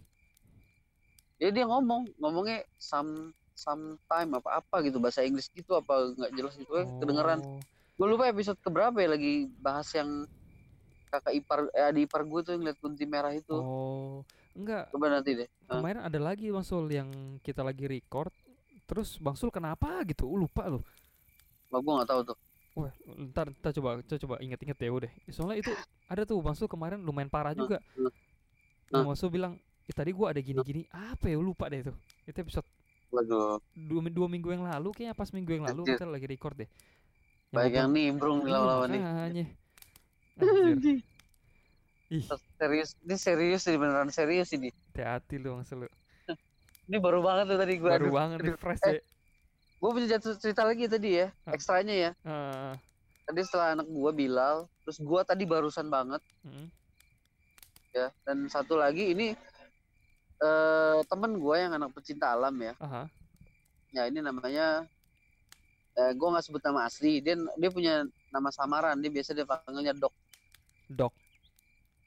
Ya 1.39 1.55
dia 1.55 1.65
ngomong, 1.65 2.11
ngomongnya 2.19 2.67
some 2.77 3.31
sometime 3.55 4.31
apa 4.39 4.63
apa 4.63 4.77
gitu 4.87 5.03
bahasa 5.03 5.23
Inggris 5.27 5.51
gitu 5.51 5.75
apa 5.75 6.15
nggak 6.15 6.31
jelas 6.35 6.55
gitu 6.55 6.71
eh, 6.79 6.87
kedengeran. 7.03 7.43
Oh, 7.43 7.59
gue 7.99 8.07
lupa 8.07 8.31
episode 8.31 8.59
keberapa 8.63 8.95
ya 9.03 9.11
lagi 9.11 9.51
bahas 9.59 9.91
yang 9.95 10.27
kakak 11.11 11.35
ipar 11.35 11.67
eh 11.75 11.89
adik 11.91 12.07
ipar 12.07 12.23
gue 12.23 12.41
tuh 12.47 12.53
yang 12.55 12.63
liat 12.69 12.79
kunti 12.79 13.03
merah 13.09 13.33
itu 13.35 13.57
Oh, 13.59 14.23
enggak. 14.55 14.93
coba 14.93 15.09
nanti 15.09 15.35
deh 15.35 15.49
Hah? 15.67 15.81
Kemarin 15.81 16.01
ada 16.05 16.19
lagi 16.21 16.53
Bang 16.53 16.63
Sul 16.63 16.87
yang 16.93 17.09
kita 17.43 17.65
lagi 17.65 17.89
record 17.91 18.31
terus 18.87 19.17
Bang 19.19 19.35
Sul 19.35 19.51
kenapa 19.51 20.05
gitu? 20.07 20.29
Uh, 20.29 20.39
lupa 20.47 20.69
loh. 20.69 20.85
Wah, 21.73 21.81
gue 21.83 21.93
nggak 21.99 22.09
tahu 22.09 22.21
tuh 22.29 22.39
Wah, 22.79 22.93
ntar, 23.35 23.51
ntar 23.59 23.75
coba 23.75 23.99
coba, 24.07 24.19
coba 24.23 24.35
inget-inget 24.39 24.79
ya 24.79 24.91
udah. 24.95 25.11
Soalnya 25.35 25.67
itu 25.67 25.73
ada 26.07 26.23
tuh 26.23 26.39
Bang 26.39 26.55
Sul 26.55 26.71
kemarin 26.71 27.03
lumayan 27.03 27.27
parah 27.27 27.51
juga. 27.51 27.83
nah, 27.99 28.07
Nah, 28.89 29.03
nah. 29.03 29.05
Bang 29.11 29.19
Sul 29.19 29.35
bilang, 29.35 29.59
"Eh, 29.89 29.95
tadi 29.97 30.13
gua 30.13 30.37
ada 30.37 30.41
gini-gini." 30.45 30.85
Apa 30.93 31.33
ya 31.33 31.41
lupa 31.41 31.73
deh 31.73 31.81
itu. 31.81 31.93
Itu 32.29 32.39
episode 32.45 32.69
waduh 33.09 33.57
dua, 33.73 34.01
dua 34.13 34.29
minggu 34.29 34.53
yang 34.53 34.69
lalu 34.69 34.93
kayaknya 34.93 35.17
pas 35.17 35.33
minggu 35.33 35.49
yang 35.57 35.65
lalu 35.65 35.89
Anjir. 35.89 35.97
kita 35.97 36.05
lagi 36.05 36.27
record 36.29 36.57
deh. 36.61 36.69
baik 37.49 37.81
yang 37.81 37.89
nimbrung 37.89 38.45
nih 38.45 38.53
Iya, 38.53 38.57
lama-lama 38.61 38.87
nih. 38.93 39.01
Anjir. 39.01 39.49
Ih, 42.09 42.25
serius 42.57 42.97
ini 43.05 43.17
serius 43.17 43.63
ini 43.69 43.77
beneran 43.77 44.09
serius 44.09 44.49
ini 44.57 44.73
hati-hati 44.93 45.37
lu 45.37 45.57
Bang 45.57 45.65
Sul. 45.69 45.85
lu. 45.85 45.89
ini 46.89 46.97
baru 46.97 47.21
banget 47.21 47.53
tuh 47.53 47.59
tadi 47.61 47.75
gue 47.77 47.89
baru 47.89 48.09
banget 48.09 48.39
refresh 48.49 48.81
eh, 48.89 48.93
ya 48.97 49.03
gue 49.79 49.91
punya 49.93 50.09
jatuh 50.17 50.33
cerita 50.41 50.65
lagi 50.65 50.89
tadi 50.89 51.21
ya 51.21 51.29
ekstranya 51.53 51.95
ya 51.95 52.11
tadi 53.29 53.41
setelah 53.45 53.77
anak 53.77 53.87
gue 53.93 54.11
Bilal 54.17 54.65
terus 54.89 54.99
gue 55.05 55.21
tadi 55.21 55.45
barusan 55.45 55.93
banget 55.93 56.25
mm, 56.49 56.67
ya 57.93 58.09
dan 58.25 58.49
satu 58.49 58.81
lagi 58.81 59.13
ini 59.13 59.37
eh 60.39 60.99
temen 61.11 61.33
gue 61.43 61.57
yang 61.59 61.73
anak 61.75 61.91
pecinta 61.91 62.35
alam 62.35 62.55
ya. 62.63 62.75
Aha. 62.79 63.11
Ya 63.91 64.07
ini 64.07 64.23
namanya 64.23 64.87
eh, 65.99 66.13
gue 66.15 66.29
nggak 66.29 66.45
sebut 66.47 66.63
nama 66.63 66.87
asli. 66.87 67.19
Dia 67.19 67.35
dia 67.35 67.71
punya 67.75 68.07
nama 68.31 68.49
samaran. 68.55 69.03
Dia 69.03 69.11
biasa 69.11 69.35
dia 69.35 69.47
panggilnya 69.49 69.95
dok. 69.99 70.15
Dok. 70.95 71.15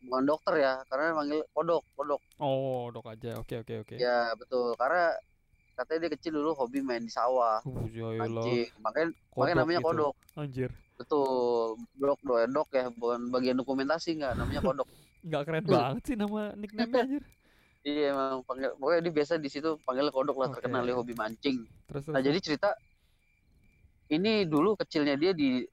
Bukan 0.01 0.23
dokter 0.25 0.65
ya 0.65 0.81
karena 0.89 1.13
panggil 1.13 1.45
kodok 1.53 1.83
kodok 1.93 2.21
oh 2.41 2.89
dok 2.89 3.05
aja. 3.11 3.37
Oke 3.37 3.61
oke 3.61 3.73
oke. 3.83 3.95
Ya 3.99 4.31
betul. 4.39 4.73
Karena 4.79 5.11
katanya 5.75 5.99
dia 6.07 6.11
kecil 6.15 6.31
dulu 6.39 6.55
hobi 6.55 6.79
main 6.79 7.03
di 7.03 7.11
sawah. 7.11 7.59
Uh 7.67 7.85
ya 7.91 8.15
mancing 8.15 8.71
makanya 8.79 9.07
makanya 9.35 9.55
namanya 9.59 9.79
gitu. 9.83 9.87
kodok. 9.91 10.13
Anjir. 10.39 10.71
Betul. 10.95 11.75
Dok 11.99 12.19
dok 12.23 12.39
dok 12.47 12.69
ya. 12.71 12.87
Bukan 12.95 13.27
bagian 13.27 13.59
dokumentasi 13.59 14.23
nggak? 14.23 14.39
Namanya 14.39 14.63
kodok. 14.63 14.87
Nggak 15.21 15.41
keren 15.45 15.65
banget 15.69 16.01
sih 16.09 16.17
nama 16.17 16.49
nickname 16.57 16.97
anjir 16.97 17.21
iya 17.87 18.13
emang 18.13 18.45
panggil 18.47 18.69
pokoknya 18.77 19.01
dia 19.05 19.13
biasa 19.17 19.33
di 19.41 19.49
situ 19.49 19.69
panggil 19.85 20.07
kodok 20.13 20.37
lah 20.41 20.47
Oke. 20.49 20.55
terkenal 20.59 20.81
dia 20.85 20.95
hobi 20.97 21.13
mancing. 21.17 21.57
Terus 21.89 22.03
nah 22.09 22.21
terus 22.21 22.25
jadi 22.29 22.39
cerita 22.45 22.69
ini 24.11 24.45
dulu 24.45 24.75
kecilnya 24.77 25.15
dia 25.15 25.31
di 25.31 25.63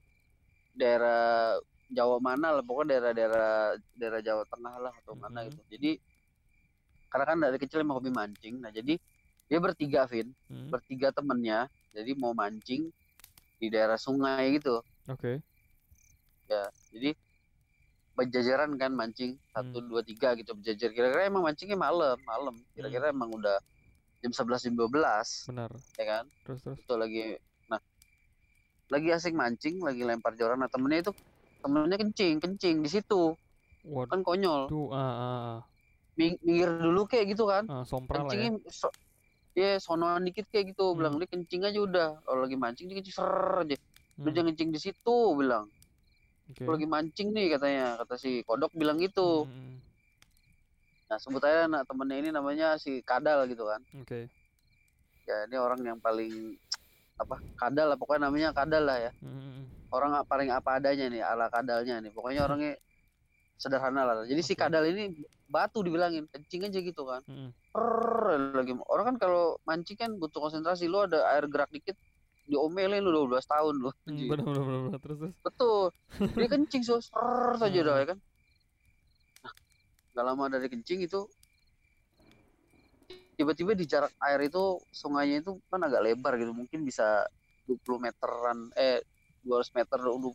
daerah 0.73 1.57
Jawa 1.89 2.17
mana 2.21 2.49
lah 2.61 2.63
pokoknya 2.65 3.01
daerah-daerah 3.01 3.77
daerah 3.97 4.21
Jawa 4.21 4.45
Tengah 4.53 4.75
lah 4.85 4.93
atau 5.05 5.15
mana 5.17 5.39
Mhm. 5.45 5.49
gitu. 5.51 5.61
Jadi 5.75 5.91
karena 7.09 7.25
kan 7.25 7.37
dari 7.41 7.57
kecil 7.57 7.81
emang 7.81 7.97
hobi 8.01 8.13
mancing 8.13 8.61
nah 8.61 8.69
jadi 8.69 8.95
dia 9.49 9.59
bertiga 9.65 10.05
Vin 10.05 10.29
Hmm, 10.53 10.69
bertiga 10.69 11.09
temennya 11.13 11.69
jadi 11.97 12.13
mau 12.21 12.37
mancing 12.37 12.93
di 13.59 13.67
daerah 13.73 13.97
sungai 13.97 14.61
gitu. 14.61 14.85
Oke. 15.09 15.41
Ya 16.49 16.69
jadi 16.93 17.13
berjajaran 18.19 18.75
kan 18.75 18.91
mancing 18.91 19.39
satu 19.55 19.79
dua 19.79 20.03
tiga 20.03 20.35
gitu 20.35 20.59
berjajar. 20.59 20.91
Kira-kira 20.91 21.31
emang 21.31 21.47
mancingnya 21.47 21.79
malam 21.79 22.19
malam. 22.27 22.59
Kira-kira 22.75 23.15
emang 23.15 23.31
udah 23.31 23.63
jam 24.19 24.35
11 24.35 24.67
jam 24.67 24.75
12 24.75 25.47
benar. 25.47 25.71
Ya 25.95 26.05
kan? 26.05 26.25
Terus 26.43 26.61
terus. 26.67 26.79
Itu 26.83 26.99
lagi 26.99 27.39
nah 27.71 27.79
lagi 28.91 29.09
asik 29.15 29.39
mancing 29.39 29.79
lagi 29.79 30.03
lempar 30.03 30.35
joran. 30.35 30.59
Nah 30.59 30.67
temennya 30.67 31.07
itu 31.07 31.13
temennya 31.63 31.95
kencing 31.95 32.35
kencing 32.43 32.77
di 32.83 32.91
situ. 32.91 33.39
Waduh. 33.87 34.11
Kan 34.11 34.21
konyol. 34.27 34.67
Ah 34.91 34.99
ah 34.99 35.15
ah, 35.23 35.59
Ming- 36.19 36.43
minggir 36.43 36.75
dulu 36.75 37.07
kayak 37.07 37.31
gitu 37.31 37.47
kan. 37.47 37.71
Ah 37.71 37.87
sompral 37.87 38.27
ya. 38.27 38.35
Kencingnya 38.35 38.51
so, 38.67 38.91
ya 39.55 39.79
sonoan 39.79 40.27
dikit 40.27 40.51
kayak 40.51 40.75
gitu. 40.75 40.91
Hmm. 40.91 40.99
bilang 40.99 41.15
dia 41.23 41.31
kencing 41.31 41.63
aja 41.63 41.79
udah. 41.79 42.09
Kalau 42.27 42.41
lagi 42.43 42.59
mancing 42.59 42.91
dia 42.91 42.99
kencing 42.99 43.15
ser 43.15 43.31
aja. 43.63 43.77
Lu 44.19 44.27
Hmm, 44.27 44.35
jangan 44.35 44.51
kencing 44.51 44.75
di 44.75 44.81
situ 44.83 45.17
bilang 45.39 45.71
oke. 46.51 46.65
Lu 46.65 46.71
lagi 46.75 46.89
mancing 46.89 47.29
nih 47.33 47.47
katanya 47.57 47.85
kata 48.03 48.15
si 48.17 48.43
kodok 48.45 48.73
bilang 48.75 48.99
gitu. 48.99 49.45
Hmm, 49.47 49.53
hmm, 49.53 49.75
nah 51.09 51.19
sebut 51.21 51.43
aja 51.45 51.65
anak 51.65 51.89
temennya 51.89 52.17
ini 52.21 52.31
namanya 52.33 52.77
si 52.77 53.01
kadal 53.05 53.45
gitu 53.49 53.65
kan. 53.69 53.81
Hmm, 53.93 54.03
oke. 54.05 54.21
Ya 55.29 55.37
ini 55.45 55.57
orang 55.61 55.81
yang 55.85 55.99
paling 56.01 56.57
apa 57.19 57.37
kadal 57.59 57.93
lah 57.93 57.99
pokoknya 57.99 58.31
namanya 58.31 58.49
kadal 58.57 58.85
lah 58.85 58.99
ya. 58.99 59.13
Hmm, 59.21 59.33
hmm, 59.33 59.53
hmm. 59.53 59.67
orang 59.93 60.11
paling 60.25 60.49
apa 60.53 60.81
adanya 60.81 61.07
nih 61.13 61.23
ala 61.25 61.53
kadalnya 61.53 62.01
nih. 62.01 62.13
Pokoknya 62.13 62.45
orangnya 62.49 62.73
sederhana 63.59 64.07
lah. 64.07 64.25
Jadi 64.25 64.41
si 64.41 64.55
Oke. 64.55 64.63
kadal 64.65 64.87
ini 64.87 65.19
batu 65.51 65.83
dibilangin 65.83 66.31
kencing 66.31 66.71
aja 66.71 66.79
gitu 66.81 67.03
kan. 67.05 67.21
Hmm, 67.27 67.51
Prrrr, 67.75 68.55
lagi. 68.55 68.73
Orang 68.87 69.15
kan 69.15 69.17
kalau 69.19 69.59
mancing 69.67 69.99
kan 69.99 70.15
butuh 70.15 70.49
konsentrasi. 70.49 70.87
Lu 70.87 71.05
ada 71.05 71.27
air 71.35 71.51
gerak 71.51 71.69
dikit 71.75 71.99
diomelin 72.49 73.05
lu 73.05 73.29
12 73.29 73.45
tahun 73.45 73.75
lu 73.77 73.91
hmm, 74.09 74.27
benar 74.33 74.45
benar. 74.49 74.99
terus 75.05 75.17
terus? 75.21 75.35
Betul. 75.45 75.83
Dia 76.33 76.49
kencing 76.57 76.83
so 76.83 76.97
prrrr 77.13 77.55
saja 77.61 77.79
Hmm. 77.79 77.87
dah 77.87 77.97
ya 78.01 78.07
kan? 78.09 78.19
Nah 79.45 79.53
gak 80.17 80.25
lama 80.25 80.45
dari 80.49 80.67
kencing 80.73 81.05
itu 81.05 81.21
tiba-tiba 83.39 83.77
di 83.77 83.85
jarak 83.87 84.11
air 84.25 84.49
itu 84.49 84.81
sungainya 84.91 85.45
itu 85.45 85.61
kan 85.69 85.85
agak 85.85 86.01
lebar 86.03 86.41
gitu. 86.41 86.57
Mungkin 86.57 86.83
bisa 86.83 87.29
20 87.69 88.01
meteran 88.01 88.73
eh 88.75 89.05
200 89.45 89.77
meter 89.77 89.99
udah 90.03 90.35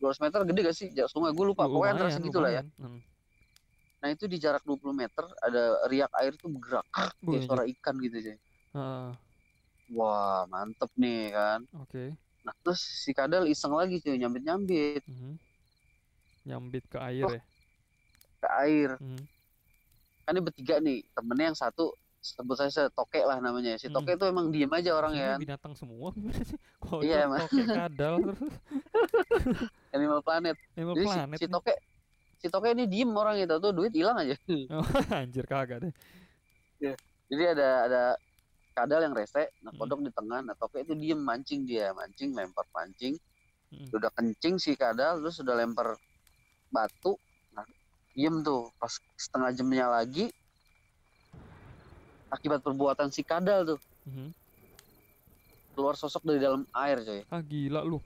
200 0.00 0.24
meter 0.24 0.38
gede 0.46 0.60
gak 0.70 0.76
sih? 0.78 0.88
Jarak 0.94 1.10
sungai 1.10 1.34
gue 1.34 1.46
lupa. 1.50 1.66
Pokoknya 1.66 1.92
antara 1.98 2.14
segitu 2.14 2.38
lah 2.38 2.62
ya. 2.62 2.62
Hmm. 2.78 3.02
nah 4.00 4.08
itu 4.08 4.24
di 4.24 4.40
jarak 4.40 4.64
20 4.64 4.96
meter 4.96 5.28
ada 5.44 5.84
riak 5.90 6.08
air 6.24 6.32
tuh 6.40 6.48
bergerak. 6.48 6.88
Kayak 7.20 7.42
suara 7.44 7.68
ikan 7.68 8.00
gitu 8.00 8.18
sih 8.22 8.36
wah 9.90 10.46
mantep 10.46 10.90
nih 10.94 11.30
kan? 11.30 11.60
Oke. 11.76 12.14
Nah 12.40 12.54
terus 12.62 12.80
si 12.80 13.10
kadal 13.10 13.44
iseng 13.44 13.74
lagi 13.74 14.00
cuy 14.00 14.16
nyambit 14.16 14.42
nyambit 14.42 15.02
Mhm. 15.04 15.32
nyambit 16.42 16.84
ke 16.88 16.98
air 16.98 17.24
Oh. 17.24 17.32
ya? 17.32 17.42
Ke 18.40 18.48
air. 18.64 18.90
Mhm. 18.98 19.22
kan 20.20 20.38
ini 20.38 20.46
bertiga 20.46 20.78
nih 20.78 21.02
temennya 21.10 21.46
yang 21.50 21.58
satu 21.58 21.90
sebut 22.22 22.54
saja 22.54 22.86
toke 22.94 23.18
lah 23.18 23.42
namanya. 23.42 23.74
Si 23.74 23.90
toke 23.90 24.14
itu 24.14 24.22
emang 24.22 24.54
diem 24.54 24.70
aja 24.70 24.94
orang 24.94 25.12
ya 25.12 25.34
binatang 25.34 25.74
semua. 25.74 26.12
Gimana 26.16 26.42
sih? 26.46 26.54
Kodok 26.78 27.02
Iya, 27.02 27.26
emang. 27.26 27.40
toke 27.44 27.62
kadal 27.66 28.14
terus 28.24 28.40
animal 29.90 30.20
planet. 30.22 30.54
Animal 30.78 30.94
jadi 30.94 31.02
si, 31.02 31.10
Planet 31.10 31.36
si 31.36 31.44
nih. 31.44 31.50
toke 31.50 31.74
si 32.38 32.46
toke 32.46 32.68
ini 32.70 32.84
diem 32.86 33.10
orang 33.10 33.42
itu. 33.42 33.54
Tuh 33.58 33.72
duit 33.74 33.90
hilang 33.90 34.22
aja. 34.22 34.38
Oh, 34.70 34.86
anjir 35.10 35.44
kagak 35.44 35.82
deh. 35.82 35.92
Jadi 37.26 37.44
ada 37.46 37.68
ada 37.90 38.02
kadal 38.72 39.00
yang 39.00 39.12
rese 39.12 39.50
nah 39.60 39.70
Hmm. 39.70 39.78
kodok 39.78 40.00
di 40.00 40.10
tengah 40.10 40.40
nah 40.40 40.54
toke 40.54 40.78
itu 40.78 40.94
diem 40.94 41.18
mancing 41.18 41.62
dia. 41.62 41.90
Mancing 41.90 42.32
lempar 42.32 42.66
pancing 42.70 43.14
Hmm. 43.70 43.86
udah 43.92 44.10
kencing 44.10 44.58
si 44.58 44.74
kadal 44.74 45.20
terus 45.20 45.38
udah 45.38 45.54
lempar 45.54 45.94
batu. 46.68 47.14
Nah 47.50 47.66
diem 48.10 48.40
tuh. 48.40 48.70
Pas 48.76 48.90
setengah 49.14 49.50
jamnya 49.52 49.86
lagi 49.86 50.26
akibat 52.28 52.60
perbuatan 52.60 53.08
si 53.08 53.22
kadal 53.22 53.66
tuh. 53.68 53.80
Mhm. 54.04 54.32
keluar 55.70 55.94
sosok 55.94 56.26
dari 56.26 56.36
dalam 56.36 56.66
air 56.74 57.00
coy. 57.00 57.22
Ah 57.26 57.40
gila 57.40 57.80
lu. 57.80 58.02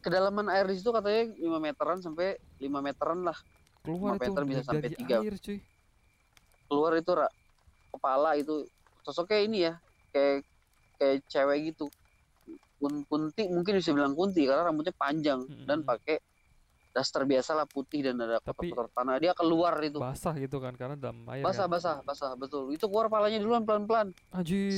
Kedalaman 0.00 0.48
air 0.48 0.64
di 0.64 0.74
situ 0.74 0.88
katanya 0.88 1.28
5 1.36 1.60
meteran 1.60 2.00
sampai 2.00 2.32
5 2.56 2.80
meteran 2.80 3.20
lah. 3.20 3.36
Keluar 3.84 4.16
Lima 4.16 4.16
itu 4.16 4.32
meter 4.32 4.42
bisa 4.48 4.62
sampai 4.64 4.90
tiga. 4.90 5.20
air 5.20 5.36
cuy. 5.36 5.60
Keluar 6.64 6.92
itu 6.96 7.12
ra- 7.12 7.34
kepala 7.90 8.32
itu 8.34 8.64
sosoknya 9.02 9.38
ini 9.40 9.58
ya 9.62 9.74
kayak 10.10 10.44
kayak 10.96 11.16
cewek 11.26 11.72
gitu. 11.72 11.86
Kun- 12.76 13.04
kunti 13.04 13.44
mungkin 13.46 13.76
bisa 13.76 13.92
bilang 13.92 14.12
kunti 14.12 14.44
karena 14.44 14.64
rambutnya 14.64 14.92
panjang 14.92 15.44
dan 15.64 15.84
Mm-mm. 15.84 15.88
pakai 15.88 16.16
daster 16.90 17.22
biasa 17.22 17.54
lah 17.54 17.68
putih 17.68 18.02
dan 18.02 18.18
ada 18.18 18.40
Tapi- 18.40 18.72
kotor-kotor 18.72 18.88
tanah. 18.90 19.20
Dia 19.20 19.32
keluar 19.32 19.78
itu. 19.78 20.00
basah 20.00 20.34
gitu 20.34 20.58
kan 20.58 20.74
karena 20.74 20.96
dalam 20.96 21.22
air 21.28 21.44
basah 21.44 21.64
kan? 21.64 21.76
basah 21.76 21.96
basah 22.02 22.30
betul. 22.34 22.72
Itu 22.72 22.88
keluar 22.88 23.06
palanya 23.06 23.38
duluan 23.38 23.62
pelan 23.62 23.84
pelan 23.84 24.08
anjir 24.30 24.74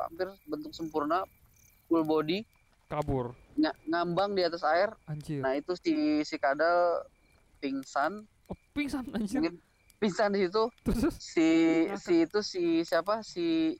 hampir 0.00 0.28
bentuk 0.44 0.72
sempurna 0.72 1.24
full 1.86 2.02
body. 2.02 2.42
Kabur. 2.88 3.32
Nga- 3.56 3.76
ngambang 3.86 4.36
di 4.36 4.42
atas 4.44 4.60
air. 4.62 4.92
Anjir. 5.06 5.40
Nah 5.40 5.56
itu 5.56 5.72
si 5.76 5.92
si 6.24 6.36
kadal 6.36 7.04
pingsan. 7.56 8.24
Oh, 8.48 8.56
pingsan 8.76 9.06
anjir. 9.12 9.40
Mungkin 9.40 9.56
pingsan 10.02 10.34
di 10.34 10.50
situ. 10.50 10.64
Si 11.14 11.48
si 11.94 12.14
itu 12.26 12.38
si 12.42 12.62
siapa? 12.82 13.22
Si 13.22 13.78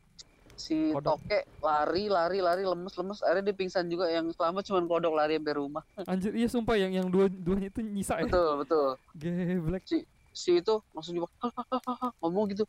si 0.54 0.94
Kodok. 0.94 1.18
toke 1.18 1.38
lari 1.58 2.06
lari 2.06 2.38
lari 2.38 2.62
lemes 2.62 2.94
lemes. 2.94 3.18
Akhirnya 3.26 3.50
dia 3.50 3.56
pingsan 3.58 3.90
juga 3.90 4.06
yang 4.06 4.30
selamat 4.30 4.62
cuma 4.70 4.86
kodok 4.86 5.18
lari 5.18 5.34
sampai 5.42 5.54
rumah. 5.58 5.82
Anjir 6.10 6.30
iya 6.38 6.46
sumpah 6.46 6.78
yang 6.78 6.94
yang 6.94 7.06
dua 7.10 7.26
duanya 7.26 7.66
itu 7.66 7.82
nyisa 7.82 8.22
ya. 8.22 8.30
Betul 8.30 8.50
betul. 8.62 8.88
Geblek. 9.18 9.82
Si 10.32 10.48
itu 10.56 10.74
langsung 10.96 11.12
jebak 11.12 11.28
ngomong 12.22 12.44
gitu. 12.54 12.64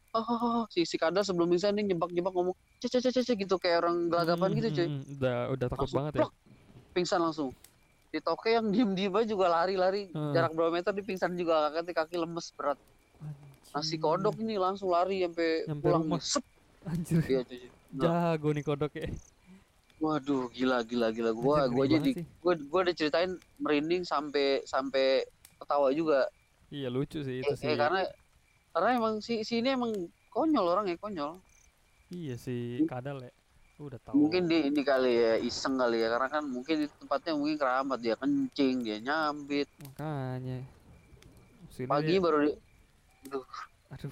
Si 0.74 0.84
si 0.84 0.96
kadal 0.98 1.22
sebelum 1.24 1.48
pingsan 1.48 1.78
dia 1.78 1.86
jebak 1.86 2.10
jebak 2.12 2.34
ngomong 2.34 2.56
cece 2.82 2.98
cece 3.00 3.22
cece 3.22 3.34
gitu. 3.38 3.56
Kayak 3.62 3.86
orang 3.86 4.10
gelagapan 4.10 4.50
Hmm, 4.50 4.58
gitu 4.58 4.68
cuy. 4.74 4.88
Hmm, 4.90 4.98
hmm. 4.98 5.16
udah 5.22 5.38
udah 5.54 5.68
takut 5.70 5.80
langsung 5.86 5.98
banget 6.02 6.14
ya. 6.18 6.26
pingsan 6.92 7.20
langsung. 7.22 7.50
Si 8.10 8.18
toke 8.22 8.50
yang 8.50 8.70
diem 8.70 8.92
diem 8.94 9.14
aja 9.14 9.26
juga 9.30 9.46
lari 9.48 9.76
lari. 9.78 10.04
Hmm. 10.12 10.34
jarak 10.34 10.52
berapa 10.54 10.72
meter 10.74 10.92
dia 10.92 11.06
pingsan 11.06 11.38
juga 11.38 11.70
kaki 11.72 11.94
kaki 11.94 12.16
lemes 12.18 12.50
berat 12.58 12.78
si 13.82 13.98
Anjir. 13.98 14.00
kodok 14.00 14.36
ini 14.38 14.56
langsung 14.56 14.90
lari 14.90 15.24
sampai 15.24 15.66
pulang 15.82 16.04
rumah. 16.06 16.22
Sep, 16.22 16.44
anjir 16.84 17.20
dia 17.22 17.42
cuy 17.42 17.68
Nah. 17.94 18.34
jago 18.34 18.50
nih 18.50 18.64
kodok 18.64 18.94
ya 18.94 19.08
Waduh, 19.98 20.52
gila 20.52 20.84
gila 20.84 21.10
gila. 21.10 21.32
Gua 21.32 21.64
Anjir, 21.64 21.72
gua 21.72 21.86
jadi 21.88 22.10
sih. 22.12 22.26
gua 22.38 22.54
gua 22.68 22.80
udah 22.84 22.96
ceritain 22.96 23.32
merinding 23.56 24.04
sampai 24.04 24.60
sampai 24.64 25.24
ketawa 25.56 25.90
juga. 25.92 26.28
iya 26.68 26.90
lucu 26.90 27.22
sih 27.22 27.40
itu 27.40 27.48
Eh, 27.48 27.56
sih 27.56 27.70
eh, 27.70 27.78
karena 27.78 28.02
karena 28.74 28.90
emang 28.98 29.22
si 29.22 29.46
si 29.46 29.62
ini 29.62 29.70
emang 29.72 29.94
konyol 30.28 30.66
orang 30.66 30.90
ya 30.90 30.98
konyol. 30.98 31.38
iya 32.10 32.34
si 32.36 32.82
kadal 32.84 33.22
ya 33.22 33.32
udah 33.78 34.00
tahu 34.02 34.18
Mungkin 34.18 34.50
dia 34.50 34.66
ini 34.66 34.82
kali 34.82 35.12
ya 35.14 35.34
iseng 35.40 35.78
kali 35.78 36.02
ya 36.02 36.10
karena 36.10 36.28
kan 36.30 36.44
mungkin 36.46 36.84
itu 36.84 36.94
tempatnya 36.98 37.34
mungkin 37.38 37.58
keramat 37.58 38.00
dia 38.02 38.16
kencing, 38.18 38.76
dia 38.82 38.98
nyambit. 39.00 39.70
makanya 39.80 40.66
Sini 41.70 41.90
Pagi 41.90 42.18
dia- 42.18 42.22
baru 42.22 42.38
di 42.44 42.52
aduh 43.94 44.12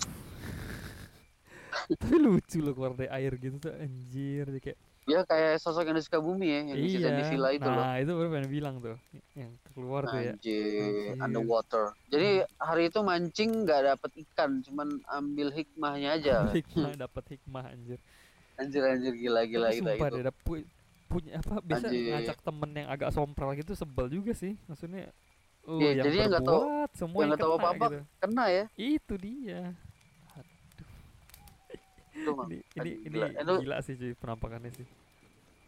tapi 2.01 2.15
lucu 2.19 2.57
loh 2.61 2.73
keluar 2.75 2.93
dari 2.95 3.09
air 3.11 3.33
gitu 3.37 3.57
tuh 3.59 3.73
anjir 3.75 4.45
dia 4.47 4.61
kayak 4.61 4.79
Ya 5.09 5.25
kayak 5.25 5.57
sosok 5.57 5.89
yang 5.89 5.97
di 5.97 6.05
Sukabumi 6.05 6.45
ya, 6.45 6.57
yang 6.61 6.77
iya 6.77 7.09
di 7.09 7.23
villa 7.25 7.49
itu 7.49 7.65
nah 7.65 7.73
loh. 7.73 7.85
itu 8.05 8.11
baru 8.13 8.29
pengen 8.29 8.49
bilang 8.53 8.75
tuh 8.77 8.95
yang 9.33 9.49
keluar 9.73 10.05
tuh 10.05 10.13
ya 10.21 10.37
Anjir, 10.37 10.61
Anjir. 10.77 11.17
underwater. 11.25 11.83
Jadi 12.13 12.29
hari 12.61 12.83
itu 12.85 12.99
mancing 13.01 13.65
nggak 13.65 13.81
dapet 13.91 14.11
ikan, 14.29 14.61
cuman 14.61 14.87
ambil 15.09 15.49
hikmahnya 15.49 16.09
aja. 16.21 16.35
hikmah 16.53 16.93
dapat 16.95 17.23
hikmah 17.33 17.65
anjir 17.73 17.97
Anjir 18.61 18.83
anjir 18.85 19.13
gila 19.17 19.41
gila 19.49 19.67
Tapi 19.73 19.75
gila 19.81 19.91
sumpah 19.97 20.07
itu. 20.07 20.15
deh, 20.15 20.21
ada 20.21 20.33
pu- 20.37 20.69
punya 21.09 21.31
apa 21.41 21.53
bisa 21.59 21.87
Anjir. 21.89 22.05
ngajak 22.13 22.37
temen 22.39 22.69
yang 22.71 22.87
agak 22.87 23.09
sompral 23.11 23.49
gitu 23.57 23.73
sebel 23.73 24.05
juga 24.07 24.31
sih 24.37 24.53
maksudnya 24.69 25.09
Iya, 25.63 25.89
yang 25.91 26.03
jadi 26.03 26.15
yang 26.17 26.29
nggak 26.31 26.43
tahu- 26.43 26.65
semua 26.91 27.19
yang 27.19 27.29
nggak 27.29 27.39
tahu 27.39 27.51
kena 27.51 27.61
apa-apa. 27.63 27.85
gitu. 27.87 27.99
Kena 28.17 28.45
ya. 28.47 28.65
itu 28.75 29.13
dia 29.15 29.61
Itu, 32.11 32.29
Bang. 32.33 32.47
ini 32.47 32.59
ini 32.75 32.79
Aduh, 32.81 32.91
ini 32.99 33.07
gila. 33.09 33.27
Itu, 33.31 33.53
gila 33.61 33.77
sih 33.79 33.93
cuy 33.95 34.13
penampakannya 34.13 34.71
sih 34.73 34.87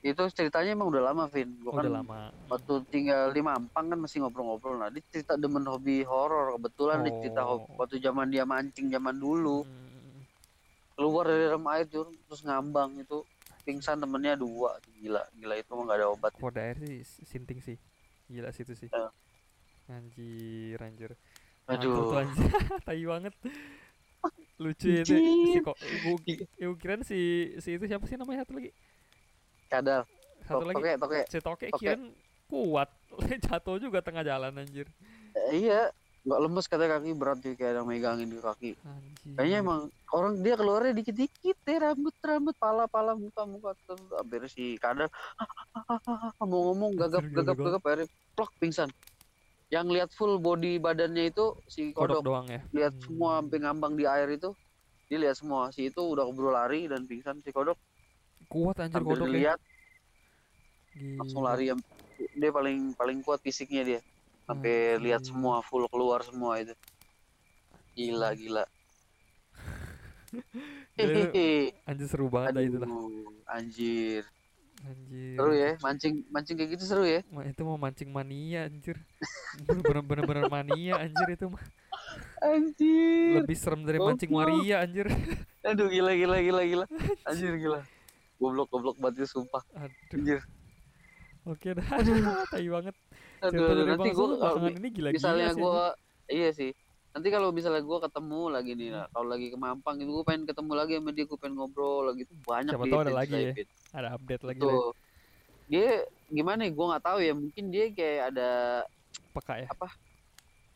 itu 0.03 0.19
ceritanya 0.35 0.75
emang 0.75 0.91
udah 0.91 1.03
lama, 1.05 1.31
Vin. 1.31 1.47
Gua 1.57 1.69
Oh, 1.69 1.73
kan 1.73 1.87
udah 1.87 1.95
lama 1.95 2.19
waktu 2.49 2.73
tinggal 2.91 3.31
di 3.31 3.39
Mampang 3.39 3.87
kan 3.87 3.95
masih 3.97 4.19
ngobrol-ngobrol. 4.19 4.75
Nah, 4.75 4.91
dia 4.91 4.99
cerita 5.07 5.33
demen 5.33 5.63
hobi 5.63 6.03
horor. 6.03 6.51
Kebetulan 6.53 7.01
dia 7.01 7.13
cerita 7.17 7.41
Oh. 7.41 7.63
hobi, 7.63 7.71
waktu 7.73 7.95
zaman 8.01 8.27
dia 8.27 8.43
mancing 8.43 8.91
zaman 8.91 9.15
dulu. 9.15 9.63
Hmm, 9.63 10.19
Keluar 10.93 11.23
dari 11.25 11.47
dalam 11.47 11.63
air 11.65 11.87
Jur, 11.87 12.11
terus 12.21 12.43
ngambang 12.43 12.99
itu. 12.99 13.23
Pingsan 13.63 13.95
temennya 13.97 14.35
dua. 14.35 14.75
Gila, 14.93 15.23
gila 15.33 15.55
itu 15.55 15.71
mah 15.71 15.83
gak 15.85 15.95
ada 15.95 16.07
obat. 16.09 16.31
kode 16.35 16.59
air 16.59 16.75
sih 16.77 16.99
sinting 17.23 17.57
sih 17.57 17.79
gila 18.25 18.51
sih 18.51 18.61
itu 18.61 18.75
sih 18.77 18.89
Ya. 18.89 19.07
Anjir 19.87 20.77
anjir 20.77 21.11
Aduh. 21.65 22.13
anjir 22.13 22.51
tai 22.81 23.03
banget 23.03 23.33
lucu 24.55 24.87
ya 24.87 25.01
itu 25.01 25.15
si 25.49 25.59
kok 25.59 25.75
gua 25.75 26.17
kirain 26.77 27.01
si 27.01 27.19
si 27.57 27.69
itu 27.73 27.83
siapa 27.83 28.05
sih 28.05 28.15
namanya 28.15 28.45
satu 28.45 28.53
lagi 28.53 28.71
Kadal. 29.67 30.05
satu 30.43 30.63
lagi 30.63 30.75
Toke, 30.77 30.91
toke. 30.97 31.21
si 31.25 31.37
toke 31.39 31.67
Toke. 31.69 31.81
kirain 31.81 32.03
kuat 32.47 32.89
jatuh 33.41 33.77
juga 33.77 33.99
tengah 33.99 34.21
jalan 34.21 34.53
anjir 34.55 34.87
Eh, 35.33 35.65
iya. 35.65 35.89
Nggak 36.23 36.39
lemes 36.39 36.65
katanya 36.65 36.89
kaki 36.93 37.11
berat 37.13 37.37
tuh 37.41 37.51
kayak 37.51 37.71
ada 37.73 37.79
yang 37.81 37.89
megangin 37.89 38.29
di 38.29 38.37
kaki. 38.37 38.71
anjir 38.79 39.33
Kayaknya 39.33 39.57
emang 39.59 39.81
orang 40.07 40.33
dia 40.39 40.53
keluarnya 40.53 40.93
dikit-dikit 40.93 41.57
deh 41.59 41.77
rambut 41.81 42.15
rambut 42.21 42.55
pala 42.55 42.85
pala 42.85 43.11
muka 43.11 43.43
muka 43.43 43.73
terus 43.83 43.99
hampir 44.13 44.45
si 44.45 44.77
kadal 44.77 45.09
mau 46.39 46.61
ngomong 46.69 46.93
gagap 46.93 47.25
gagap 47.27 47.57
gagap 47.57 47.81
akhirnya 47.81 48.07
plok 48.31 48.51
pingsan. 48.55 48.87
Yang 49.73 49.87
lihat 49.95 50.09
full 50.13 50.37
body 50.37 50.77
badannya 50.77 51.23
itu 51.33 51.45
si 51.65 51.81
kodok 51.97 52.21
kodok. 52.21 52.25
doang 52.27 52.45
ya? 52.45 52.61
Lihat 52.77 52.93
Hmm. 52.93 53.03
semua 53.05 53.29
sampai 53.41 53.57
ngambang 53.63 53.93
di 53.97 54.05
air 54.05 54.29
itu. 54.37 54.49
Dia 55.09 55.17
lihat 55.23 55.35
semua. 55.41 55.61
Si 55.73 55.81
itu 55.89 56.01
udah 56.13 56.23
keburu 56.29 56.49
lari 56.53 56.85
dan 56.91 57.01
pingsan 57.09 57.41
si 57.41 57.49
kodok. 57.49 57.77
Kuat 58.51 58.77
anjir 58.83 59.01
kodok 59.01 59.29
ya 59.33 59.39
lihat. 59.39 59.59
Gila. 60.93 61.17
langsung 61.17 61.41
lari 61.41 61.65
yang 61.73 61.79
dia 62.37 62.51
paling 62.53 62.93
paling 62.93 63.17
kuat 63.25 63.39
fisiknya 63.41 63.81
dia. 63.89 63.99
Sampai 64.45 65.01
lihat 65.01 65.21
Anjir. 65.21 65.33
semua 65.33 65.55
full 65.65 65.85
keluar 65.89 66.21
semua 66.21 66.61
itu. 66.61 66.73
Gila 67.97 68.29
gila. 68.37 68.63
Anjir 71.89 72.07
seru 72.07 72.27
banget 72.31 72.51
dah 72.55 72.63
itu 72.63 72.77
lah 72.79 72.89
Aduh, 72.89 73.43
anjir 73.49 74.23
anjir. 74.83 75.35
Seru 75.39 75.53
ya 75.55 75.71
mancing 75.79 76.13
mancing 76.29 76.55
kayak 76.59 76.69
gitu 76.77 76.83
seru 76.85 77.03
ya. 77.07 77.21
Itu 77.47 77.61
mau 77.63 77.79
mancing 77.79 78.11
mania 78.11 78.67
anjir. 78.67 78.99
Bener 79.65 80.03
bener 80.03 80.23
bener 80.27 80.45
mania 80.51 80.93
anjir 80.99 81.27
itu 81.33 81.47
mah. 81.49 81.63
Anjir. 82.43 83.43
Lebih 83.43 83.57
serem 83.57 83.81
dari 83.87 83.97
mancing 83.97 84.29
Goblok. 84.29 84.59
waria 84.59 84.83
anjir. 84.83 85.07
Aduh 85.63 85.87
gila 85.87 86.11
gila 86.13 86.37
gila 86.43 86.61
gila. 86.67 86.85
Anjir. 87.25 87.55
Gila. 87.57 87.79
Goblok 88.37 88.67
goblok 88.69 88.95
banget 88.99 89.23
itu 89.23 89.39
sumpah. 89.39 89.63
Aduh. 89.73 90.15
Anjir. 90.19 90.39
Oke 91.43 91.75
dah 91.75 91.87
tai 92.51 92.67
banget. 92.67 92.95
Aduh, 93.43 93.59
cerita 93.59 93.71
aduh 93.75 93.85
nanti 93.91 94.09
gua 94.15 94.71
ini 94.71 94.87
gila-gila 94.87 95.19
misalnya 95.19 95.51
gua 95.51 95.91
iya 96.31 96.55
sih 96.55 96.71
nanti 97.13 97.27
kalau 97.29 97.49
misalnya 97.49 97.81
gua 97.81 98.01
ketemu 98.01 98.41
lagi 98.49 98.71
nih 98.73 98.89
Hmm. 98.89 98.95
nah, 98.95 99.05
kalau 99.07 99.27
lagi 99.29 99.47
ke 99.47 99.57
Mampang 99.57 99.95
itu 99.97 100.09
gua 100.09 100.25
pengen 100.25 100.43
ketemu 100.43 100.71
lagi 100.73 100.93
sama 100.97 101.09
dia 101.11 101.25
gua 101.25 101.37
pengen 101.37 101.55
ngobrol 101.55 102.01
lagi 102.09 102.21
tuh 102.25 102.37
banyak 102.41 102.73
Siapa 102.73 102.85
tahu 102.87 102.99
ada 102.99 103.13
lagi 103.13 103.37
ya. 103.39 103.53
Fit. 103.53 103.69
ada 103.91 104.07
update 104.11 104.43
lagi 104.43 104.59
Tuh. 104.59 104.89
dia 105.63 105.89
gimana 106.27 106.59
ya 106.63 106.71
gua 106.71 106.85
nggak 106.91 107.03
tahu 107.03 107.19
ya 107.19 107.33
mungkin 107.33 107.63
dia 107.69 107.85
kayak 107.89 108.21
ada 108.29 108.49
peka 109.31 109.53
ya 109.55 109.67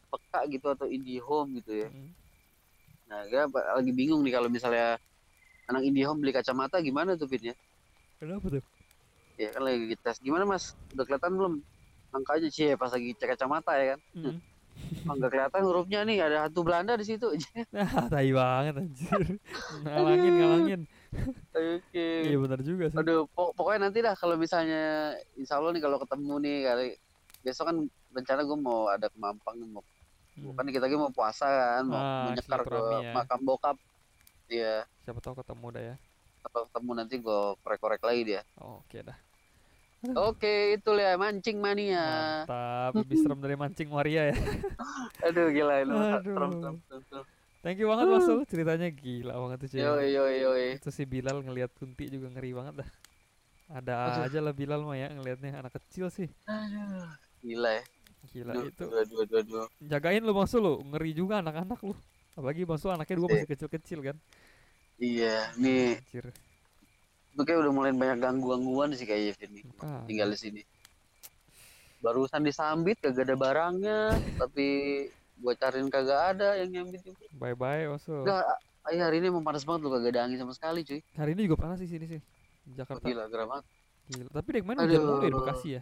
peka 0.08 0.40
gitu 0.48 0.68
atau 0.70 0.88
indie 0.88 1.20
home 1.20 1.58
gitu 1.58 1.74
ya 1.76 1.90
Mm. 1.90 2.12
nah 3.08 3.20
ba- 3.48 3.76
lagi 3.76 3.92
bingung 3.92 4.22
nih 4.22 4.32
kalau 4.32 4.48
misalnya 4.48 5.00
anak 5.66 5.82
indie 5.82 6.04
home 6.04 6.20
beli 6.20 6.32
kacamata 6.32 6.78
gimana 6.80 7.16
tuh 7.16 7.26
Fit 7.26 7.42
ya 7.42 7.56
kenapa 8.18 8.46
tuh 8.48 8.64
ya 9.36 9.50
kan 9.50 9.62
lagi 9.62 9.96
tes 9.98 10.18
gimana 10.18 10.44
mas 10.44 10.74
udah 10.92 11.04
kelihatan 11.04 11.34
belum 11.34 11.54
angkanya 12.10 12.48
sih 12.48 12.74
pas 12.74 12.90
lagi 12.90 13.14
cek 13.14 13.34
kacamata 13.34 13.74
ya 13.74 13.86
kan 13.96 14.00
Mm. 14.14 14.38
Oh, 15.04 15.14
nggak 15.14 15.30
kelihatan 15.30 15.62
hurufnya 15.62 16.00
nih 16.04 16.18
ada 16.20 16.38
hantu 16.44 16.62
Belanda 16.62 16.94
di 16.94 17.06
situ 17.06 17.28
ah 17.76 18.08
tai 18.08 18.30
banget 18.30 18.74
anjir. 18.78 19.22
Ngalangin 19.84 20.34
ngalangin. 20.34 20.82
Oke. 21.52 22.08
Iya 22.24 22.38
benar 22.38 22.60
juga 22.62 22.86
sih. 22.88 22.98
Aduh 22.98 23.26
pok- 23.28 23.54
pokoknya 23.54 23.88
nanti 23.88 24.00
dah 24.00 24.14
kalau 24.14 24.36
misalnya 24.36 25.12
insya 25.34 25.58
Allah 25.58 25.72
nih 25.72 25.82
kalau 25.82 25.98
ketemu 25.98 26.34
nih 26.40 26.58
kali 26.64 26.88
besok 27.42 27.66
kan 27.66 27.78
rencana 28.12 28.42
gue 28.42 28.58
mau 28.58 28.88
ada 28.88 29.08
ke 29.08 29.18
Mampang 29.18 29.56
nih 29.56 29.70
mau 29.70 29.84
Mm. 30.38 30.54
kan 30.54 30.70
kita 30.70 30.86
lagi 30.86 30.94
mau 30.94 31.10
puasa 31.10 31.50
kan 31.50 31.84
mau, 31.84 31.98
Ah, 31.98 32.30
mau 32.30 32.32
nyekar 32.32 32.62
ke 32.62 32.78
ya. 33.02 33.10
makam 33.12 33.42
bokap. 33.42 33.74
Iya. 34.46 34.86
Siapa 35.02 35.18
tahu 35.18 35.42
ketemu 35.42 35.66
dah 35.74 35.84
ya. 35.84 35.96
Kalau 36.40 36.62
ketemu 36.70 36.92
nanti 36.94 37.16
gue 37.18 37.40
korek-korek 37.58 38.02
lagi 38.06 38.22
dia. 38.24 38.42
Oke 38.56 39.02
dah 39.02 39.18
oke 40.06 40.54
itu 40.78 40.89
ya 40.93 41.18
mancing 41.18 41.58
mania. 41.58 42.06
Mantap 42.45 42.93
lebih 43.02 43.18
serem 43.18 43.39
dari 43.41 43.56
mancing 43.58 43.89
waria 43.89 44.30
ya. 44.32 44.36
Aduh 45.26 45.50
gila 45.50 45.82
ini 45.82 45.91
Aduh. 45.91 46.22
serem 46.22 46.52
serem 46.62 46.76
serem, 46.86 47.02
serem. 47.10 47.26
thank 47.66 47.78
you 47.78 47.89
banget 47.89 48.06
Mas 48.08 48.24
Sul. 48.24 48.39
Ceritanya 48.45 48.88
gila 48.88 49.34
banget 49.36 49.58
tuh 49.66 49.70
cuy. 49.74 49.80
Yoi 49.82 50.08
yoi 50.14 50.36
yoi. 50.45 50.66
Itu 50.78 50.89
si 50.93 51.04
Bilal 51.04 51.41
ngelihat 51.41 51.74
Kunti 51.74 52.08
juga 52.08 52.30
ngeri 52.30 52.52
banget 52.54 52.86
dah. 52.86 52.89
Ada 53.68 53.93
Aduh. 53.93 54.26
aja 54.32 54.39
lah 54.39 54.54
Bilal 54.56 54.82
mah 54.86 54.95
ya 54.95 55.12
ngelihatnya. 55.12 55.60
Anak 55.60 55.76
kecil 55.76 56.08
sih. 56.08 56.30
Aduh, 56.45 57.10
gila 57.41 57.82
ya. 57.82 57.84
Gila 58.28 58.54
itu. 58.64 58.84
dua 58.86 59.04
dua 59.04 59.24
dua 59.26 59.41
dua. 59.43 59.64
Jagain 59.82 60.22
lu 60.22 60.32
Mas 60.32 60.48
Sul 60.48 60.62
lu. 60.64 60.80
Ngeri 60.88 61.12
juga 61.12 61.41
anak-anak 61.41 61.80
lu. 61.84 61.95
Apalagi 62.38 62.64
Mas 62.64 62.80
Sul 62.80 62.93
anaknya 62.93 63.18
dua 63.18 63.28
Iya. 63.28 63.36
masih 63.41 63.50
kecil-kecil 63.50 64.00
kan. 64.06 64.18
Iya 64.98 65.36
nih. 65.58 66.00
Anjir 66.00 66.26
itu 67.38 67.42
kayak 67.46 67.60
udah 67.62 67.74
mulai 67.74 67.94
banyak 67.94 68.18
gangguan-gangguan 68.18 68.98
sih 68.98 69.06
kayaknya 69.06 69.38
Vin 69.38 69.54
Ah, 69.78 70.02
tinggal 70.10 70.34
di 70.34 70.38
sini 70.42 70.62
barusan 72.02 72.42
disambit 72.42 72.98
kagak 72.98 73.30
ada 73.30 73.38
barangnya 73.38 74.18
tapi 74.42 74.66
gua 75.38 75.54
cariin 75.54 75.94
kagak 75.94 76.34
ada 76.34 76.58
yang 76.58 76.74
nyambit 76.74 77.06
juga 77.06 77.30
bye 77.38 77.54
bye 77.54 77.86
Sul 78.02 78.26
enggak 78.26 78.42
ay, 78.90 78.98
hari 78.98 79.22
ini 79.22 79.30
emang 79.30 79.46
panas 79.46 79.62
banget 79.62 79.86
lu 79.86 79.94
kagak 79.94 80.18
ada 80.18 80.26
angin 80.26 80.42
sama 80.42 80.58
sekali 80.58 80.82
cuy 80.82 81.06
hari 81.14 81.38
ini 81.38 81.46
juga 81.46 81.62
panas 81.62 81.78
di 81.78 81.86
sini 81.86 82.06
sih 82.10 82.22
di 82.66 82.74
oh, 82.74 82.76
Jakarta 82.82 83.06
gila 83.06 83.30
gerah 83.30 83.46
banget 83.46 83.66
Gila. 84.08 84.30
Tapi 84.32 84.48
dek 84.56 84.64
mana 84.64 84.88
hujan 84.88 85.04
mulu 85.04 85.20
ya 85.20 85.28
di. 85.28 85.36
Bekasi 85.36 85.68
ya. 85.76 85.82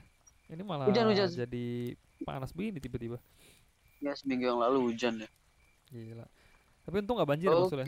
Ini 0.50 0.62
malah 0.66 0.86
Hujan, 0.90 1.06
hujan. 1.10 1.30
jadi 1.30 1.66
panas 2.26 2.50
begini 2.58 2.82
tiba-tiba. 2.82 3.18
ya 4.04 4.12
seminggu 4.18 4.50
yang 4.50 4.60
lalu 4.62 4.92
hujan 4.92 5.24
ya 5.24 5.30
Gila. 5.94 6.26
Tapi 6.90 6.96
untung 7.02 7.16
nggak 7.22 7.30
banjir 7.30 7.50
oke 7.54 7.70
maksudnya. 7.70 7.86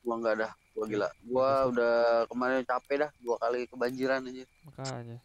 Gua 0.00 0.14
enggak 0.16 0.34
dah 0.38 0.52
gua 0.70 0.84
gila 0.86 1.08
gua 1.22 1.46
Bagus. 1.46 1.70
udah 1.70 1.94
kemarin 2.26 2.62
capek 2.62 2.96
dah 2.98 3.10
dua 3.18 3.36
kali 3.36 3.60
kebanjiran 3.66 4.20
aja 4.22 4.44
Makanya. 4.64 5.18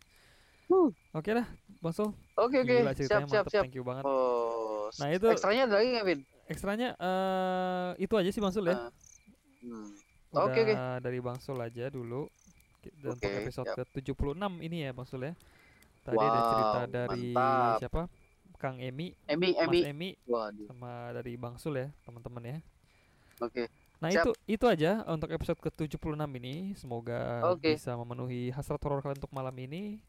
Huh. 0.65 0.89
Oke 1.11 1.29
dah, 1.31 1.45
Bang 1.77 1.93
oke 2.35 2.57
oke 2.57 2.75
Gila 2.81 2.91
siap 2.91 3.05
siap 3.05 3.21
mantep. 3.23 3.45
siap 3.47 3.63
Thank 3.63 3.77
you 3.77 3.85
banget. 3.85 4.03
oh 4.03 4.89
Nah, 4.97 5.07
itu- 5.09 5.29
ekstranya 5.29 5.63
ada 5.65 5.75
lagi 5.77 5.89
nggak 5.91 6.05
Vin 6.05 6.21
Ekstranya 6.45 6.89
eh 6.95 7.89
itu 7.97 8.13
aja 8.13 8.29
sih 8.29 8.37
Bang 8.37 8.51
Sul 8.51 8.65
ya. 8.65 8.75
Ah, 8.75 8.89
hmm. 9.59 9.87
Oke, 10.35 10.59
oke. 10.61 10.73
dari 10.99 11.17
Bang 11.17 11.39
Sul 11.39 11.57
aja 11.57 11.87
dulu. 11.87 12.29
Dan 12.83 13.11
untuk 13.11 13.25
Oke, 13.25 13.41
episode 13.41 13.65
siap. 13.65 13.77
ke-76 13.89 14.37
ini 14.61 14.85
ya 14.85 14.91
Bang 14.91 15.05
Sul 15.05 15.23
ya. 15.23 15.33
Tadi 16.01 16.17
ada 16.17 16.29
Wow, 16.31 16.45
cerita 16.45 16.79
dari 16.87 17.25
mantap. 17.31 17.77
siapa? 17.79 18.01
Kang 18.55 18.77
Emi, 18.77 19.13
Emi 19.25 19.51
Emi 19.53 19.67
Mas 19.75 19.85
Emi 19.85 20.09
waduh 20.25 20.65
sama 20.65 20.91
dari 21.11 21.33
Bang 21.35 21.57
Sul 21.57 21.75
ya, 21.75 21.89
teman-teman 22.01 22.43
ya. 22.45 22.57
oke 23.37 23.63
Nah 24.03 24.09
Siap. 24.11 24.25
itu 24.27 24.31
itu 24.45 24.65
aja 24.67 25.01
untuk 25.07 25.31
episode 25.31 25.59
ke-76 25.63 26.15
ini. 26.39 26.75
Semoga 26.75 27.41
Oke. 27.51 27.79
bisa 27.79 27.95
memenuhi 27.95 28.51
hasrat 28.51 28.79
horor 28.83 28.99
kalian 29.01 29.19
untuk 29.19 29.33
malam 29.35 29.55
ini. 29.55 29.99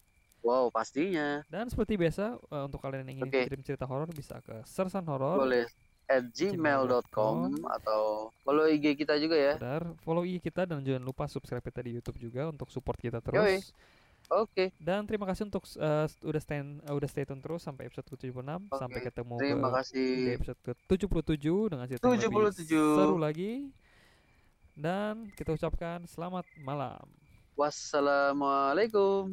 wow 0.47 0.71
pastinya 0.71 1.43
Dan 1.51 1.67
seperti 1.67 1.99
biasa 1.99 2.39
eh, 2.39 2.65
untuk 2.71 2.79
kalian 2.79 3.03
yang 3.07 3.19
ingin 3.19 3.31
Oke. 3.31 3.41
kirim 3.51 3.63
cerita 3.67 3.83
horor 3.87 4.07
bisa 4.15 4.39
ke 4.47 4.63
Sersan 4.63 5.07
Horor. 5.11 5.43
boleh 5.43 5.67
at 6.07 6.23
gmail.com 6.31 7.67
atau 7.67 8.31
follow 8.47 8.71
IG 8.71 8.95
kita 8.95 9.19
juga 9.19 9.35
ya 9.35 9.55
Benar. 9.59 9.91
Follow 10.07 10.23
IG 10.23 10.39
kita 10.39 10.63
dan 10.63 10.79
jangan 10.87 11.03
lupa 11.03 11.27
subscribe 11.27 11.67
kita 11.67 11.83
di 11.83 11.99
YouTube 11.99 12.19
juga 12.23 12.47
untuk 12.47 12.71
support 12.71 12.95
kita 12.95 13.19
Yoi. 13.19 13.59
Oke. 14.31 14.51
Okay. 14.53 14.69
Dan 14.83 15.07
terima 15.07 15.27
kasih 15.27 15.47
untuk 15.47 15.65
uh, 15.79 16.07
udah 16.27 16.43
stand 16.43 16.83
uh, 16.87 16.95
udah 16.95 17.09
stay 17.09 17.25
tune 17.25 17.43
terus 17.43 17.63
sampai 17.63 17.87
episode 17.87 18.07
ke-76 18.11 18.43
okay. 18.43 18.79
sampai 18.79 19.01
ketemu 19.03 19.35
terima 19.39 19.69
ke 19.71 19.77
kasih. 19.83 20.17
di 20.17 20.33
episode 20.35 20.61
ke-77 20.67 21.47
dengan 21.71 21.85
cerita 21.87 22.05
77. 22.07 22.13
lebih 22.13 22.67
seru 22.71 23.17
lagi. 23.19 23.53
Dan 24.77 25.33
kita 25.33 25.57
ucapkan 25.57 26.05
selamat 26.05 26.45
malam. 26.61 27.09
Wassalamualaikum. 27.57 29.33